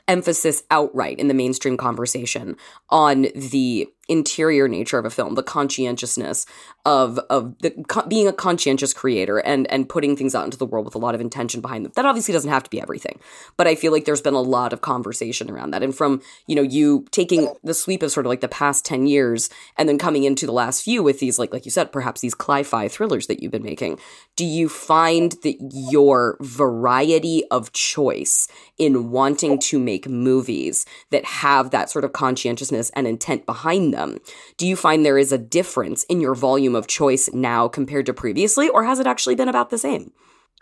emphasis 0.07 0.63
outright 0.71 1.19
in 1.19 1.27
the 1.27 1.35
mainstream 1.35 1.77
conversation 1.77 2.55
on 2.89 3.27
the 3.35 3.87
interior 4.07 4.67
nature 4.67 4.97
of 4.97 5.05
a 5.05 5.09
film, 5.09 5.35
the 5.35 5.43
conscientiousness 5.43 6.45
of 6.85 7.19
of 7.29 7.57
the, 7.59 8.05
being 8.07 8.27
a 8.27 8.33
conscientious 8.33 8.93
creator 8.93 9.39
and 9.39 9.69
and 9.71 9.89
putting 9.89 10.15
things 10.15 10.33
out 10.33 10.45
into 10.45 10.57
the 10.57 10.65
world 10.65 10.85
with 10.85 10.95
a 10.95 10.99
lot 10.99 11.15
of 11.15 11.21
intention 11.21 11.61
behind 11.61 11.85
them. 11.85 11.91
That 11.95 12.05
obviously 12.05 12.33
doesn't 12.33 12.49
have 12.49 12.63
to 12.63 12.69
be 12.69 12.81
everything, 12.81 13.19
but 13.57 13.67
I 13.67 13.75
feel 13.75 13.91
like 13.91 14.05
there's 14.05 14.21
been 14.21 14.33
a 14.33 14.41
lot 14.41 14.73
of 14.73 14.81
conversation 14.81 15.51
around 15.51 15.71
that. 15.71 15.83
And 15.83 15.95
from 15.95 16.21
you 16.47 16.55
know 16.55 16.61
you 16.61 17.05
taking 17.11 17.53
the 17.63 17.73
sweep 17.73 18.03
of 18.03 18.11
sort 18.11 18.25
of 18.25 18.29
like 18.29 18.41
the 18.41 18.47
past 18.47 18.85
ten 18.85 19.07
years 19.07 19.49
and 19.77 19.89
then 19.89 19.97
coming 19.97 20.23
into 20.23 20.45
the 20.45 20.51
last 20.51 20.83
few 20.83 21.03
with 21.03 21.19
these 21.19 21.37
like 21.37 21.51
like 21.53 21.65
you 21.65 21.71
said 21.71 21.91
perhaps 21.91 22.21
these 22.21 22.35
cli-fi 22.35 22.87
thrillers 22.87 23.27
that 23.27 23.41
you've 23.41 23.51
been 23.51 23.63
making, 23.63 23.99
do 24.35 24.45
you 24.45 24.69
find 24.69 25.33
that 25.43 25.57
your 25.71 26.37
variety 26.39 27.43
of 27.51 27.73
choice 27.73 28.47
in 28.77 29.11
wanting 29.11 29.59
to 29.59 29.79
make 29.79 30.07
movies 30.07 30.85
that 31.11 31.25
have 31.25 31.71
that 31.71 31.89
sort 31.89 32.05
of 32.05 32.13
conscientiousness 32.13 32.89
and 32.95 33.07
intent 33.07 33.45
behind 33.45 33.93
them, 33.93 34.19
do 34.57 34.67
you 34.67 34.75
find 34.75 35.05
there 35.05 35.17
is 35.17 35.31
a 35.31 35.37
difference 35.37 36.03
in 36.05 36.21
your 36.21 36.35
volume 36.35 36.75
of 36.75 36.87
choice 36.87 37.29
now 37.33 37.67
compared 37.67 38.05
to 38.05 38.13
previously, 38.13 38.69
or 38.69 38.83
has 38.83 38.99
it 38.99 39.07
actually 39.07 39.35
been 39.35 39.49
about 39.49 39.69
the 39.69 39.77
same? 39.77 40.11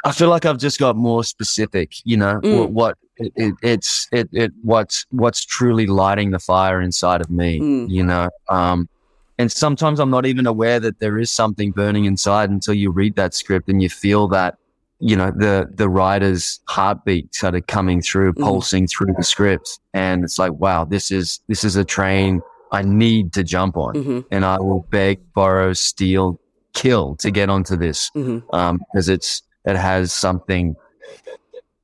I 0.04 0.12
feel 0.12 0.30
like 0.30 0.45
I've 0.45 0.60
just 0.60 0.80
got 0.80 0.95
more 0.95 1.23
specific. 1.23 1.93
You 2.04 2.17
know 2.17 2.39
mm. 2.41 2.60
what, 2.60 2.71
what 2.71 2.97
it, 3.17 3.34
it, 3.36 3.54
it's 3.62 4.08
it, 4.12 4.30
it 4.32 4.51
what's 4.62 5.06
what's 5.10 5.43
truly 5.43 5.88
lighting 5.88 6.32
the 6.32 6.39
fire 6.39 6.82
inside 6.82 7.21
of 7.21 7.30
me. 7.30 7.60
Mm. 7.60 7.89
You 7.89 8.04
know, 8.04 8.30
um, 8.49 8.89
and 9.38 9.51
sometimes 9.51 9.99
I'm 9.99 10.10
not 10.10 10.25
even 10.25 10.45
aware 10.45 10.80
that 10.80 10.99
there 10.99 11.17
is 11.17 11.32
something 11.32 11.71
burning 11.71 12.06
inside 12.06 12.49
until 12.49 12.73
you 12.73 12.91
read 12.91 13.15
that 13.15 13.34
script 13.34 13.67
and 13.67 13.82
you 13.82 13.89
feel 13.89 14.28
that 14.30 14.58
you 15.06 15.15
know 15.15 15.30
the 15.30 15.70
the 15.72 15.88
writer's 15.88 16.60
heartbeat 16.68 17.36
started 17.36 17.68
coming 17.68 18.02
through, 18.02 18.34
mm. 18.34 18.41
pulsing 18.41 18.88
through 18.88 19.13
the 19.15 19.24
script, 19.24 19.80
and 19.94 20.24
it's 20.24 20.39
like, 20.39 20.54
wow, 20.54 20.84
this 20.84 21.12
is 21.12 21.41
this 21.48 21.63
is 21.63 21.76
a 21.76 21.86
train 21.86 22.41
I 22.72 22.82
need 22.82 23.32
to 23.34 23.44
jump 23.44 23.78
on, 23.78 23.94
mm-hmm. 23.94 24.20
and 24.32 24.44
I 24.44 24.58
will 24.58 24.88
beg, 24.89 25.20
borrow, 25.36 25.74
steal, 25.74 26.39
kill 26.74 27.15
to 27.18 27.30
get 27.30 27.52
onto 27.52 27.76
this 27.76 28.10
because 28.15 28.28
mm-hmm. 28.28 28.56
um, 28.56 28.80
it's 28.96 29.44
it 29.65 29.76
has 29.76 30.12
something 30.12 30.76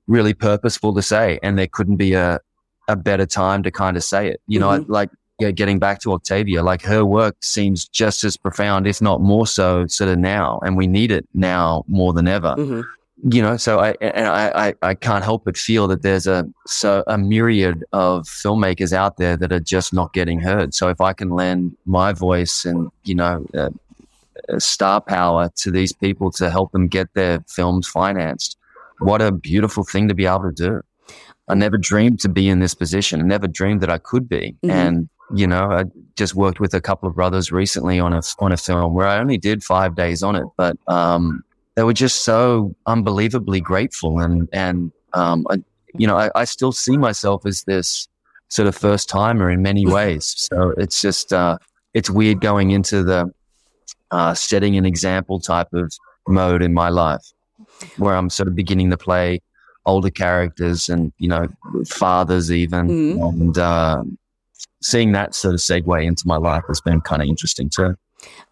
really 0.07 0.33
purposeful 0.33 0.95
to 0.95 1.03
say, 1.03 1.37
and 1.43 1.59
there 1.59 1.67
couldn't 1.67 1.97
be 1.97 2.13
a 2.13 2.39
a 2.87 2.95
better 2.95 3.27
time 3.27 3.61
to 3.61 3.69
kind 3.69 3.97
of 3.97 4.03
say 4.03 4.29
it. 4.29 4.41
You 4.47 4.59
mm-hmm. 4.59 4.81
know, 4.81 4.85
like 4.87 5.11
yeah, 5.37 5.51
getting 5.51 5.77
back 5.77 5.99
to 6.01 6.13
Octavia, 6.13 6.63
like 6.63 6.81
her 6.81 7.05
work 7.05 7.35
seems 7.41 7.87
just 7.87 8.23
as 8.23 8.35
profound, 8.35 8.87
if 8.87 8.99
not 8.99 9.21
more 9.21 9.45
so, 9.45 9.85
sort 9.85 10.09
of 10.09 10.17
now, 10.17 10.59
and 10.65 10.75
we 10.75 10.87
need 10.87 11.11
it 11.11 11.27
now 11.35 11.85
more 11.87 12.13
than 12.13 12.27
ever. 12.27 12.55
Mm-hmm 12.57 12.81
you 13.23 13.41
know, 13.41 13.57
so 13.57 13.79
I, 13.79 13.91
and 14.01 14.27
I, 14.27 14.73
I, 14.81 14.95
can't 14.95 15.23
help 15.23 15.45
but 15.45 15.55
feel 15.55 15.87
that 15.89 16.01
there's 16.01 16.25
a, 16.25 16.47
so 16.65 17.03
a 17.05 17.17
myriad 17.17 17.83
of 17.93 18.23
filmmakers 18.23 18.93
out 18.93 19.17
there 19.17 19.37
that 19.37 19.51
are 19.51 19.59
just 19.59 19.93
not 19.93 20.13
getting 20.13 20.39
heard. 20.39 20.73
So 20.73 20.89
if 20.89 20.99
I 21.01 21.13
can 21.13 21.29
lend 21.29 21.75
my 21.85 22.13
voice 22.13 22.65
and, 22.65 22.89
you 23.03 23.13
know, 23.13 23.45
uh, 23.55 23.69
star 24.57 25.01
power 25.01 25.51
to 25.57 25.71
these 25.71 25.93
people 25.93 26.31
to 26.31 26.49
help 26.49 26.71
them 26.71 26.87
get 26.87 27.13
their 27.13 27.43
films 27.47 27.87
financed, 27.87 28.57
what 28.99 29.21
a 29.21 29.31
beautiful 29.31 29.83
thing 29.83 30.07
to 30.07 30.15
be 30.15 30.25
able 30.25 30.51
to 30.51 30.51
do. 30.51 30.81
I 31.47 31.53
never 31.53 31.77
dreamed 31.77 32.19
to 32.21 32.29
be 32.29 32.49
in 32.49 32.59
this 32.59 32.73
position. 32.73 33.19
I 33.19 33.23
never 33.23 33.47
dreamed 33.47 33.81
that 33.81 33.89
I 33.89 33.99
could 33.99 34.27
be. 34.27 34.55
Mm-hmm. 34.63 34.71
And, 34.71 35.09
you 35.35 35.45
know, 35.45 35.71
I 35.71 35.83
just 36.15 36.33
worked 36.33 36.59
with 36.59 36.73
a 36.73 36.81
couple 36.81 37.07
of 37.07 37.15
brothers 37.15 37.51
recently 37.51 37.99
on 37.99 38.13
a, 38.13 38.21
on 38.39 38.51
a 38.51 38.57
film 38.57 38.95
where 38.95 39.07
I 39.07 39.19
only 39.19 39.37
did 39.37 39.63
five 39.63 39.95
days 39.95 40.23
on 40.23 40.35
it, 40.35 40.45
but, 40.57 40.77
um, 40.87 41.43
they 41.75 41.83
were 41.83 41.93
just 41.93 42.23
so 42.23 42.75
unbelievably 42.85 43.61
grateful. 43.61 44.19
And, 44.19 44.49
and, 44.51 44.91
um, 45.13 45.45
I, 45.49 45.63
you 45.93 46.07
know, 46.07 46.17
I, 46.17 46.29
I 46.35 46.45
still 46.45 46.71
see 46.71 46.97
myself 46.97 47.45
as 47.45 47.63
this 47.63 48.07
sort 48.49 48.67
of 48.67 48.75
first 48.75 49.09
timer 49.09 49.49
in 49.49 49.61
many 49.61 49.85
ways. 49.85 50.33
So 50.37 50.73
it's 50.77 51.01
just, 51.01 51.31
uh, 51.33 51.57
it's 51.93 52.09
weird 52.09 52.41
going 52.41 52.71
into 52.71 53.03
the, 53.03 53.33
uh, 54.11 54.33
setting 54.33 54.77
an 54.77 54.85
example 54.85 55.39
type 55.39 55.73
of 55.73 55.93
mode 56.27 56.61
in 56.61 56.73
my 56.73 56.89
life 56.89 57.25
where 57.97 58.15
I'm 58.15 58.29
sort 58.29 58.47
of 58.47 58.55
beginning 58.55 58.89
to 58.91 58.97
play 58.97 59.41
older 59.85 60.09
characters 60.09 60.89
and, 60.89 61.11
you 61.17 61.27
know, 61.27 61.47
fathers 61.87 62.51
even. 62.51 62.87
Mm-hmm. 62.87 63.23
And, 63.23 63.57
uh, 63.57 64.03
seeing 64.83 65.11
that 65.11 65.35
sort 65.35 65.53
of 65.53 65.59
segue 65.59 66.05
into 66.05 66.23
my 66.25 66.37
life 66.37 66.63
has 66.67 66.81
been 66.81 67.01
kind 67.01 67.21
of 67.21 67.27
interesting 67.27 67.69
too. 67.69 67.95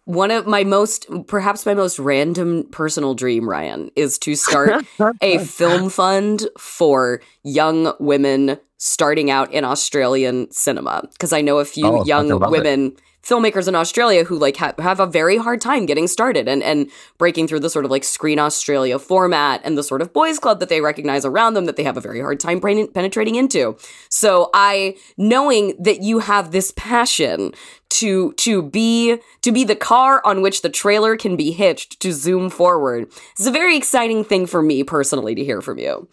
One 0.04 0.30
of 0.30 0.46
my 0.46 0.64
most, 0.64 1.06
perhaps 1.26 1.66
my 1.66 1.74
most 1.74 1.98
random 1.98 2.64
personal 2.70 3.14
dream, 3.14 3.48
Ryan, 3.48 3.90
is 3.96 4.18
to 4.20 4.34
start 4.34 4.84
a 5.20 5.38
film 5.38 5.90
fund 5.90 6.48
for 6.58 7.20
young 7.44 7.92
women 8.00 8.58
starting 8.78 9.30
out 9.30 9.52
in 9.52 9.64
Australian 9.64 10.50
cinema. 10.50 11.06
Because 11.12 11.32
I 11.32 11.42
know 11.42 11.58
a 11.58 11.64
few 11.64 11.86
oh, 11.86 12.04
young 12.04 12.40
women. 12.50 12.92
It 12.92 13.02
filmmakers 13.22 13.68
in 13.68 13.74
Australia 13.74 14.24
who 14.24 14.38
like 14.38 14.56
ha- 14.56 14.74
have 14.78 15.00
a 15.00 15.06
very 15.06 15.36
hard 15.36 15.60
time 15.60 15.86
getting 15.86 16.06
started 16.06 16.48
and 16.48 16.62
and 16.62 16.90
breaking 17.18 17.46
through 17.46 17.60
the 17.60 17.70
sort 17.70 17.84
of 17.84 17.90
like 17.90 18.04
Screen 18.04 18.38
Australia 18.38 18.98
format 18.98 19.60
and 19.64 19.76
the 19.76 19.82
sort 19.82 20.02
of 20.02 20.12
boys 20.12 20.38
club 20.38 20.60
that 20.60 20.68
they 20.68 20.80
recognize 20.80 21.24
around 21.24 21.54
them 21.54 21.66
that 21.66 21.76
they 21.76 21.84
have 21.84 21.96
a 21.96 22.00
very 22.00 22.20
hard 22.20 22.40
time 22.40 22.60
penetrating 22.60 23.34
into. 23.34 23.76
So 24.08 24.50
I 24.54 24.96
knowing 25.16 25.74
that 25.78 26.02
you 26.02 26.20
have 26.20 26.52
this 26.52 26.72
passion 26.76 27.52
to 27.90 28.32
to 28.34 28.62
be 28.62 29.18
to 29.42 29.52
be 29.52 29.64
the 29.64 29.76
car 29.76 30.22
on 30.24 30.42
which 30.42 30.62
the 30.62 30.70
trailer 30.70 31.16
can 31.16 31.36
be 31.36 31.50
hitched 31.50 32.00
to 32.00 32.12
zoom 32.12 32.48
forward. 32.48 33.08
It's 33.32 33.46
a 33.46 33.50
very 33.50 33.76
exciting 33.76 34.24
thing 34.24 34.46
for 34.46 34.62
me 34.62 34.84
personally 34.84 35.34
to 35.34 35.44
hear 35.44 35.60
from 35.60 35.78
you. 35.78 36.08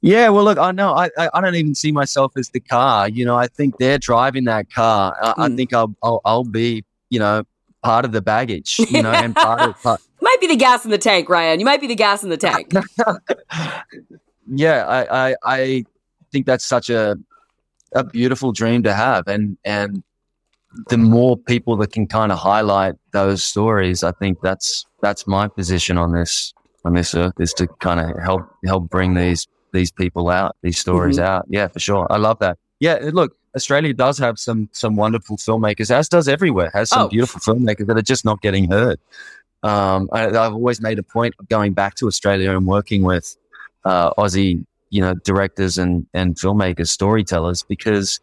Yeah, 0.00 0.28
well, 0.30 0.44
look, 0.44 0.58
I 0.58 0.72
know 0.72 0.94
I, 0.94 1.10
I 1.16 1.40
don't 1.40 1.54
even 1.54 1.74
see 1.74 1.92
myself 1.92 2.32
as 2.36 2.50
the 2.50 2.60
car. 2.60 3.08
You 3.08 3.24
know, 3.24 3.36
I 3.36 3.46
think 3.46 3.78
they're 3.78 3.98
driving 3.98 4.44
that 4.44 4.70
car. 4.70 5.16
I, 5.20 5.28
mm. 5.28 5.34
I 5.36 5.48
hmm. 5.48 5.56
think 5.56 5.72
I'll, 5.72 5.94
I'll, 6.02 6.20
I'll 6.24 6.44
be 6.44 6.84
you 7.10 7.18
know 7.18 7.44
part 7.82 8.04
of 8.04 8.12
the 8.12 8.22
baggage. 8.22 8.78
You 8.78 9.02
know, 9.02 9.12
and 9.12 9.34
part 9.34 9.60
of 9.60 9.82
part. 9.82 10.00
might 10.20 10.40
be 10.40 10.46
the 10.46 10.56
gas 10.56 10.84
in 10.84 10.90
the 10.90 10.98
tank, 10.98 11.28
Ryan. 11.28 11.60
You 11.60 11.66
might 11.66 11.80
be 11.80 11.86
the 11.86 11.94
gas 11.94 12.22
in 12.22 12.30
the 12.30 12.36
tank. 12.36 12.72
yeah, 14.48 14.86
I, 14.86 15.30
I 15.30 15.36
I 15.44 15.84
think 16.30 16.46
that's 16.46 16.64
such 16.64 16.90
a 16.90 17.16
a 17.94 18.04
beautiful 18.04 18.52
dream 18.52 18.82
to 18.84 18.94
have, 18.94 19.28
and 19.28 19.56
and 19.64 20.02
the 20.88 20.98
more 20.98 21.36
people 21.36 21.76
that 21.76 21.92
can 21.92 22.06
kind 22.06 22.32
of 22.32 22.38
highlight 22.38 22.94
those 23.12 23.44
stories, 23.44 24.02
I 24.02 24.12
think 24.12 24.40
that's 24.42 24.84
that's 25.02 25.26
my 25.26 25.48
position 25.48 25.98
on 25.98 26.12
this 26.12 26.54
on 26.84 26.94
this 26.94 27.14
earth 27.14 27.34
is 27.38 27.52
to 27.54 27.66
kind 27.80 28.00
of 28.00 28.18
help 28.22 28.42
help 28.64 28.88
bring 28.88 29.14
these 29.14 29.46
these 29.72 29.90
people 29.90 30.28
out, 30.28 30.56
these 30.62 30.78
stories 30.78 31.16
mm-hmm. 31.16 31.26
out. 31.26 31.46
Yeah, 31.48 31.68
for 31.68 31.80
sure. 31.80 32.06
I 32.10 32.18
love 32.18 32.38
that. 32.40 32.58
Yeah, 32.80 32.98
look, 33.12 33.36
Australia 33.54 33.92
does 33.94 34.18
have 34.18 34.38
some 34.38 34.68
some 34.72 34.96
wonderful 34.96 35.36
filmmakers, 35.36 35.90
as 35.90 36.08
does 36.08 36.28
everywhere. 36.28 36.70
Has 36.72 36.90
some 36.90 37.02
oh. 37.02 37.08
beautiful 37.08 37.40
filmmakers 37.40 37.86
that 37.86 37.96
are 37.96 38.02
just 38.02 38.24
not 38.24 38.40
getting 38.40 38.70
heard. 38.70 38.98
Um, 39.62 40.08
I, 40.12 40.22
have 40.22 40.54
always 40.54 40.80
made 40.80 40.98
a 40.98 41.02
point 41.02 41.34
of 41.38 41.48
going 41.48 41.72
back 41.72 41.94
to 41.96 42.06
Australia 42.06 42.50
and 42.56 42.66
working 42.66 43.02
with 43.02 43.36
uh, 43.84 44.12
Aussie, 44.14 44.64
you 44.90 45.00
know, 45.00 45.14
directors 45.14 45.78
and 45.78 46.06
and 46.14 46.34
filmmakers, 46.36 46.88
storytellers, 46.88 47.62
because 47.62 48.20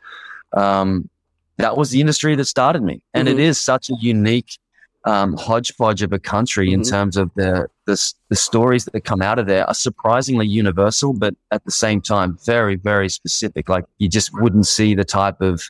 um, 0.54 1.10
that 1.58 1.78
was 1.78 1.92
the 1.92 2.02
industry 2.02 2.36
that 2.36 2.46
started 2.46 2.84
me, 2.84 3.02
and 3.14 3.28
mm-hmm. 3.28 3.40
it 3.40 3.44
is 3.44 3.60
such 3.60 3.90
a 3.90 3.94
unique 4.02 4.58
um, 5.06 5.38
hodgepodge 5.38 6.02
of 6.02 6.12
a 6.14 6.20
country 6.20 6.68
mm-hmm. 6.68 6.82
in 6.82 6.84
terms 6.84 7.18
of 7.18 7.32
the, 7.36 7.68
the, 7.90 8.14
the 8.30 8.36
stories 8.36 8.86
that 8.86 9.02
come 9.04 9.22
out 9.22 9.40
of 9.40 9.48
there 9.48 9.68
are 9.68 9.74
surprisingly 9.74 10.48
universal, 10.48 11.12
but 11.14 11.34
at 11.52 11.64
the 11.66 11.72
same 11.72 12.02
time 12.02 12.38
very 12.46 12.76
very 12.76 13.10
specific. 13.10 13.68
Like 13.68 13.86
you 13.98 14.08
just 14.08 14.32
wouldn't 14.34 14.68
see 14.68 14.94
the 14.94 15.04
type 15.04 15.42
of 15.42 15.64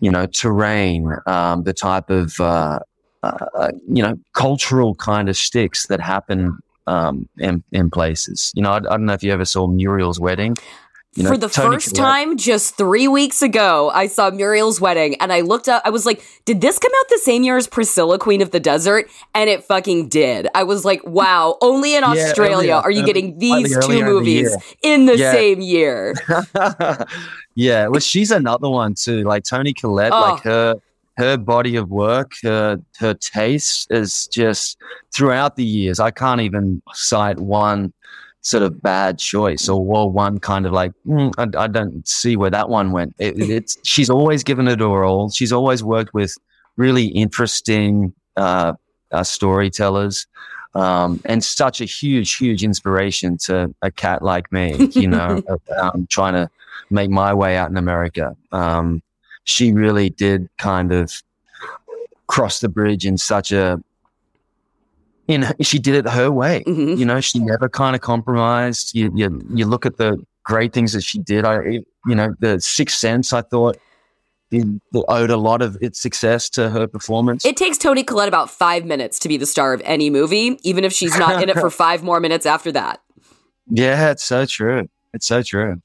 you 0.00 0.10
know 0.10 0.26
terrain, 0.26 1.10
um, 1.26 1.64
the 1.64 1.72
type 1.72 2.10
of 2.10 2.38
uh, 2.40 2.80
uh, 3.22 3.70
you 3.88 4.02
know 4.02 4.18
cultural 4.34 4.94
kind 4.94 5.28
of 5.28 5.36
sticks 5.36 5.86
that 5.86 6.00
happen 6.00 6.58
um, 6.86 7.28
in 7.38 7.64
in 7.72 7.90
places. 7.90 8.52
You 8.54 8.62
know, 8.62 8.72
I, 8.72 8.76
I, 8.76 8.80
don't 8.80 9.06
know 9.06 9.14
if 9.14 9.22
you 9.22 9.32
ever 9.32 9.46
saw 9.46 9.66
Muriel's 9.66 10.20
Wedding. 10.20 10.56
You 11.18 11.24
know, 11.24 11.30
For 11.30 11.36
the 11.36 11.48
Toni 11.48 11.76
first 11.76 11.96
Collette. 11.96 12.12
time, 12.12 12.36
just 12.36 12.76
three 12.76 13.08
weeks 13.08 13.42
ago, 13.42 13.90
I 13.92 14.06
saw 14.06 14.30
Muriel's 14.30 14.80
Wedding 14.80 15.16
and 15.20 15.32
I 15.32 15.40
looked 15.40 15.68
up, 15.68 15.82
I 15.84 15.90
was 15.90 16.06
like, 16.06 16.24
did 16.44 16.60
this 16.60 16.78
come 16.78 16.92
out 16.96 17.08
the 17.08 17.18
same 17.18 17.42
year 17.42 17.56
as 17.56 17.66
Priscilla, 17.66 18.20
Queen 18.20 18.40
of 18.40 18.52
the 18.52 18.60
Desert? 18.60 19.10
And 19.34 19.50
it 19.50 19.64
fucking 19.64 20.08
did. 20.08 20.46
I 20.54 20.62
was 20.62 20.84
like, 20.84 21.04
wow, 21.04 21.58
only 21.60 21.96
in 21.96 22.04
yeah, 22.04 22.10
Australia 22.10 22.58
earlier, 22.58 22.74
are 22.74 22.90
you 22.90 23.02
uh, 23.02 23.06
getting 23.06 23.38
these 23.38 23.76
two 23.84 24.04
movies 24.04 24.52
in 24.52 24.58
the, 24.58 24.88
in 24.94 25.06
the 25.06 25.18
yeah. 25.18 25.32
same 25.32 25.60
year. 25.60 26.14
yeah, 27.54 27.88
well, 27.88 28.00
she's 28.00 28.30
another 28.30 28.68
one 28.68 28.94
too. 28.94 29.22
Like 29.24 29.44
Toni 29.44 29.72
Collette, 29.72 30.12
oh. 30.12 30.20
like 30.20 30.42
her 30.44 30.80
her 31.16 31.36
body 31.36 31.74
of 31.76 31.90
work, 31.90 32.32
her 32.42 32.80
her 32.98 33.14
taste 33.14 33.88
is 33.90 34.28
just 34.28 34.78
throughout 35.12 35.56
the 35.56 35.64
years. 35.64 35.98
I 35.98 36.10
can't 36.10 36.40
even 36.40 36.80
cite 36.92 37.38
one 37.38 37.92
sort 38.48 38.62
of 38.62 38.80
bad 38.80 39.18
choice 39.18 39.68
or, 39.68 39.78
or 39.94 40.10
one 40.10 40.38
kind 40.38 40.64
of 40.64 40.72
like 40.72 40.92
mm, 41.06 41.30
I, 41.36 41.64
I, 41.64 41.66
don't 41.66 42.08
see 42.08 42.34
where 42.34 42.48
that 42.48 42.70
one 42.70 42.92
went. 42.92 43.14
It, 43.18 43.38
it's 43.38 43.76
she's 43.84 44.08
always 44.08 44.42
given 44.42 44.68
it 44.68 44.80
her 44.80 45.04
all. 45.04 45.28
She's 45.28 45.52
always 45.52 45.84
worked 45.84 46.14
with 46.14 46.34
really 46.78 47.08
interesting 47.08 48.14
uh, 48.38 48.72
uh, 49.12 49.22
storytellers. 49.22 50.26
Um, 50.74 51.20
and 51.26 51.44
such 51.44 51.82
a 51.82 51.84
huge, 51.84 52.36
huge 52.36 52.64
inspiration 52.64 53.36
to 53.44 53.74
a 53.82 53.90
cat 53.90 54.22
like 54.22 54.50
me, 54.50 54.88
you 54.92 55.08
know, 55.08 55.42
um, 55.78 56.06
trying 56.08 56.34
to 56.34 56.48
make 56.88 57.10
my 57.10 57.34
way 57.34 57.56
out 57.56 57.70
in 57.70 57.76
America. 57.76 58.34
Um, 58.52 59.02
she 59.44 59.72
really 59.72 60.08
did 60.08 60.48
kind 60.56 60.92
of 60.92 61.22
cross 62.28 62.60
the 62.60 62.68
bridge 62.68 63.04
in 63.04 63.18
such 63.18 63.52
a 63.52 63.82
in 65.28 65.46
she 65.60 65.78
did 65.78 65.94
it 65.94 66.08
her 66.08 66.30
way. 66.32 66.64
Mm-hmm. 66.66 66.98
You 66.98 67.04
know, 67.04 67.20
she 67.20 67.38
never 67.38 67.68
kind 67.68 67.94
of 67.94 68.02
compromised. 68.02 68.94
You, 68.94 69.12
you 69.14 69.40
you 69.54 69.66
look 69.66 69.86
at 69.86 69.98
the 69.98 70.18
great 70.42 70.72
things 70.72 70.92
that 70.94 71.02
she 71.02 71.18
did. 71.18 71.44
I 71.44 71.62
you 71.62 72.14
know 72.14 72.34
the 72.40 72.60
Sixth 72.60 72.98
Sense. 72.98 73.32
I 73.32 73.42
thought 73.42 73.78
owed 75.08 75.30
a 75.30 75.36
lot 75.36 75.62
of 75.62 75.76
its 75.80 76.00
success 76.00 76.48
to 76.50 76.70
her 76.70 76.86
performance. 76.86 77.44
It 77.44 77.56
takes 77.56 77.78
Toni 77.78 78.02
Collette 78.02 78.28
about 78.28 78.50
five 78.50 78.84
minutes 78.84 79.18
to 79.20 79.28
be 79.28 79.36
the 79.36 79.46
star 79.46 79.74
of 79.74 79.82
any 79.84 80.10
movie, 80.10 80.58
even 80.62 80.84
if 80.84 80.92
she's 80.92 81.16
not 81.18 81.42
in 81.42 81.48
it 81.48 81.58
for 81.58 81.70
five 81.84 82.02
more 82.02 82.20
minutes 82.20 82.46
after 82.46 82.72
that. 82.72 83.00
Yeah, 83.68 84.10
it's 84.10 84.24
so 84.24 84.46
true. 84.46 84.88
It's 85.12 85.26
so 85.26 85.42
true. 85.42 85.82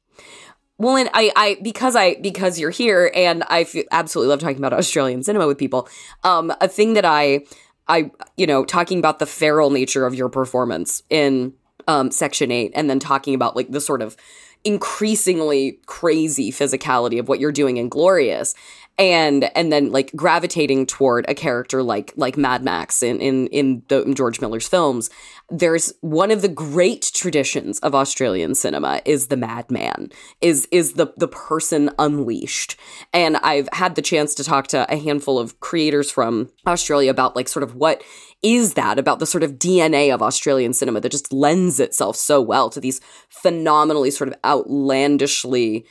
Well, 0.78 0.98
and 0.98 1.10
I, 1.14 1.32
I, 1.36 1.58
because 1.62 1.96
I, 1.96 2.16
because 2.16 2.60
you're 2.60 2.72
here, 2.72 3.12
and 3.14 3.44
I 3.48 3.68
absolutely 3.92 4.30
love 4.30 4.40
talking 4.40 4.58
about 4.58 4.74
Australian 4.74 5.24
cinema 5.24 5.46
with 5.46 5.58
people. 5.58 5.88
Um, 6.24 6.54
a 6.62 6.68
thing 6.68 6.94
that 6.94 7.06
I, 7.06 7.42
I, 7.88 8.12
you 8.38 8.48
know, 8.48 8.64
talking 8.66 9.00
about 9.00 9.20
the 9.20 9.26
feral 9.26 9.70
nature 9.70 10.06
of 10.06 10.16
your 10.16 10.30
performance 10.30 11.04
in 11.10 11.54
um, 11.88 12.12
Section 12.12 12.52
Eight, 12.52 12.72
and 12.76 12.90
then 12.90 13.00
talking 13.00 13.36
about 13.36 13.56
like 13.56 13.72
the 13.72 13.82
sort 13.82 14.02
of 14.02 14.16
increasingly 14.64 15.80
crazy 15.86 16.52
physicality 16.52 17.20
of 17.20 17.28
what 17.28 17.40
you're 17.40 17.52
doing 17.52 17.78
in 17.78 17.90
Glorious 17.90 18.56
and 18.98 19.50
and 19.56 19.72
then 19.72 19.92
like 19.92 20.12
gravitating 20.16 20.86
toward 20.86 21.26
a 21.28 21.34
character 21.34 21.82
like 21.84 22.14
like 22.16 22.38
Mad 22.38 22.64
Max 22.64 23.02
in 23.02 23.20
in 23.20 23.48
in 23.48 23.84
the 23.88 24.04
in 24.04 24.16
George 24.16 24.40
Miller's 24.40 24.68
films 24.68 25.10
there's 25.50 25.94
one 26.02 26.32
of 26.32 26.42
the 26.42 26.48
great 26.48 27.12
traditions 27.14 27.78
of 27.80 27.94
Australian 27.94 28.56
cinema 28.56 29.02
is 29.06 29.28
the 29.28 29.38
madman 29.38 30.10
is 30.42 30.68
is 30.72 30.94
the 30.94 31.14
the 31.18 31.28
person 31.28 31.92
unleashed. 32.00 32.76
And 33.14 33.38
I've 33.38 33.70
had 33.74 33.96
the 33.96 34.02
chance 34.02 34.34
to 34.36 34.44
talk 34.44 34.68
to 34.68 34.92
a 34.92 34.98
handful 34.98 35.38
of 35.38 35.60
creators 35.60 36.10
from 36.10 36.50
Australia 36.66 37.12
about 37.12 37.36
like 37.36 37.48
sort 37.48 37.64
of 37.64 37.76
what 37.76 38.04
is 38.42 38.74
that 38.74 38.98
about 38.98 39.20
the 39.20 39.26
sort 39.26 39.44
of 39.44 39.54
DNA 39.54 40.14
of 40.14 40.22
Australian 40.22 40.74
cinema 40.74 41.00
that 41.02 41.12
just 41.12 41.32
lends 41.32 41.80
itself 41.80 42.16
so 42.16 42.42
well 42.42 42.70
to 42.70 42.80
these 42.80 43.00
phenomenally 43.30 44.12
sort 44.12 44.30
of 44.30 44.36
outlandishly 44.46 45.86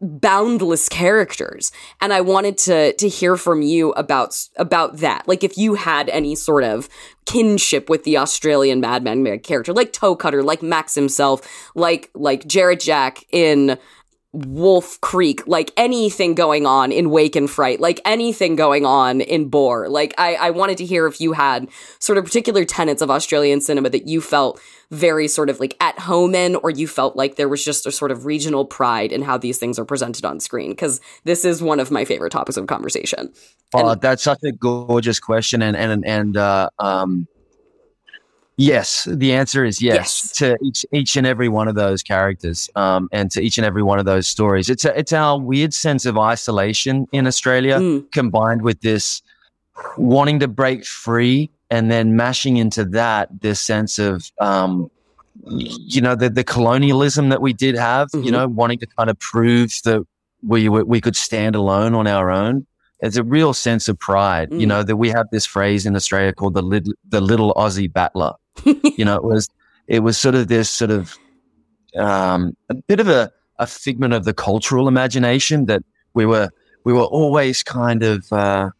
boundless 0.00 0.88
characters. 0.88 1.72
And 2.00 2.12
i 2.12 2.20
wanted 2.20 2.58
to 2.58 2.92
to 2.94 3.08
hear 3.08 3.36
from 3.36 3.62
you 3.62 3.92
about 3.92 4.36
about 4.56 4.98
that. 4.98 5.26
Like 5.26 5.44
if 5.44 5.58
you 5.58 5.74
had 5.74 6.08
any 6.08 6.34
sort 6.34 6.64
of 6.64 6.88
kinship 7.26 7.90
with 7.90 8.04
the 8.04 8.16
australian 8.16 8.80
madman 8.80 9.38
character 9.40 9.72
like 9.72 9.92
toe 9.92 10.14
cutter 10.14 10.44
like 10.44 10.62
max 10.62 10.94
himself 10.94 11.68
like 11.74 12.08
like 12.14 12.46
jared 12.46 12.78
jack 12.78 13.24
in 13.32 13.76
Wolf 14.36 15.00
Creek, 15.00 15.46
like 15.46 15.72
anything 15.78 16.34
going 16.34 16.66
on 16.66 16.92
in 16.92 17.08
Wake 17.08 17.36
in 17.36 17.48
Fright, 17.48 17.80
like 17.80 18.00
anything 18.04 18.54
going 18.54 18.84
on 18.84 19.22
in 19.22 19.48
Boar. 19.48 19.88
Like 19.88 20.14
I, 20.18 20.34
I 20.34 20.50
wanted 20.50 20.76
to 20.78 20.84
hear 20.84 21.06
if 21.06 21.20
you 21.20 21.32
had 21.32 21.68
sort 21.98 22.18
of 22.18 22.24
particular 22.24 22.64
tenets 22.64 23.00
of 23.00 23.10
Australian 23.10 23.62
cinema 23.62 23.88
that 23.90 24.06
you 24.06 24.20
felt 24.20 24.60
very 24.90 25.26
sort 25.26 25.48
of 25.48 25.58
like 25.58 25.74
at 25.80 25.98
home 25.98 26.34
in, 26.34 26.56
or 26.56 26.70
you 26.70 26.86
felt 26.86 27.16
like 27.16 27.36
there 27.36 27.48
was 27.48 27.64
just 27.64 27.86
a 27.86 27.92
sort 27.92 28.10
of 28.10 28.26
regional 28.26 28.64
pride 28.66 29.10
in 29.10 29.22
how 29.22 29.38
these 29.38 29.58
things 29.58 29.78
are 29.78 29.84
presented 29.86 30.24
on 30.24 30.38
screen. 30.38 30.70
Because 30.70 31.00
this 31.24 31.44
is 31.44 31.62
one 31.62 31.80
of 31.80 31.90
my 31.90 32.04
favorite 32.04 32.30
topics 32.30 32.56
of 32.56 32.66
conversation. 32.66 33.32
Oh, 33.74 33.88
and- 33.88 34.00
that's 34.00 34.22
such 34.22 34.42
a 34.44 34.52
gorgeous 34.52 35.18
question, 35.18 35.62
and 35.62 35.76
and 35.76 36.06
and 36.06 36.36
uh, 36.36 36.68
um, 36.78 37.26
Yes, 38.58 39.06
the 39.10 39.34
answer 39.34 39.66
is 39.66 39.82
yes, 39.82 39.96
yes, 39.96 40.32
to 40.38 40.56
each 40.62 40.86
each 40.90 41.16
and 41.16 41.26
every 41.26 41.48
one 41.48 41.68
of 41.68 41.74
those 41.74 42.02
characters, 42.02 42.70
um, 42.74 43.06
and 43.12 43.30
to 43.32 43.42
each 43.42 43.58
and 43.58 43.66
every 43.66 43.82
one 43.82 43.98
of 43.98 44.06
those 44.06 44.26
stories. 44.26 44.70
It's 44.70 44.86
a, 44.86 44.98
it's 44.98 45.12
our 45.12 45.38
weird 45.38 45.74
sense 45.74 46.06
of 46.06 46.16
isolation 46.16 47.06
in 47.12 47.26
Australia, 47.26 47.78
mm. 47.78 48.10
combined 48.12 48.62
with 48.62 48.80
this 48.80 49.20
wanting 49.98 50.40
to 50.40 50.48
break 50.48 50.86
free, 50.86 51.50
and 51.70 51.90
then 51.90 52.16
mashing 52.16 52.56
into 52.56 52.86
that 52.86 53.28
this 53.42 53.60
sense 53.60 53.98
of, 53.98 54.32
um, 54.40 54.90
you 55.44 56.00
know, 56.00 56.14
the 56.14 56.30
the 56.30 56.44
colonialism 56.44 57.28
that 57.28 57.42
we 57.42 57.52
did 57.52 57.74
have. 57.74 58.08
Mm-hmm. 58.08 58.24
You 58.24 58.30
know, 58.30 58.48
wanting 58.48 58.78
to 58.78 58.86
kind 58.86 59.10
of 59.10 59.18
prove 59.18 59.70
that 59.84 60.02
we 60.42 60.70
we 60.70 61.02
could 61.02 61.16
stand 61.16 61.56
alone 61.56 61.94
on 61.94 62.06
our 62.06 62.30
own. 62.30 62.66
There's 63.00 63.16
a 63.16 63.24
real 63.24 63.52
sense 63.52 63.88
of 63.88 63.98
pride. 63.98 64.50
Mm. 64.50 64.60
You 64.60 64.66
know 64.66 64.82
that 64.82 64.96
we 64.96 65.10
have 65.10 65.26
this 65.30 65.46
phrase 65.46 65.86
in 65.86 65.96
Australia 65.96 66.32
called 66.32 66.54
the 66.54 66.94
the 67.08 67.20
little 67.20 67.52
Aussie 67.54 67.92
battler 67.92 68.32
you 68.64 69.04
know, 69.04 69.16
it 69.16 69.24
was 69.24 69.48
it 69.86 70.00
was 70.00 70.18
sort 70.18 70.34
of 70.34 70.48
this 70.48 70.68
sort 70.70 70.90
of 70.90 71.16
um, 71.96 72.56
a 72.68 72.74
bit 72.74 73.00
of 73.00 73.08
a, 73.08 73.30
a 73.58 73.66
figment 73.66 74.12
of 74.12 74.24
the 74.24 74.34
cultural 74.34 74.88
imagination 74.88 75.66
that 75.66 75.82
we 76.14 76.26
were 76.26 76.50
we 76.84 76.92
were 76.92 77.04
always 77.04 77.62
kind 77.62 78.02
of 78.02 78.32
uh, 78.32 78.70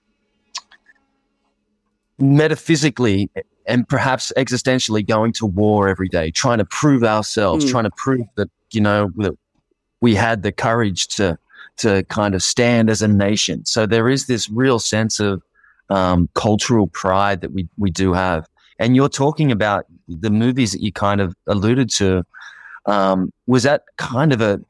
metaphysically 2.19 3.31
and 3.67 3.89
perhaps 3.89 4.33
existentially 4.37 5.07
going 5.07 5.33
to 5.33 5.45
war 5.45 5.89
every 5.89 6.09
day, 6.09 6.31
trying 6.31 6.59
to 6.59 6.65
prove 6.65 7.03
ourselves, 7.03 7.65
mm. 7.65 7.71
trying 7.71 7.85
to 7.85 7.91
prove 7.97 8.27
that 8.37 8.49
you 8.71 8.81
know 8.81 9.11
that 9.17 9.37
we 10.01 10.15
had 10.15 10.43
the 10.43 10.53
courage 10.53 11.09
to 11.09 11.39
to 11.79 12.03
kind 12.05 12.35
of 12.35 12.43
stand 12.43 12.91
as 12.91 13.03
a 13.03 13.09
nation. 13.09 13.65
So 13.65 13.87
there 13.87 14.09
is 14.09 14.27
this 14.27 14.49
real 14.49 14.79
sense 14.79 15.21
of 15.21 15.43
um, 15.91 16.29
cultural 16.35 16.89
pride 16.89 17.41
that 17.43 17.53
we 17.53 17.69
we 17.79 17.91
do 17.91 18.13
have. 18.13 18.49
And 18.79 18.95
you're 18.95 19.09
talking 19.09 19.51
about 19.51 19.87
the 20.09 20.31
movies 20.31 20.73
that 20.73 20.83
you 20.83 20.93
kind 20.93 21.21
of 21.21 21.35
alluded 21.47 21.91
to. 21.91 22.25
Um, 22.87 23.33
was 23.47 23.65
that 23.65 23.85
kind 23.97 24.33
of 24.33 24.41
a, 24.41 24.61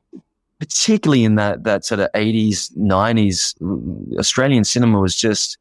particularly 0.58 1.24
in 1.24 1.34
that, 1.34 1.64
that 1.64 1.84
sort 1.84 2.00
of 2.00 2.10
80s, 2.12 2.74
90s, 2.76 4.18
Australian 4.18 4.64
cinema 4.64 5.00
was 5.00 5.14
just 5.14 5.58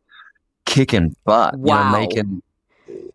kicking 0.66 1.16
butt, 1.26 1.58
wow. 1.58 1.78
you 1.78 1.84
know, 1.84 2.00
making, 2.00 2.42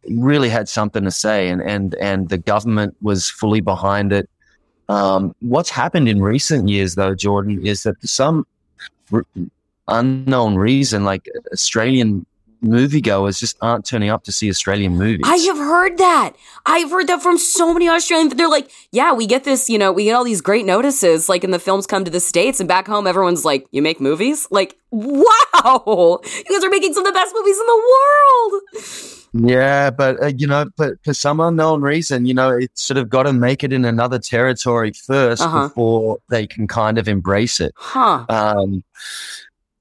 really 0.09 0.49
had 0.49 0.68
something 0.68 1.05
to 1.05 1.11
say 1.11 1.49
and, 1.49 1.62
and, 1.62 1.95
and 1.97 2.28
the 2.28 2.39
government 2.39 2.97
was 3.01 3.31
fully 3.31 3.61
behind 3.61 4.12
it. 4.12 4.28
Um, 4.91 5.36
what's 5.41 5.70
happened 5.70 6.09
in 6.09 6.20
recent 6.20 6.68
years 6.68 6.97
though, 6.97 7.14
Jordan, 7.14 7.64
is 7.64 7.84
that 7.84 7.97
some 8.03 8.45
r- 9.12 9.24
unknown 9.86 10.57
reason, 10.57 11.05
like 11.05 11.28
Australian 11.53 12.26
moviegoers 12.64 13.38
just 13.38 13.57
aren't 13.62 13.86
turning 13.86 14.11
up 14.11 14.24
to 14.24 14.32
see 14.32 14.51
Australian 14.51 14.97
movies. 14.97 15.24
I 15.24 15.36
have 15.36 15.57
heard 15.57 15.97
that. 15.99 16.32
I've 16.66 16.91
heard 16.91 17.07
that 17.07 17.22
from 17.22 17.38
so 17.38 17.72
many 17.72 17.88
Australians. 17.88 18.34
They're 18.34 18.49
like, 18.49 18.68
yeah, 18.91 19.12
we 19.12 19.28
get 19.28 19.45
this, 19.45 19.70
you 19.70 19.78
know, 19.78 19.93
we 19.93 20.05
get 20.05 20.14
all 20.14 20.24
these 20.24 20.41
great 20.41 20.66
notices, 20.66 21.28
like 21.28 21.45
in 21.45 21.53
the 21.53 21.61
films 21.61 21.86
come 21.86 22.05
to 22.05 22.11
the 22.11 22.20
States 22.20 22.59
and 22.59 22.68
back 22.68 22.88
home, 22.88 23.07
everyone's 23.07 23.45
like, 23.45 23.66
you 23.70 23.82
make 23.82 24.01
movies? 24.01 24.49
Like, 24.51 24.76
wow, 24.91 26.20
you 26.24 26.45
guys 26.51 26.64
are 26.64 26.70
making 26.70 26.95
some 26.95 27.07
of 27.07 27.14
the 27.14 27.16
best 27.16 27.32
movies 27.32 27.59
in 27.59 27.66
the 27.66 27.82
world. 27.93 29.19
Yeah, 29.33 29.91
but 29.91 30.22
uh, 30.22 30.33
you 30.37 30.47
know, 30.47 30.66
but 30.76 30.95
for 31.05 31.14
some 31.14 31.39
unknown 31.39 31.83
reason, 31.83 32.26
you 32.26 32.35
know, 32.35 32.51
it's 32.51 32.83
sort 32.83 32.99
of 32.99 33.09
got 33.09 33.24
to 33.24 33.33
make 33.33 33.62
it 33.62 33.72
in 33.72 33.85
another 33.85 34.18
territory 34.18 34.91
1st 34.91 35.41
uh-huh. 35.41 35.68
before 35.68 36.18
they 36.31 36.47
can 36.47 36.66
kind 36.66 36.99
of 36.99 37.07
embrace 37.07 37.61
it. 37.61 37.72
Huh. 37.76 38.26
Um, 38.28 38.83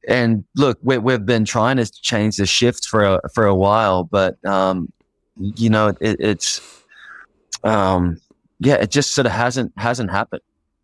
and 0.08 0.44
look, 0.56 0.78
we, 0.84 0.98
we've 1.00 1.26
been 1.26 1.46
trying 1.46 1.78
to 1.78 1.92
change 1.92 2.38
the 2.38 2.46
shift 2.46 2.86
for 2.86 3.04
a, 3.04 3.22
for 3.34 3.46
a 3.46 3.56
while, 3.56 4.04
but 4.04 4.44
um, 4.46 4.92
you 5.38 5.70
know, 5.70 5.90
it, 6.00 6.18
it's 6.20 6.62
um, 7.64 8.22
yeah, 8.60 8.76
it 8.76 8.92
just 8.92 9.14
sort 9.16 9.26
of 9.26 9.32
hasn't 9.32 9.74
hasn't 9.78 10.12
happened. 10.12 10.42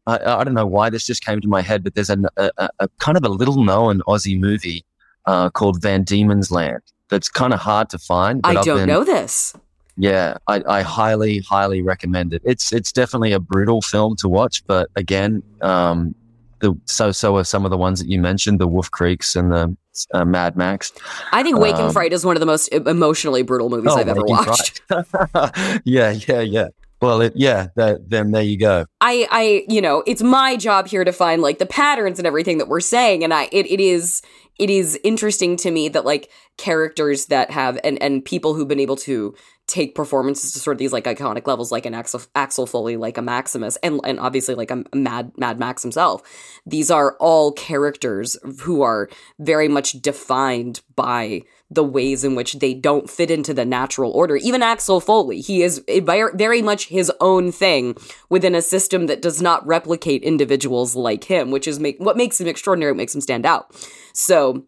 I, 0.08 0.16
I 0.16 0.44
don't 0.44 0.54
know 0.54 0.68
why 0.68 0.90
this 0.90 1.06
just 1.06 1.24
came 1.24 1.40
to 1.42 1.48
my 1.48 1.62
head, 1.62 1.84
but 1.84 1.94
there's 1.94 2.10
a, 2.10 2.18
a, 2.38 2.70
a 2.80 2.88
kind 3.00 3.18
of 3.18 3.24
a 3.24 3.30
little 3.30 3.64
known 3.64 4.02
Aussie 4.08 4.40
movie 4.40 4.86
uh, 5.28 5.50
called 5.50 5.82
Van 5.82 6.04
Diemen's 6.04 6.52
Land 6.52 6.82
that's 7.10 7.30
kind 7.30 7.54
of 7.54 7.60
hard 7.60 7.90
to 7.90 7.98
find. 7.98 8.42
I 8.44 8.54
don't 8.54 8.80
been, 8.80 8.88
know 8.88 9.04
this. 9.04 9.54
Yeah, 9.98 10.38
I, 10.48 10.62
I, 10.68 10.82
highly, 10.82 11.40
highly 11.40 11.82
recommend 11.82 12.34
it. 12.34 12.42
It's 12.44 12.74
it's 12.74 12.92
definitely 12.92 13.32
a 13.32 13.40
brutal 13.40 13.82
film 13.82 14.16
to 14.18 14.28
watch, 14.28 14.66
but 14.68 14.90
again, 14.96 15.42
um, 15.62 16.14
the 16.60 16.78
so 16.86 17.12
so 17.12 17.38
are 17.38 17.46
some 17.46 17.64
of 17.64 17.72
the 17.72 17.78
ones 17.78 18.00
that 18.00 18.10
you 18.10 18.20
mentioned, 18.20 18.60
the 18.60 18.68
Wolf 18.68 18.92
Creeks 18.92 19.36
and 19.36 19.52
the 19.52 19.78
uh, 20.14 20.26
Mad 20.26 20.58
Max. 20.58 20.92
I 21.32 21.44
think 21.44 21.60
Wake 21.60 21.76
um, 21.76 21.86
and 21.86 21.94
Fright 21.94 22.12
is 22.12 22.26
one 22.26 22.36
of 22.36 22.42
the 22.42 22.46
most 22.46 22.68
emotionally 22.70 23.44
brutal 23.44 23.70
movies 23.70 23.94
oh, 23.94 23.98
I've 23.98 24.10
ever 24.10 24.24
watched. 24.24 24.82
yeah, 25.86 26.12
yeah, 26.12 26.42
yeah. 26.42 26.68
Well, 27.02 27.22
it, 27.22 27.34
yeah, 27.36 27.68
that, 27.76 28.10
then 28.10 28.32
there 28.32 28.42
you 28.42 28.58
go. 28.58 28.86
I, 29.02 29.28
I, 29.30 29.66
you 29.68 29.82
know, 29.82 30.02
it's 30.08 30.24
my 30.24 30.56
job 30.56 30.88
here 30.88 31.04
to 31.04 31.12
find 31.12 31.42
like 31.42 31.60
the 31.60 31.66
patterns 31.66 32.20
and 32.20 32.26
everything 32.26 32.58
that 32.58 32.68
we're 32.68 32.80
saying, 32.80 33.24
and 33.24 33.34
I, 33.34 33.50
it, 33.52 33.66
it 33.68 33.80
is, 33.80 34.22
it 34.58 34.70
is 34.70 35.00
interesting 35.04 35.58
to 35.58 35.72
me 35.72 35.90
that 35.90 36.06
like 36.06 36.30
characters 36.58 37.28
that 37.28 37.52
have 37.52 37.80
and 37.84 38.02
and 38.02 38.24
people 38.24 38.54
who've 38.54 38.68
been 38.68 38.80
able 38.80 38.96
to 38.96 39.36
take 39.68 39.96
performances 39.96 40.52
to 40.52 40.60
sort 40.60 40.76
of 40.76 40.80
these 40.80 40.94
like 40.94 41.06
iconic 41.06 41.48
levels, 41.48 41.72
like 41.72 41.86
an 41.86 41.94
Axel, 41.94 42.22
Axel 42.36 42.68
Foley, 42.68 42.98
like 42.98 43.18
a 43.18 43.22
Maximus, 43.22 43.78
and 43.78 44.00
and 44.04 44.20
obviously 44.20 44.56
like 44.56 44.72
a, 44.72 44.84
Mad 44.94 45.32
Mad 45.38 45.60
Max 45.60 45.82
himself. 45.82 46.22
These 46.66 46.92
are 46.92 47.16
all 47.20 47.52
characters 47.52 48.38
who 48.62 48.82
are 48.82 49.10
very 49.40 49.68
much 49.68 49.94
defined 49.94 50.82
by 50.96 51.42
the 51.72 51.84
ways 51.84 52.24
in 52.24 52.36
which 52.36 52.54
they 52.54 52.74
don't 52.74 53.10
fit 53.10 53.32
into 53.32 53.54
the 53.54 53.66
natural 53.66 54.12
order. 54.12 54.36
Even 54.36 54.62
Axel 54.62 55.00
Foley, 55.00 55.42
he 55.42 55.64
is 55.64 55.84
very 55.88 56.62
much 56.62 56.88
his 56.88 57.12
own 57.20 57.52
thing 57.52 57.96
within 58.30 58.54
a 58.54 58.62
system 58.62 59.08
that 59.08 59.22
does 59.22 59.42
not 59.42 59.66
replicate 59.66 60.22
individuals 60.22 60.96
like 60.96 61.24
him, 61.24 61.50
which 61.50 61.68
is 61.68 61.80
make, 61.80 61.98
what 62.00 62.18
makes 62.18 62.40
him 62.40 62.48
extraordinary, 62.48 62.92
what 62.92 62.98
makes 62.98 63.16
him 63.16 63.22
stand 63.22 63.48
out. 63.48 63.74
So 64.14 64.66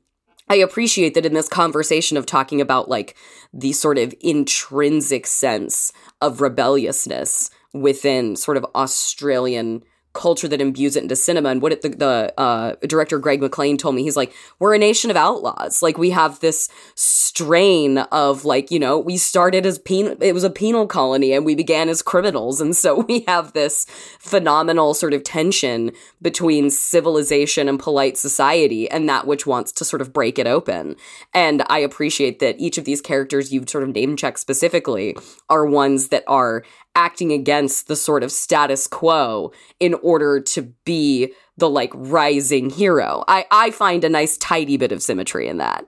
I 0.50 0.56
appreciate 0.56 1.14
that 1.14 1.26
in 1.26 1.34
this 1.34 1.50
conversation 1.50 2.18
of 2.18 2.26
talking 2.26 2.62
about 2.62 2.89
like 2.89 3.16
the 3.54 3.74
sort 3.74 3.98
of 3.98 4.14
intrinsic 4.22 5.28
sense 5.28 5.91
of 6.22 6.41
rebelliousness 6.41 7.50
within 7.74 8.36
sort 8.36 8.58
of 8.58 8.66
Australian 8.76 9.84
culture 10.18 10.47
that 10.47 10.59
imbues 10.59 10.95
it 10.95 11.03
into 11.03 11.15
cinema. 11.15 11.49
And 11.49 11.61
what 11.61 11.72
it, 11.72 11.82
the, 11.84 11.89
the 11.89 12.34
uh, 12.38 12.76
director 12.88 13.20
Greg 13.20 13.39
McLean 13.39 13.78
told 13.78 13.95
me, 13.95 14.03
he's 14.03 14.18
like, 14.18 14.34
we're 14.59 14.74
a 14.74 14.80
nation 14.80 15.11
of 15.11 15.15
outlaws. 15.15 15.82
Like 15.84 15.97
we 15.97 16.09
have 16.09 16.39
this 16.39 16.70
strain 16.95 17.99
of 17.99 18.43
like, 18.43 18.72
you 18.72 18.80
know, 18.80 18.97
we 18.97 19.15
started 19.15 19.65
as 19.65 19.78
penal, 19.78 20.18
it 20.20 20.34
was 20.34 20.43
a 20.43 20.49
penal 20.49 20.88
colony 20.88 21.34
and 21.34 21.45
we 21.45 21.53
began 21.53 21.88
as 21.88 22.01
criminals. 22.01 22.59
And 22.59 22.76
so 22.76 23.01
we 23.07 23.24
have 23.28 23.53
this 23.53 23.86
phenomenal 24.20 24.95
sort 24.95 25.13
of 25.13 25.24
tension 25.24 25.91
between 26.22 26.72
civilization 26.72 27.70
and 27.70 27.80
polite 27.80 28.18
society 28.18 28.89
and 28.89 29.07
that 29.07 29.28
which 29.28 29.45
wants 29.45 29.72
to 29.74 29.86
sort 29.86 30.01
of 30.01 30.11
break 30.11 30.39
it 30.39 30.47
open. 30.47 30.95
And 31.34 31.63
I 31.70 31.80
appreciate 31.80 32.39
that 32.39 32.59
each 32.59 32.80
of 32.80 32.86
these 32.86 33.01
characters 33.01 33.53
you've 33.53 33.70
sort 33.70 33.84
of 33.84 33.93
name 33.93 34.18
checked 34.18 34.39
specifically 34.39 35.15
are 35.47 35.65
ones 35.65 36.07
that 36.07 36.24
are 36.28 36.63
acting 36.98 37.32
against 37.32 37.88
the 37.88 37.95
sort 37.95 38.24
of 38.24 38.32
status 38.32 38.88
quo 38.88 39.54
in 39.80 39.93
order 39.95 40.41
to 40.41 40.64
be 40.84 41.32
the 41.56 41.70
like 41.70 41.91
rising 41.93 42.70
hero. 42.70 43.24
I, 43.28 43.45
I 43.52 43.72
find 43.72 44.04
a 44.04 44.10
nice 44.10 44.36
tidy 44.38 44.76
bit 44.76 44.91
of 44.91 45.02
symmetry 45.02 45.48
in 45.48 45.58
that. 45.58 45.86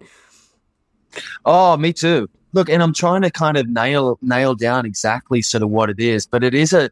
Oh, 1.46 1.76
me 1.76 1.92
too. 1.92 2.30
Look, 2.54 2.70
and 2.70 2.82
I'm 2.82 2.94
trying 2.94 3.24
to 3.24 3.32
kind 3.32 3.58
of 3.58 3.68
nail 3.68 4.18
nail 4.22 4.56
down 4.56 4.86
exactly 4.86 5.42
sort 5.42 5.64
of 5.64 5.70
what 5.70 5.90
it 5.90 6.00
is, 6.00 6.26
but 6.26 6.44
it 6.44 6.54
is 6.54 6.74
a 6.74 6.90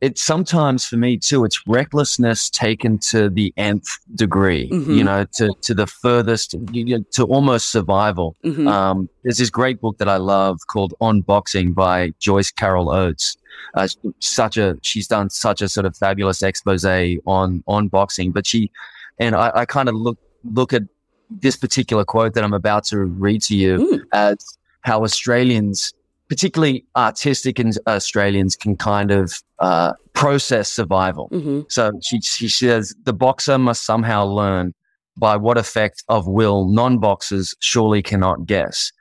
it's 0.00 0.22
sometimes 0.22 0.86
for 0.86 0.96
me 0.96 1.16
too, 1.16 1.44
it's 1.44 1.66
recklessness 1.66 2.50
taken 2.50 2.98
to 2.98 3.28
the 3.28 3.52
nth 3.56 3.88
degree, 4.14 4.68
mm-hmm. 4.70 4.92
you 4.92 5.02
know, 5.02 5.24
to, 5.34 5.52
to 5.62 5.74
the 5.74 5.86
furthest, 5.86 6.54
you 6.72 6.98
know, 6.98 7.04
to 7.12 7.24
almost 7.24 7.70
survival. 7.70 8.36
Mm-hmm. 8.44 8.68
Um, 8.68 9.08
there's 9.24 9.38
this 9.38 9.50
great 9.50 9.80
book 9.80 9.98
that 9.98 10.08
I 10.08 10.16
love 10.16 10.60
called 10.68 10.94
On 11.00 11.20
Boxing 11.20 11.72
by 11.72 12.12
Joyce 12.20 12.50
Carol 12.50 12.90
Oates. 12.90 13.36
Uh, 13.74 13.88
such 14.20 14.56
a, 14.56 14.76
she's 14.82 15.08
done 15.08 15.30
such 15.30 15.60
a 15.62 15.68
sort 15.68 15.84
of 15.84 15.96
fabulous 15.96 16.42
expose 16.42 16.84
on, 16.84 17.64
on 17.66 17.88
boxing, 17.88 18.30
but 18.30 18.46
she, 18.46 18.70
and 19.18 19.34
I, 19.34 19.50
I 19.52 19.64
kind 19.66 19.88
of 19.88 19.96
look, 19.96 20.18
look 20.44 20.72
at 20.72 20.84
this 21.28 21.56
particular 21.56 22.04
quote 22.04 22.34
that 22.34 22.44
I'm 22.44 22.54
about 22.54 22.84
to 22.84 22.98
read 22.98 23.42
to 23.42 23.56
you 23.56 23.78
mm. 23.78 24.00
as 24.12 24.38
how 24.82 25.02
Australians 25.02 25.92
particularly 26.28 26.84
artistic 26.94 27.58
Australians 27.86 28.54
can 28.56 28.76
kind 28.76 29.10
of 29.10 29.32
uh, 29.60 29.94
process 30.12 30.70
survival. 30.70 31.28
Mm-hmm. 31.30 31.62
So 31.68 31.92
she, 32.02 32.20
she 32.20 32.48
says 32.48 32.94
the 33.04 33.12
boxer 33.12 33.56
must 33.56 33.84
somehow 33.84 34.24
learn 34.24 34.74
by 35.16 35.36
what 35.36 35.58
effect 35.58 36.04
of 36.08 36.26
will 36.26 36.66
non-boxers 36.66 37.54
surely 37.60 38.02
cannot 38.02 38.46
guess. 38.46 38.92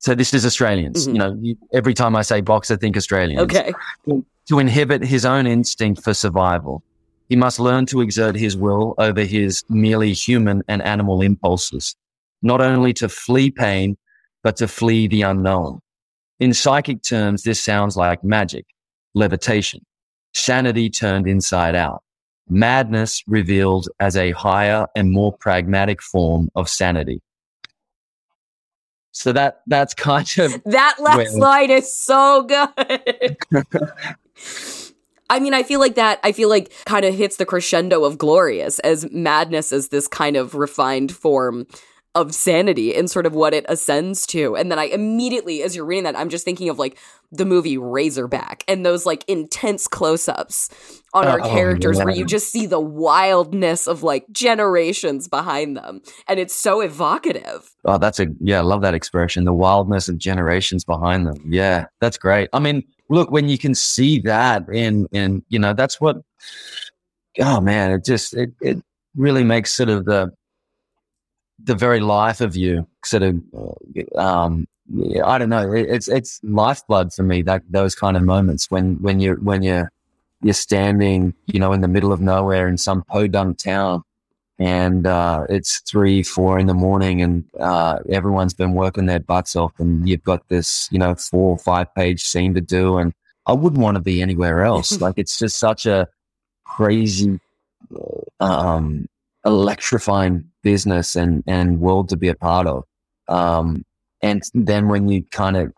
So 0.00 0.14
this 0.14 0.32
is 0.34 0.46
Australians. 0.46 1.06
Mm-hmm. 1.06 1.14
You 1.14 1.18
know, 1.18 1.36
you, 1.40 1.56
every 1.72 1.94
time 1.94 2.16
I 2.16 2.22
say 2.22 2.40
boxer, 2.40 2.76
think 2.76 2.96
Australians. 2.96 3.42
Okay. 3.42 3.72
To 4.48 4.58
inhibit 4.58 5.04
his 5.04 5.24
own 5.24 5.46
instinct 5.46 6.02
for 6.02 6.14
survival, 6.14 6.82
he 7.28 7.36
must 7.36 7.60
learn 7.60 7.86
to 7.86 8.00
exert 8.00 8.34
his 8.34 8.56
will 8.56 8.94
over 8.98 9.22
his 9.22 9.62
merely 9.68 10.12
human 10.14 10.62
and 10.68 10.82
animal 10.82 11.20
impulses, 11.20 11.94
not 12.40 12.60
only 12.60 12.92
to 12.94 13.08
flee 13.08 13.50
pain, 13.50 13.96
but 14.42 14.56
to 14.56 14.66
flee 14.66 15.06
the 15.06 15.22
unknown. 15.22 15.80
In 16.42 16.52
psychic 16.52 17.04
terms, 17.04 17.44
this 17.44 17.62
sounds 17.62 17.96
like 17.96 18.24
magic, 18.24 18.66
levitation, 19.14 19.86
sanity 20.34 20.90
turned 20.90 21.28
inside 21.28 21.76
out, 21.76 22.02
madness 22.48 23.22
revealed 23.28 23.88
as 24.00 24.16
a 24.16 24.32
higher 24.32 24.88
and 24.96 25.12
more 25.12 25.32
pragmatic 25.32 26.02
form 26.02 26.48
of 26.56 26.68
sanity. 26.68 27.22
So 29.12 29.32
that 29.34 29.60
that's 29.68 29.94
kind 30.08 30.26
of 30.40 30.60
that 30.64 30.96
last 30.98 31.36
line 31.36 31.70
is 31.70 31.96
so 31.96 32.42
good. 32.42 33.36
I 35.30 35.38
mean, 35.38 35.54
I 35.54 35.62
feel 35.62 35.78
like 35.78 35.94
that, 35.94 36.18
I 36.24 36.32
feel 36.32 36.48
like 36.48 36.72
kind 36.86 37.04
of 37.04 37.14
hits 37.14 37.36
the 37.36 37.46
crescendo 37.46 38.02
of 38.02 38.18
glorious 38.18 38.80
as 38.80 39.08
madness 39.12 39.72
as 39.72 39.90
this 39.90 40.08
kind 40.08 40.36
of 40.36 40.56
refined 40.56 41.14
form 41.14 41.68
of 42.14 42.34
sanity 42.34 42.94
and 42.94 43.10
sort 43.10 43.24
of 43.24 43.34
what 43.34 43.54
it 43.54 43.64
ascends 43.68 44.26
to. 44.26 44.54
And 44.54 44.70
then 44.70 44.78
I 44.78 44.84
immediately, 44.84 45.62
as 45.62 45.74
you're 45.74 45.86
reading 45.86 46.04
that, 46.04 46.18
I'm 46.18 46.28
just 46.28 46.44
thinking 46.44 46.68
of 46.68 46.78
like 46.78 46.98
the 47.30 47.46
movie 47.46 47.78
Razorback 47.78 48.64
and 48.68 48.84
those 48.84 49.06
like 49.06 49.24
intense 49.28 49.88
close 49.88 50.28
ups 50.28 50.68
on 51.14 51.26
our 51.26 51.40
uh, 51.40 51.46
oh, 51.46 51.48
characters 51.48 51.96
where 51.96 52.10
you 52.10 52.26
just 52.26 52.52
see 52.52 52.66
the 52.66 52.80
wildness 52.80 53.86
of 53.86 54.02
like 54.02 54.26
generations 54.30 55.26
behind 55.26 55.74
them. 55.74 56.02
And 56.28 56.38
it's 56.38 56.54
so 56.54 56.82
evocative. 56.82 57.74
Oh, 57.86 57.96
that's 57.96 58.20
a, 58.20 58.26
yeah, 58.40 58.58
I 58.58 58.62
love 58.62 58.82
that 58.82 58.92
expression. 58.92 59.44
The 59.44 59.54
wildness 59.54 60.10
of 60.10 60.18
generations 60.18 60.84
behind 60.84 61.26
them. 61.26 61.42
Yeah, 61.48 61.86
that's 62.00 62.18
great. 62.18 62.50
I 62.52 62.58
mean, 62.58 62.82
look, 63.08 63.30
when 63.30 63.48
you 63.48 63.56
can 63.56 63.74
see 63.74 64.20
that 64.20 64.68
in, 64.68 65.06
in, 65.12 65.42
you 65.48 65.58
know, 65.58 65.72
that's 65.72 65.98
what, 65.98 66.18
oh 67.40 67.62
man, 67.62 67.90
it 67.92 68.04
just, 68.04 68.36
it, 68.36 68.50
it 68.60 68.82
really 69.16 69.44
makes 69.44 69.72
sort 69.72 69.88
of 69.88 70.04
the, 70.04 70.30
the 71.64 71.74
very 71.74 72.00
life 72.00 72.40
of 72.40 72.56
you 72.56 72.86
sort 73.04 73.22
of 73.22 73.36
um, 74.16 74.66
I 75.24 75.38
don't 75.38 75.48
know. 75.48 75.72
It's 75.72 76.08
it's 76.08 76.40
lifeblood 76.42 77.12
for 77.12 77.22
me 77.22 77.42
that 77.42 77.62
those 77.70 77.94
kind 77.94 78.16
of 78.16 78.22
moments 78.22 78.70
when 78.70 78.96
when 78.96 79.20
you're 79.20 79.36
when 79.36 79.62
you're 79.62 79.90
you're 80.42 80.54
standing 80.54 81.34
you 81.46 81.60
know 81.60 81.72
in 81.72 81.80
the 81.80 81.88
middle 81.88 82.12
of 82.12 82.20
nowhere 82.20 82.68
in 82.68 82.76
some 82.76 83.02
podunk 83.04 83.58
town 83.58 84.02
and 84.58 85.06
uh, 85.06 85.46
it's 85.48 85.80
three 85.80 86.22
four 86.22 86.58
in 86.58 86.66
the 86.66 86.74
morning 86.74 87.22
and 87.22 87.44
uh, 87.60 87.98
everyone's 88.10 88.54
been 88.54 88.74
working 88.74 89.06
their 89.06 89.20
butts 89.20 89.56
off 89.56 89.72
and 89.78 90.08
you've 90.08 90.24
got 90.24 90.46
this 90.48 90.88
you 90.90 90.98
know 90.98 91.14
four 91.14 91.50
or 91.52 91.58
five 91.58 91.92
page 91.94 92.22
scene 92.22 92.54
to 92.54 92.60
do 92.60 92.98
and 92.98 93.14
I 93.46 93.52
wouldn't 93.54 93.82
want 93.82 93.96
to 93.96 94.00
be 94.00 94.22
anywhere 94.22 94.64
else. 94.64 94.92
Like 95.00 95.14
it's 95.16 95.38
just 95.38 95.58
such 95.58 95.86
a 95.86 96.06
crazy 96.64 97.40
um, 98.40 99.08
electrifying 99.44 100.51
business 100.62 101.16
and, 101.16 101.42
and 101.46 101.80
world 101.80 102.08
to 102.08 102.16
be 102.16 102.28
a 102.28 102.34
part 102.34 102.66
of. 102.66 102.84
Um, 103.28 103.84
and 104.22 104.42
then 104.54 104.88
when 104.88 105.08
you 105.08 105.24
kind 105.30 105.56
of, 105.56 105.72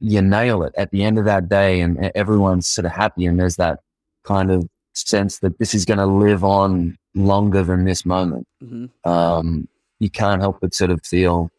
you 0.00 0.22
nail 0.22 0.62
it 0.62 0.72
at 0.76 0.90
the 0.90 1.02
end 1.02 1.18
of 1.18 1.24
that 1.24 1.48
day 1.48 1.80
and 1.80 2.10
everyone's 2.14 2.66
sort 2.66 2.86
of 2.86 2.92
happy 2.92 3.26
and 3.26 3.38
there's 3.38 3.56
that 3.56 3.80
kind 4.24 4.50
of 4.50 4.66
sense 4.94 5.38
that 5.40 5.58
this 5.58 5.74
is 5.74 5.84
going 5.84 5.98
to 5.98 6.06
live 6.06 6.44
on 6.44 6.96
longer 7.14 7.62
than 7.62 7.84
this 7.84 8.06
moment. 8.06 8.46
Mm-hmm. 8.62 9.08
Um, 9.08 9.68
you 9.98 10.10
can't 10.10 10.40
help 10.40 10.60
but 10.60 10.74
sort 10.74 10.90
of 10.90 11.04
feel, 11.04 11.50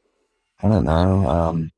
I 0.64 0.70
don't 0.70 0.86
know, 0.86 1.28
um, 1.28 1.72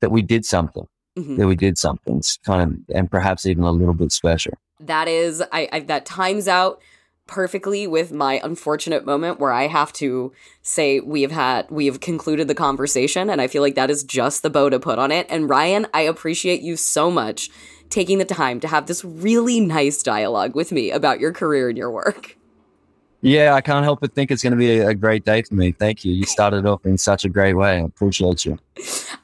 that 0.00 0.10
we 0.10 0.22
did 0.22 0.44
something. 0.44 0.86
Mm-hmm. 1.16 1.36
That 1.36 1.46
we 1.46 1.54
did 1.54 1.78
something, 1.78 2.16
it's 2.16 2.38
kind 2.38 2.60
of, 2.88 2.96
and 2.96 3.08
perhaps 3.08 3.46
even 3.46 3.62
a 3.62 3.70
little 3.70 3.94
bit 3.94 4.10
special. 4.10 4.54
That 4.80 5.06
is, 5.06 5.40
I, 5.52 5.68
I 5.70 5.80
that 5.80 6.06
times 6.06 6.48
out 6.48 6.82
perfectly 7.26 7.86
with 7.86 8.12
my 8.12 8.40
unfortunate 8.42 9.04
moment 9.06 9.40
where 9.40 9.52
I 9.52 9.66
have 9.66 9.92
to 9.94 10.32
say 10.62 11.00
we 11.00 11.22
have 11.22 11.30
had 11.30 11.70
we 11.70 11.86
have 11.86 12.00
concluded 12.00 12.48
the 12.48 12.54
conversation 12.54 13.30
and 13.30 13.40
I 13.40 13.46
feel 13.46 13.62
like 13.62 13.74
that 13.76 13.90
is 13.90 14.04
just 14.04 14.42
the 14.42 14.50
bow 14.50 14.68
to 14.70 14.78
put 14.78 14.98
on 14.98 15.10
it. 15.10 15.26
And 15.30 15.48
Ryan, 15.48 15.86
I 15.94 16.02
appreciate 16.02 16.60
you 16.60 16.76
so 16.76 17.10
much 17.10 17.50
taking 17.90 18.18
the 18.18 18.24
time 18.24 18.60
to 18.60 18.68
have 18.68 18.86
this 18.86 19.04
really 19.04 19.60
nice 19.60 20.02
dialogue 20.02 20.54
with 20.54 20.72
me 20.72 20.90
about 20.90 21.20
your 21.20 21.32
career 21.32 21.68
and 21.68 21.78
your 21.78 21.90
work. 21.90 22.36
Yeah, 23.24 23.54
I 23.54 23.62
can't 23.62 23.84
help 23.84 24.00
but 24.00 24.14
think 24.14 24.30
it's 24.30 24.42
going 24.42 24.50
to 24.50 24.56
be 24.58 24.80
a 24.80 24.92
great 24.92 25.24
day 25.24 25.40
for 25.40 25.54
me. 25.54 25.72
Thank 25.72 26.04
you. 26.04 26.12
You 26.12 26.24
started 26.24 26.66
off 26.66 26.84
in 26.84 26.98
such 26.98 27.24
a 27.24 27.30
great 27.30 27.54
way. 27.54 27.78
I 27.78 27.80
appreciate 27.80 28.44
you. 28.44 28.58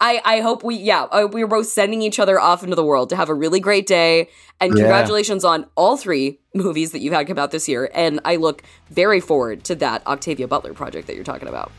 I, 0.00 0.22
I 0.24 0.40
hope 0.40 0.64
we, 0.64 0.76
yeah, 0.76 1.02
uh, 1.02 1.28
we 1.30 1.42
are 1.42 1.46
both 1.46 1.66
sending 1.66 2.00
each 2.00 2.18
other 2.18 2.40
off 2.40 2.62
into 2.64 2.74
the 2.74 2.84
world 2.84 3.10
to 3.10 3.16
have 3.16 3.28
a 3.28 3.34
really 3.34 3.60
great 3.60 3.86
day. 3.86 4.30
And 4.58 4.72
congratulations 4.72 5.44
on 5.44 5.66
all 5.74 5.98
three 5.98 6.38
movies 6.54 6.92
that 6.92 7.00
you've 7.00 7.12
had 7.12 7.26
come 7.26 7.38
out 7.38 7.50
this 7.50 7.68
year. 7.68 7.90
And 7.92 8.20
I 8.24 8.36
look 8.36 8.62
very 8.88 9.20
forward 9.20 9.64
to 9.64 9.74
that 9.76 10.06
Octavia 10.06 10.48
Butler 10.48 10.72
project 10.72 11.06
that 11.06 11.14
you're 11.14 11.22
talking 11.22 11.48
about. 11.48 11.70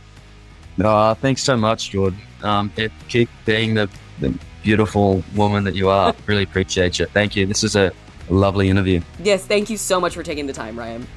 Uh, 0.79 1.15
thanks 1.15 1.41
so 1.41 1.57
much, 1.57 1.89
Jordan. 1.89 2.19
Um, 2.43 2.71
it, 2.77 2.91
keep 3.09 3.29
being 3.45 3.73
the, 3.73 3.89
the 4.19 4.37
beautiful 4.61 5.23
woman 5.35 5.63
that 5.63 5.73
you 5.73 5.89
are. 5.89 6.13
really 6.27 6.43
appreciate 6.43 6.99
you. 6.99 7.07
Thank 7.07 7.35
you. 7.35 7.47
This 7.47 7.63
is 7.63 7.75
a 7.75 7.91
lovely 8.29 8.69
interview. 8.69 9.01
Yes, 9.23 9.43
thank 9.43 9.71
you 9.71 9.77
so 9.77 9.99
much 9.99 10.13
for 10.13 10.21
taking 10.21 10.45
the 10.45 10.53
time, 10.53 10.77
Ryan. 10.77 11.07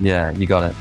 Yeah, 0.00 0.30
you 0.30 0.46
got 0.46 0.70
it. 0.70 0.76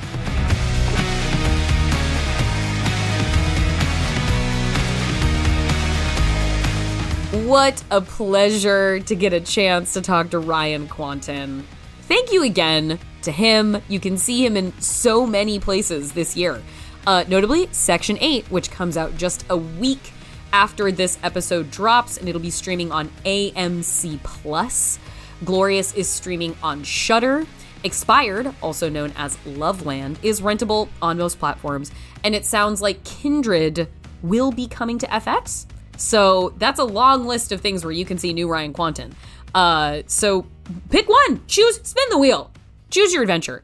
What 7.46 7.84
a 7.92 8.02
pleasure 8.02 9.00
to 9.02 9.16
get 9.16 9.34
a 9.34 9.40
chance 9.40 9.94
to 9.94 10.02
talk 10.02 10.30
to 10.32 10.40
Ryan 10.40 10.88
Kwanten. 10.88 11.64
Thank 12.04 12.32
you 12.32 12.44
again 12.44 13.00
to 13.24 13.32
him. 13.32 13.82
You 13.88 14.00
can 14.00 14.18
see 14.18 14.46
him 14.46 14.56
in 14.56 14.72
so 14.80 15.28
many 15.28 15.60
places 15.60 16.14
this 16.14 16.38
year, 16.38 16.62
uh, 17.06 17.26
notably 17.28 17.68
Section 17.72 18.18
8, 18.20 18.50
which 18.50 18.72
comes 18.72 18.98
out 18.98 19.18
just 19.18 19.46
a 19.50 19.58
week 19.58 20.12
after 20.54 20.92
this 20.92 21.20
episode 21.22 21.70
drops, 21.70 22.18
and 22.18 22.28
it'll 22.28 22.42
be 22.42 22.50
streaming 22.50 22.92
on 22.92 23.10
AMC 23.26 24.22
Plus. 24.24 24.98
Glorious 25.44 25.94
is 25.94 26.08
streaming 26.08 26.56
on 26.64 26.84
Shudder. 26.84 27.46
Expired, 27.84 28.54
also 28.62 28.90
known 28.90 29.14
as 29.16 29.38
Loveland, 29.46 30.20
is 30.22 30.42
rentable 30.42 30.90
on 31.02 31.18
most 31.18 31.40
platforms, 31.40 31.92
and 32.24 32.36
it 32.36 32.46
sounds 32.46 32.82
like 32.82 33.04
Kindred 33.04 33.88
will 34.22 34.52
be 34.52 34.68
coming 34.68 35.00
to 35.00 35.08
FX. 35.08 35.66
So 35.98 36.54
that's 36.58 36.80
a 36.80 36.84
long 36.84 37.26
list 37.26 37.52
of 37.52 37.62
things 37.62 37.84
where 37.84 37.92
you 37.92 38.06
can 38.06 38.18
see 38.18 38.34
new 38.34 38.50
Ryan 38.50 38.74
Kwanten. 38.74 39.14
Uh, 39.54 40.04
so 40.08 40.46
pick 40.90 41.08
one, 41.10 41.42
choose, 41.48 41.80
spin 41.84 42.04
the 42.10 42.18
wheel, 42.18 42.52
choose 42.90 43.14
your 43.14 43.22
adventure. 43.22 43.64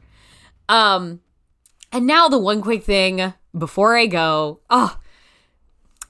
Um, 0.67 1.21
and 1.91 2.07
now 2.07 2.27
the 2.27 2.39
one 2.39 2.61
quick 2.61 2.83
thing 2.83 3.33
before 3.57 3.95
I 3.95 4.07
go. 4.07 4.59
Oh, 4.69 4.97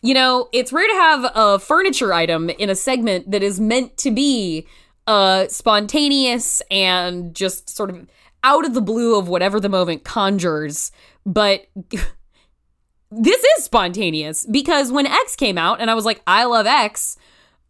you 0.02 0.14
know, 0.14 0.50
it's 0.54 0.72
rare 0.72 0.88
to 0.88 0.94
have 0.94 1.32
a 1.34 1.60
furniture 1.60 2.14
item 2.14 2.50
in 2.50 2.70
a 2.70 2.76
segment 2.76 3.32
that 3.32 3.42
is 3.42 3.60
meant 3.60 3.98
to 3.98 4.12
be 4.12 4.68
uh 5.08 5.48
spontaneous 5.48 6.62
and 6.72 7.36
just 7.36 7.70
sort 7.70 7.90
of 7.90 8.08
out 8.44 8.66
of 8.66 8.74
the 8.74 8.82
blue 8.82 9.18
of 9.18 9.28
whatever 9.28 9.60
the 9.60 9.70
moment 9.70 10.04
conjures. 10.04 10.92
But 11.26 11.68
this 13.12 13.44
is 13.58 13.64
spontaneous 13.64 14.46
because 14.46 14.92
when 14.92 15.08
X 15.08 15.36
came 15.36 15.58
out 15.58 15.82
and 15.82 15.90
I 15.90 15.96
was 15.96 16.06
like, 16.06 16.22
I 16.28 16.46
love 16.46 16.68
X, 16.68 17.18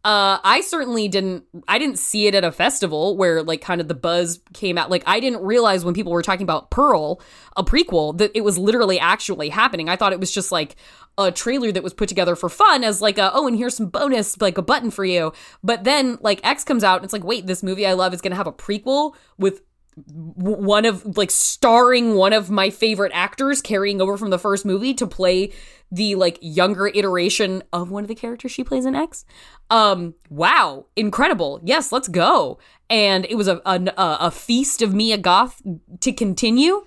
uh, 0.06 0.38
I 0.44 0.60
certainly 0.60 1.08
didn't 1.08 1.42
I 1.66 1.80
didn't 1.80 1.98
see 1.98 2.28
it 2.28 2.34
at 2.36 2.44
a 2.44 2.52
festival 2.52 3.16
where 3.16 3.42
like 3.42 3.60
kind 3.60 3.80
of 3.80 3.88
the 3.88 3.94
buzz 3.94 4.38
came 4.54 4.78
out. 4.78 4.88
Like 4.88 5.02
I 5.04 5.18
didn't 5.18 5.42
realize 5.42 5.84
when 5.84 5.94
people 5.94 6.12
were 6.12 6.22
talking 6.22 6.44
about 6.44 6.70
Pearl, 6.70 7.20
a 7.56 7.64
prequel, 7.64 8.16
that 8.18 8.30
it 8.32 8.42
was 8.42 8.56
literally 8.56 9.00
actually 9.00 9.48
happening. 9.48 9.88
I 9.88 9.96
thought 9.96 10.12
it 10.12 10.20
was 10.20 10.30
just 10.30 10.52
like 10.52 10.76
a 11.18 11.32
trailer 11.32 11.72
that 11.72 11.82
was 11.82 11.92
put 11.92 12.08
together 12.08 12.36
for 12.36 12.48
fun 12.48 12.84
as 12.84 13.02
like 13.02 13.18
a 13.18 13.32
oh 13.34 13.48
and 13.48 13.56
here's 13.56 13.76
some 13.76 13.88
bonus 13.88 14.40
like 14.40 14.56
a 14.58 14.62
button 14.62 14.92
for 14.92 15.04
you. 15.04 15.32
But 15.64 15.82
then 15.82 16.18
like 16.20 16.40
X 16.46 16.62
comes 16.62 16.84
out 16.84 16.98
and 16.98 17.04
it's 17.04 17.12
like 17.12 17.24
wait, 17.24 17.48
this 17.48 17.64
movie 17.64 17.84
I 17.84 17.94
love 17.94 18.14
is 18.14 18.20
going 18.20 18.30
to 18.30 18.36
have 18.36 18.46
a 18.46 18.52
prequel 18.52 19.16
with 19.38 19.62
one 19.96 20.84
of 20.84 21.16
like 21.16 21.30
starring 21.30 22.16
one 22.16 22.34
of 22.34 22.50
my 22.50 22.68
favorite 22.68 23.12
actors 23.14 23.62
carrying 23.62 24.00
over 24.00 24.18
from 24.18 24.28
the 24.28 24.38
first 24.38 24.66
movie 24.66 24.92
to 24.92 25.06
play 25.06 25.52
the 25.90 26.14
like 26.16 26.38
younger 26.42 26.88
iteration 26.88 27.62
of 27.72 27.90
one 27.90 28.04
of 28.04 28.08
the 28.08 28.14
characters 28.14 28.52
she 28.52 28.62
plays 28.62 28.84
in 28.84 28.94
X. 28.94 29.24
Um 29.70 30.14
wow, 30.28 30.86
incredible. 30.96 31.60
Yes, 31.64 31.92
let's 31.92 32.08
go. 32.08 32.58
And 32.90 33.24
it 33.24 33.36
was 33.36 33.48
a 33.48 33.62
a, 33.64 33.80
a 33.96 34.30
feast 34.30 34.82
of 34.82 34.94
Mia 34.94 35.16
Goth 35.16 35.62
to 36.00 36.12
continue. 36.12 36.84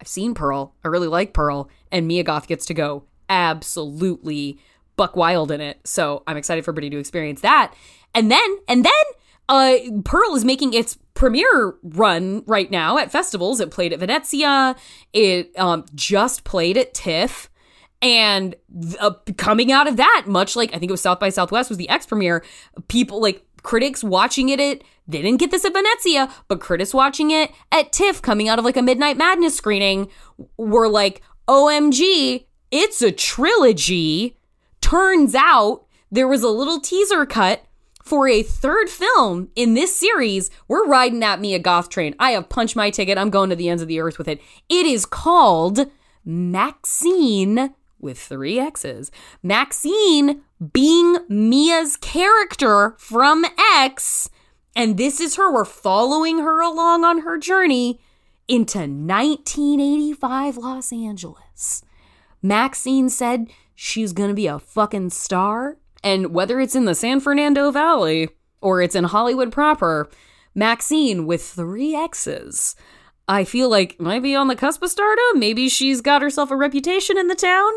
I've 0.00 0.08
seen 0.08 0.34
Pearl. 0.34 0.74
I 0.84 0.88
really 0.88 1.08
like 1.08 1.32
Pearl 1.32 1.70
and 1.90 2.06
Mia 2.06 2.22
Goth 2.22 2.46
gets 2.46 2.66
to 2.66 2.74
go 2.74 3.04
absolutely 3.30 4.58
buck 4.96 5.16
wild 5.16 5.50
in 5.50 5.62
it. 5.62 5.80
So, 5.84 6.22
I'm 6.26 6.36
excited 6.36 6.64
for 6.64 6.72
everybody 6.72 6.90
to 6.90 6.98
experience 6.98 7.40
that. 7.40 7.72
And 8.14 8.30
then 8.30 8.58
and 8.68 8.84
then 8.84 8.92
uh, 9.50 9.78
Pearl 10.04 10.36
is 10.36 10.44
making 10.44 10.74
its 10.74 10.96
premiere 11.14 11.74
run 11.82 12.44
right 12.46 12.70
now 12.70 12.98
at 12.98 13.10
festivals. 13.10 13.60
It 13.60 13.72
played 13.72 13.92
at 13.92 13.98
Venezia. 13.98 14.76
It 15.12 15.58
um, 15.58 15.84
just 15.92 16.44
played 16.44 16.78
at 16.78 16.94
TIFF. 16.94 17.50
And 18.00 18.54
uh, 19.00 19.10
coming 19.36 19.72
out 19.72 19.88
of 19.88 19.96
that, 19.96 20.24
much 20.26 20.54
like 20.54 20.70
I 20.70 20.78
think 20.78 20.88
it 20.88 20.92
was 20.92 21.02
South 21.02 21.18
by 21.18 21.28
Southwest 21.28 21.68
was 21.68 21.78
the 21.78 21.88
X 21.88 22.06
premiere, 22.06 22.44
people 22.86 23.20
like 23.20 23.44
critics 23.62 24.02
watching 24.04 24.48
it 24.48 24.60
at 24.60 24.82
they 25.08 25.20
didn't 25.20 25.40
get 25.40 25.50
this 25.50 25.64
at 25.64 25.72
Venezia, 25.72 26.32
but 26.46 26.60
critics 26.60 26.94
watching 26.94 27.32
it 27.32 27.50
at 27.72 27.92
TIFF 27.92 28.22
coming 28.22 28.48
out 28.48 28.60
of 28.60 28.64
like 28.64 28.76
a 28.76 28.82
Midnight 28.82 29.16
Madness 29.16 29.56
screening 29.56 30.08
were 30.56 30.88
like, 30.88 31.22
OMG, 31.48 32.46
it's 32.70 33.02
a 33.02 33.10
trilogy. 33.10 34.36
Turns 34.80 35.34
out 35.34 35.86
there 36.12 36.28
was 36.28 36.44
a 36.44 36.48
little 36.48 36.80
teaser 36.80 37.26
cut 37.26 37.64
for 38.10 38.26
a 38.26 38.42
third 38.42 38.90
film 38.90 39.50
in 39.54 39.74
this 39.74 39.94
series, 39.94 40.50
we're 40.66 40.84
riding 40.84 41.20
that 41.20 41.40
Mia 41.40 41.60
Goth 41.60 41.88
train. 41.88 42.16
I 42.18 42.32
have 42.32 42.48
punched 42.48 42.74
my 42.74 42.90
ticket. 42.90 43.16
I'm 43.16 43.30
going 43.30 43.50
to 43.50 43.56
the 43.56 43.68
ends 43.68 43.82
of 43.82 43.86
the 43.86 44.00
earth 44.00 44.18
with 44.18 44.26
it. 44.26 44.42
It 44.68 44.84
is 44.84 45.06
called 45.06 45.86
MaXXXine 46.26 47.72
with 48.00 48.18
three 48.18 48.58
X's. 48.58 49.12
Maxine 49.44 50.40
being 50.72 51.18
Mia's 51.28 51.96
character 51.96 52.96
from 52.98 53.44
X. 53.76 54.28
And 54.74 54.96
this 54.96 55.20
is 55.20 55.36
her. 55.36 55.52
We're 55.52 55.64
following 55.64 56.40
her 56.40 56.60
along 56.60 57.04
on 57.04 57.20
her 57.20 57.38
journey 57.38 58.00
into 58.48 58.78
1985 58.78 60.56
Los 60.56 60.92
Angeles. 60.92 61.84
Maxine 62.42 63.08
said 63.08 63.52
she's 63.76 64.12
going 64.12 64.30
to 64.30 64.34
be 64.34 64.48
a 64.48 64.58
fucking 64.58 65.10
star 65.10 65.76
and 66.02 66.34
whether 66.34 66.60
it's 66.60 66.74
in 66.74 66.84
the 66.84 66.94
San 66.94 67.20
Fernando 67.20 67.70
Valley 67.70 68.30
or 68.60 68.82
it's 68.82 68.94
in 68.94 69.04
Hollywood 69.04 69.52
proper, 69.52 70.08
MaXXXine 70.56 71.26
with 71.26 71.42
three 71.42 71.94
X's. 71.94 72.76
I 73.28 73.44
feel 73.44 73.68
like 73.68 74.00
might 74.00 74.22
be 74.22 74.34
on 74.34 74.48
the 74.48 74.56
cusp 74.56 74.82
of 74.82 74.90
stardom. 74.90 75.38
Maybe 75.38 75.68
she's 75.68 76.00
got 76.00 76.22
herself 76.22 76.50
a 76.50 76.56
reputation 76.56 77.16
in 77.16 77.28
the 77.28 77.36
town. 77.36 77.70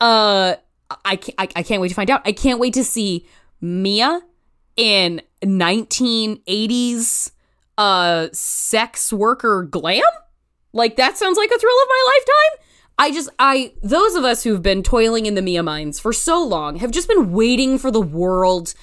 Uh, 0.00 0.56
I 1.04 1.16
can't, 1.16 1.34
I, 1.38 1.48
I 1.56 1.62
can't 1.62 1.80
wait 1.80 1.88
to 1.88 1.94
find 1.94 2.10
out. 2.10 2.22
I 2.24 2.32
can't 2.32 2.58
wait 2.58 2.74
to 2.74 2.84
see 2.84 3.26
Mia 3.60 4.20
in 4.76 5.22
1980s 5.42 7.30
uh 7.78 8.28
sex 8.32 9.12
worker 9.12 9.62
glam. 9.62 10.02
Like 10.72 10.96
that 10.96 11.16
sounds 11.16 11.36
like 11.38 11.50
a 11.50 11.58
thrill 11.58 11.82
of 11.82 11.88
my 11.88 12.12
lifetime. 12.14 12.65
I 12.98 13.10
just, 13.10 13.28
I, 13.38 13.72
those 13.82 14.14
of 14.14 14.24
us 14.24 14.42
who've 14.42 14.62
been 14.62 14.82
toiling 14.82 15.26
in 15.26 15.34
the 15.34 15.42
Mia 15.42 15.62
mines 15.62 16.00
for 16.00 16.12
so 16.12 16.42
long 16.42 16.76
have 16.76 16.90
just 16.90 17.08
been 17.08 17.32
waiting 17.32 17.78
for 17.78 17.90
the 17.90 18.00
world 18.00 18.74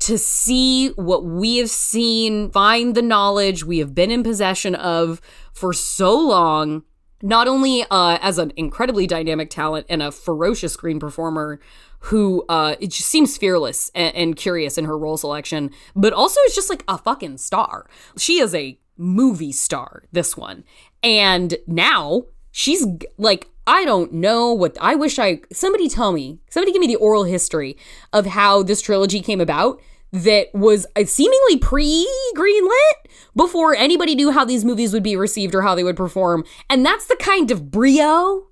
to 0.00 0.18
see 0.18 0.88
what 0.90 1.24
we 1.24 1.58
have 1.58 1.70
seen, 1.70 2.50
find 2.50 2.94
the 2.94 3.02
knowledge 3.02 3.64
we 3.64 3.78
have 3.78 3.94
been 3.94 4.10
in 4.10 4.22
possession 4.22 4.74
of 4.74 5.20
for 5.52 5.72
so 5.72 6.18
long. 6.18 6.82
Not 7.22 7.46
only 7.46 7.84
uh, 7.88 8.18
as 8.20 8.38
an 8.38 8.52
incredibly 8.56 9.06
dynamic 9.06 9.48
talent 9.48 9.86
and 9.88 10.02
a 10.02 10.10
ferocious 10.10 10.72
screen 10.72 10.98
performer 10.98 11.60
who 12.00 12.44
uh, 12.48 12.74
it 12.80 12.88
just 12.88 13.08
seems 13.08 13.36
fearless 13.36 13.92
and, 13.94 14.12
and 14.16 14.36
curious 14.36 14.76
in 14.76 14.86
her 14.86 14.98
role 14.98 15.16
selection, 15.16 15.70
but 15.94 16.12
also 16.12 16.40
is 16.48 16.54
just 16.54 16.68
like 16.68 16.82
a 16.88 16.98
fucking 16.98 17.38
star. 17.38 17.88
She 18.16 18.40
is 18.40 18.56
a 18.56 18.76
movie 18.96 19.52
star, 19.52 20.02
this 20.10 20.36
one. 20.36 20.64
And 21.04 21.56
now 21.68 22.24
she's 22.52 22.86
like 23.18 23.48
I 23.66 23.84
don't 23.84 24.12
know 24.12 24.52
what 24.52 24.76
I 24.80 24.94
wish 24.94 25.18
I 25.18 25.40
somebody 25.52 25.88
tell 25.88 26.12
me 26.12 26.38
somebody 26.48 26.72
give 26.72 26.80
me 26.80 26.86
the 26.86 26.96
oral 26.96 27.24
history 27.24 27.76
of 28.12 28.26
how 28.26 28.62
this 28.62 28.80
trilogy 28.80 29.20
came 29.20 29.40
about 29.40 29.80
that 30.12 30.48
was 30.54 30.86
uh, 30.94 31.04
seemingly 31.04 31.56
pre 31.58 32.08
greenlit 32.36 33.10
before 33.34 33.74
anybody 33.74 34.14
knew 34.14 34.30
how 34.30 34.44
these 34.44 34.64
movies 34.64 34.92
would 34.92 35.02
be 35.02 35.16
received 35.16 35.54
or 35.54 35.62
how 35.62 35.74
they 35.74 35.84
would 35.84 35.96
perform. 35.96 36.44
And 36.68 36.84
that's 36.84 37.06
the 37.06 37.16
kind 37.16 37.50
of 37.50 37.70
brio 37.70 38.48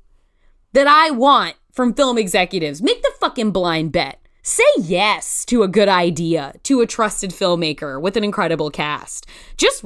that 0.73 0.87
I 0.87 1.11
want 1.11 1.57
from 1.73 1.95
film 1.95 2.19
executives. 2.19 2.83
Make 2.83 3.03
the 3.03 3.13
fucking 3.21 3.51
blind 3.51 3.93
bet. 3.93 4.19
Say 4.43 4.65
yes 4.79 5.45
to 5.47 5.63
a 5.63 5.69
good 5.69 5.89
idea, 5.89 6.55
to 6.63 6.81
a 6.81 6.87
trusted 6.87 7.31
filmmaker 7.31 8.01
with 8.01 8.17
an 8.17 8.25
incredible 8.25 8.71
cast. 8.71 9.27
Just 9.59 9.85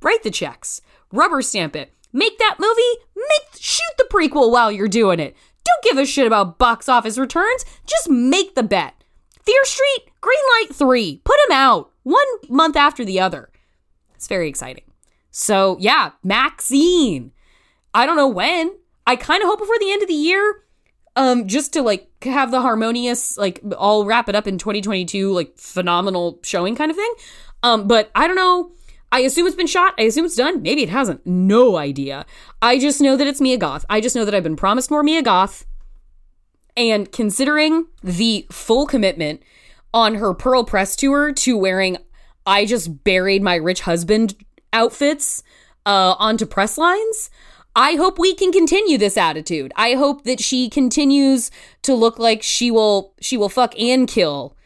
write 0.00 0.22
the 0.22 0.30
checks, 0.30 0.80
rubber 1.12 1.42
stamp 1.42 1.74
it, 1.74 1.92
Make 2.16 2.38
that 2.38 2.56
movie, 2.58 3.04
make 3.14 3.60
shoot 3.60 3.92
the 3.98 4.08
prequel 4.10 4.50
while 4.50 4.72
you're 4.72 4.88
doing 4.88 5.20
it. 5.20 5.36
Don't 5.64 5.82
give 5.84 5.98
a 5.98 6.06
shit 6.06 6.26
about 6.26 6.58
box 6.58 6.88
office 6.88 7.18
returns. 7.18 7.66
Just 7.84 8.08
make 8.08 8.54
the 8.54 8.62
bet. 8.62 8.94
Fear 9.44 9.62
Street, 9.64 10.10
Greenlight 10.22 10.74
3. 10.74 11.20
Put 11.24 11.36
them 11.46 11.54
out 11.54 11.92
one 12.04 12.24
month 12.48 12.74
after 12.74 13.04
the 13.04 13.20
other. 13.20 13.50
It's 14.14 14.28
very 14.28 14.48
exciting. 14.48 14.84
So, 15.30 15.76
yeah, 15.78 16.12
MaXXXine. 16.24 17.32
I 17.92 18.06
don't 18.06 18.16
know 18.16 18.28
when. 18.28 18.74
I 19.06 19.16
kind 19.16 19.42
of 19.42 19.50
hope 19.50 19.58
before 19.58 19.78
the 19.78 19.92
end 19.92 20.00
of 20.00 20.08
the 20.08 20.14
year 20.14 20.62
um 21.16 21.46
just 21.46 21.74
to 21.74 21.82
like 21.82 22.08
have 22.24 22.50
the 22.50 22.60
harmonious 22.62 23.36
like 23.36 23.62
all 23.76 24.04
wrap 24.04 24.28
it 24.28 24.34
up 24.34 24.46
in 24.46 24.58
2022 24.58 25.32
like 25.32 25.56
phenomenal 25.58 26.40
showing 26.42 26.74
kind 26.76 26.90
of 26.90 26.96
thing. 26.96 27.14
Um 27.62 27.86
but 27.86 28.10
I 28.14 28.26
don't 28.26 28.36
know 28.36 28.72
I 29.12 29.20
assume 29.20 29.46
it's 29.46 29.56
been 29.56 29.66
shot. 29.66 29.94
I 29.98 30.02
assume 30.02 30.24
it's 30.24 30.36
done. 30.36 30.62
Maybe 30.62 30.82
it 30.82 30.88
hasn't. 30.88 31.24
No 31.26 31.76
idea. 31.76 32.26
I 32.60 32.78
just 32.78 33.00
know 33.00 33.16
that 33.16 33.26
it's 33.26 33.40
Mia 33.40 33.56
Goth. 33.56 33.86
I 33.88 34.00
just 34.00 34.16
know 34.16 34.24
that 34.24 34.34
I've 34.34 34.42
been 34.42 34.56
promised 34.56 34.90
more 34.90 35.02
Mia 35.02 35.22
Goth. 35.22 35.64
And 36.76 37.10
considering 37.10 37.86
the 38.02 38.46
full 38.50 38.86
commitment 38.86 39.42
on 39.94 40.16
her 40.16 40.34
Pearl 40.34 40.64
Press 40.64 40.94
tour 40.94 41.32
to 41.32 41.56
wearing 41.56 41.96
I 42.46 42.64
just 42.64 43.02
buried 43.02 43.42
my 43.42 43.56
rich 43.56 43.80
husband 43.80 44.34
outfits 44.72 45.42
uh, 45.84 46.14
onto 46.18 46.46
press 46.46 46.78
lines, 46.78 47.30
I 47.74 47.96
hope 47.96 48.18
we 48.18 48.34
can 48.34 48.52
continue 48.52 48.98
this 48.98 49.16
attitude. 49.16 49.72
I 49.76 49.94
hope 49.94 50.24
that 50.24 50.40
she 50.40 50.70
continues 50.70 51.50
to 51.82 51.94
look 51.94 52.18
like 52.18 52.42
she 52.42 52.70
will 52.70 53.14
she 53.20 53.36
will 53.36 53.48
fuck 53.48 53.78
and 53.78 54.06
kill 54.06 54.56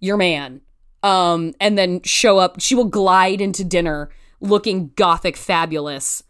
your 0.00 0.16
man, 0.16 0.60
um, 1.04 1.54
and 1.60 1.78
then 1.78 2.02
show 2.02 2.38
up. 2.38 2.60
She 2.60 2.74
will 2.74 2.86
glide 2.86 3.40
into 3.40 3.62
dinner 3.62 4.10
looking 4.40 4.90
gothic 4.96 5.36
fabulous. 5.36 6.24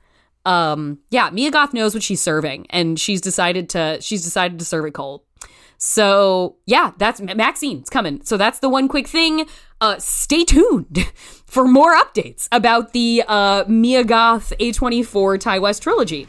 Um, 0.45 0.99
yeah, 1.11 1.31
Mia 1.31 1.51
Goth 1.51 1.73
knows 1.73 1.95
what 1.95 2.03
she's 2.03 2.21
serving, 2.21 2.67
and 2.69 3.01
she's 3.01 3.23
decided 3.23 3.71
to 3.71 3.99
she's 4.03 4.23
decided 4.23 4.59
to 4.59 4.65
serve 4.67 4.85
it 4.85 4.93
cold. 4.93 5.23
So 5.79 6.57
yeah, 6.67 6.93
that's 6.99 7.21
MaXXXine. 7.21 7.81
It's 7.81 7.91
coming. 7.91 8.21
So 8.25 8.37
that's 8.37 8.59
the 8.59 8.69
one 8.69 8.89
quick 8.89 9.07
thing. 9.07 9.47
Uh, 9.81 9.97
stay 9.99 10.45
tuned 10.45 11.11
for 11.47 11.67
more 11.67 11.95
updates 11.95 12.49
about 12.53 12.93
the 12.93 13.23
uh, 13.27 13.65
Mia 13.69 14.05
Goth 14.05 14.53
A24 14.59 15.41
Ti 15.41 15.59
West 15.61 15.83
trilogy. 15.83 16.27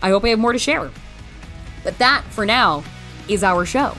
I 0.00 0.10
hope 0.10 0.24
I 0.24 0.28
have 0.28 0.38
more 0.38 0.52
to 0.52 0.58
share. 0.58 0.90
But 1.82 1.98
that, 1.98 2.24
for 2.30 2.46
now, 2.46 2.84
is 3.28 3.42
our 3.42 3.64
show. 3.64 3.94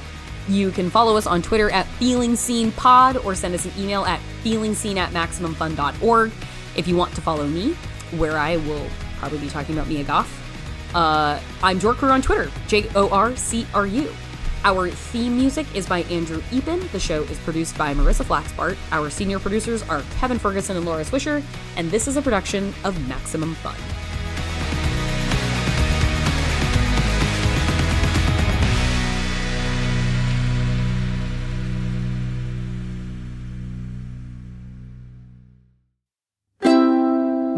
You 0.48 0.72
can 0.72 0.90
follow 0.90 1.16
us 1.18 1.28
on 1.28 1.42
Twitter 1.42 1.70
at 1.70 1.86
Feeling 1.86 2.36
Seen 2.36 2.72
Pod 2.72 3.18
or 3.18 3.36
send 3.36 3.54
us 3.54 3.66
an 3.66 3.72
email 3.78 4.06
at 4.06 4.20
feelingseen 4.44 4.98
at 4.98 5.12
MaximumFun.org 5.12 6.32
if 6.76 6.88
you 6.88 6.96
want 6.96 7.14
to 7.16 7.22
follow 7.22 7.48
me, 7.48 7.74
where 8.18 8.38
I 8.38 8.58
will 8.58 8.88
probably 9.18 9.40
be 9.40 9.50
talking 9.50 9.76
about 9.76 9.88
Mia 9.88 10.04
Goth. 10.04 10.38
Uh, 10.96 11.40
I'm 11.64 11.80
Jorcru 11.80 12.12
on 12.12 12.22
Twitter, 12.22 12.52
J 12.68 12.90
O 12.96 13.10
R 13.10 13.36
C 13.36 13.66
R 13.74 13.88
U. 13.88 14.12
Our 14.64 14.90
theme 14.90 15.38
music 15.38 15.66
is 15.76 15.88
by 15.88 16.04
Andrew 16.04 16.42
Epen. 16.52 16.92
The 16.92 17.00
show 17.00 17.24
is 17.24 17.40
produced 17.40 17.78
by 17.78 17.94
Marissa 17.94 18.24
Flaxbart. 18.24 18.78
Our 18.92 19.10
senior 19.10 19.40
producers 19.40 19.82
are 19.84 20.04
Kevin 20.20 20.38
Ferguson 20.38 20.78
and 20.78 20.86
Laura 20.86 21.04
Swisher, 21.04 21.42
and 21.78 21.90
this 21.90 22.08
is 22.08 22.18
a 22.18 22.22
production 22.22 22.74
of 22.84 23.08
Maximum 23.08 23.56
Fun. 23.56 23.76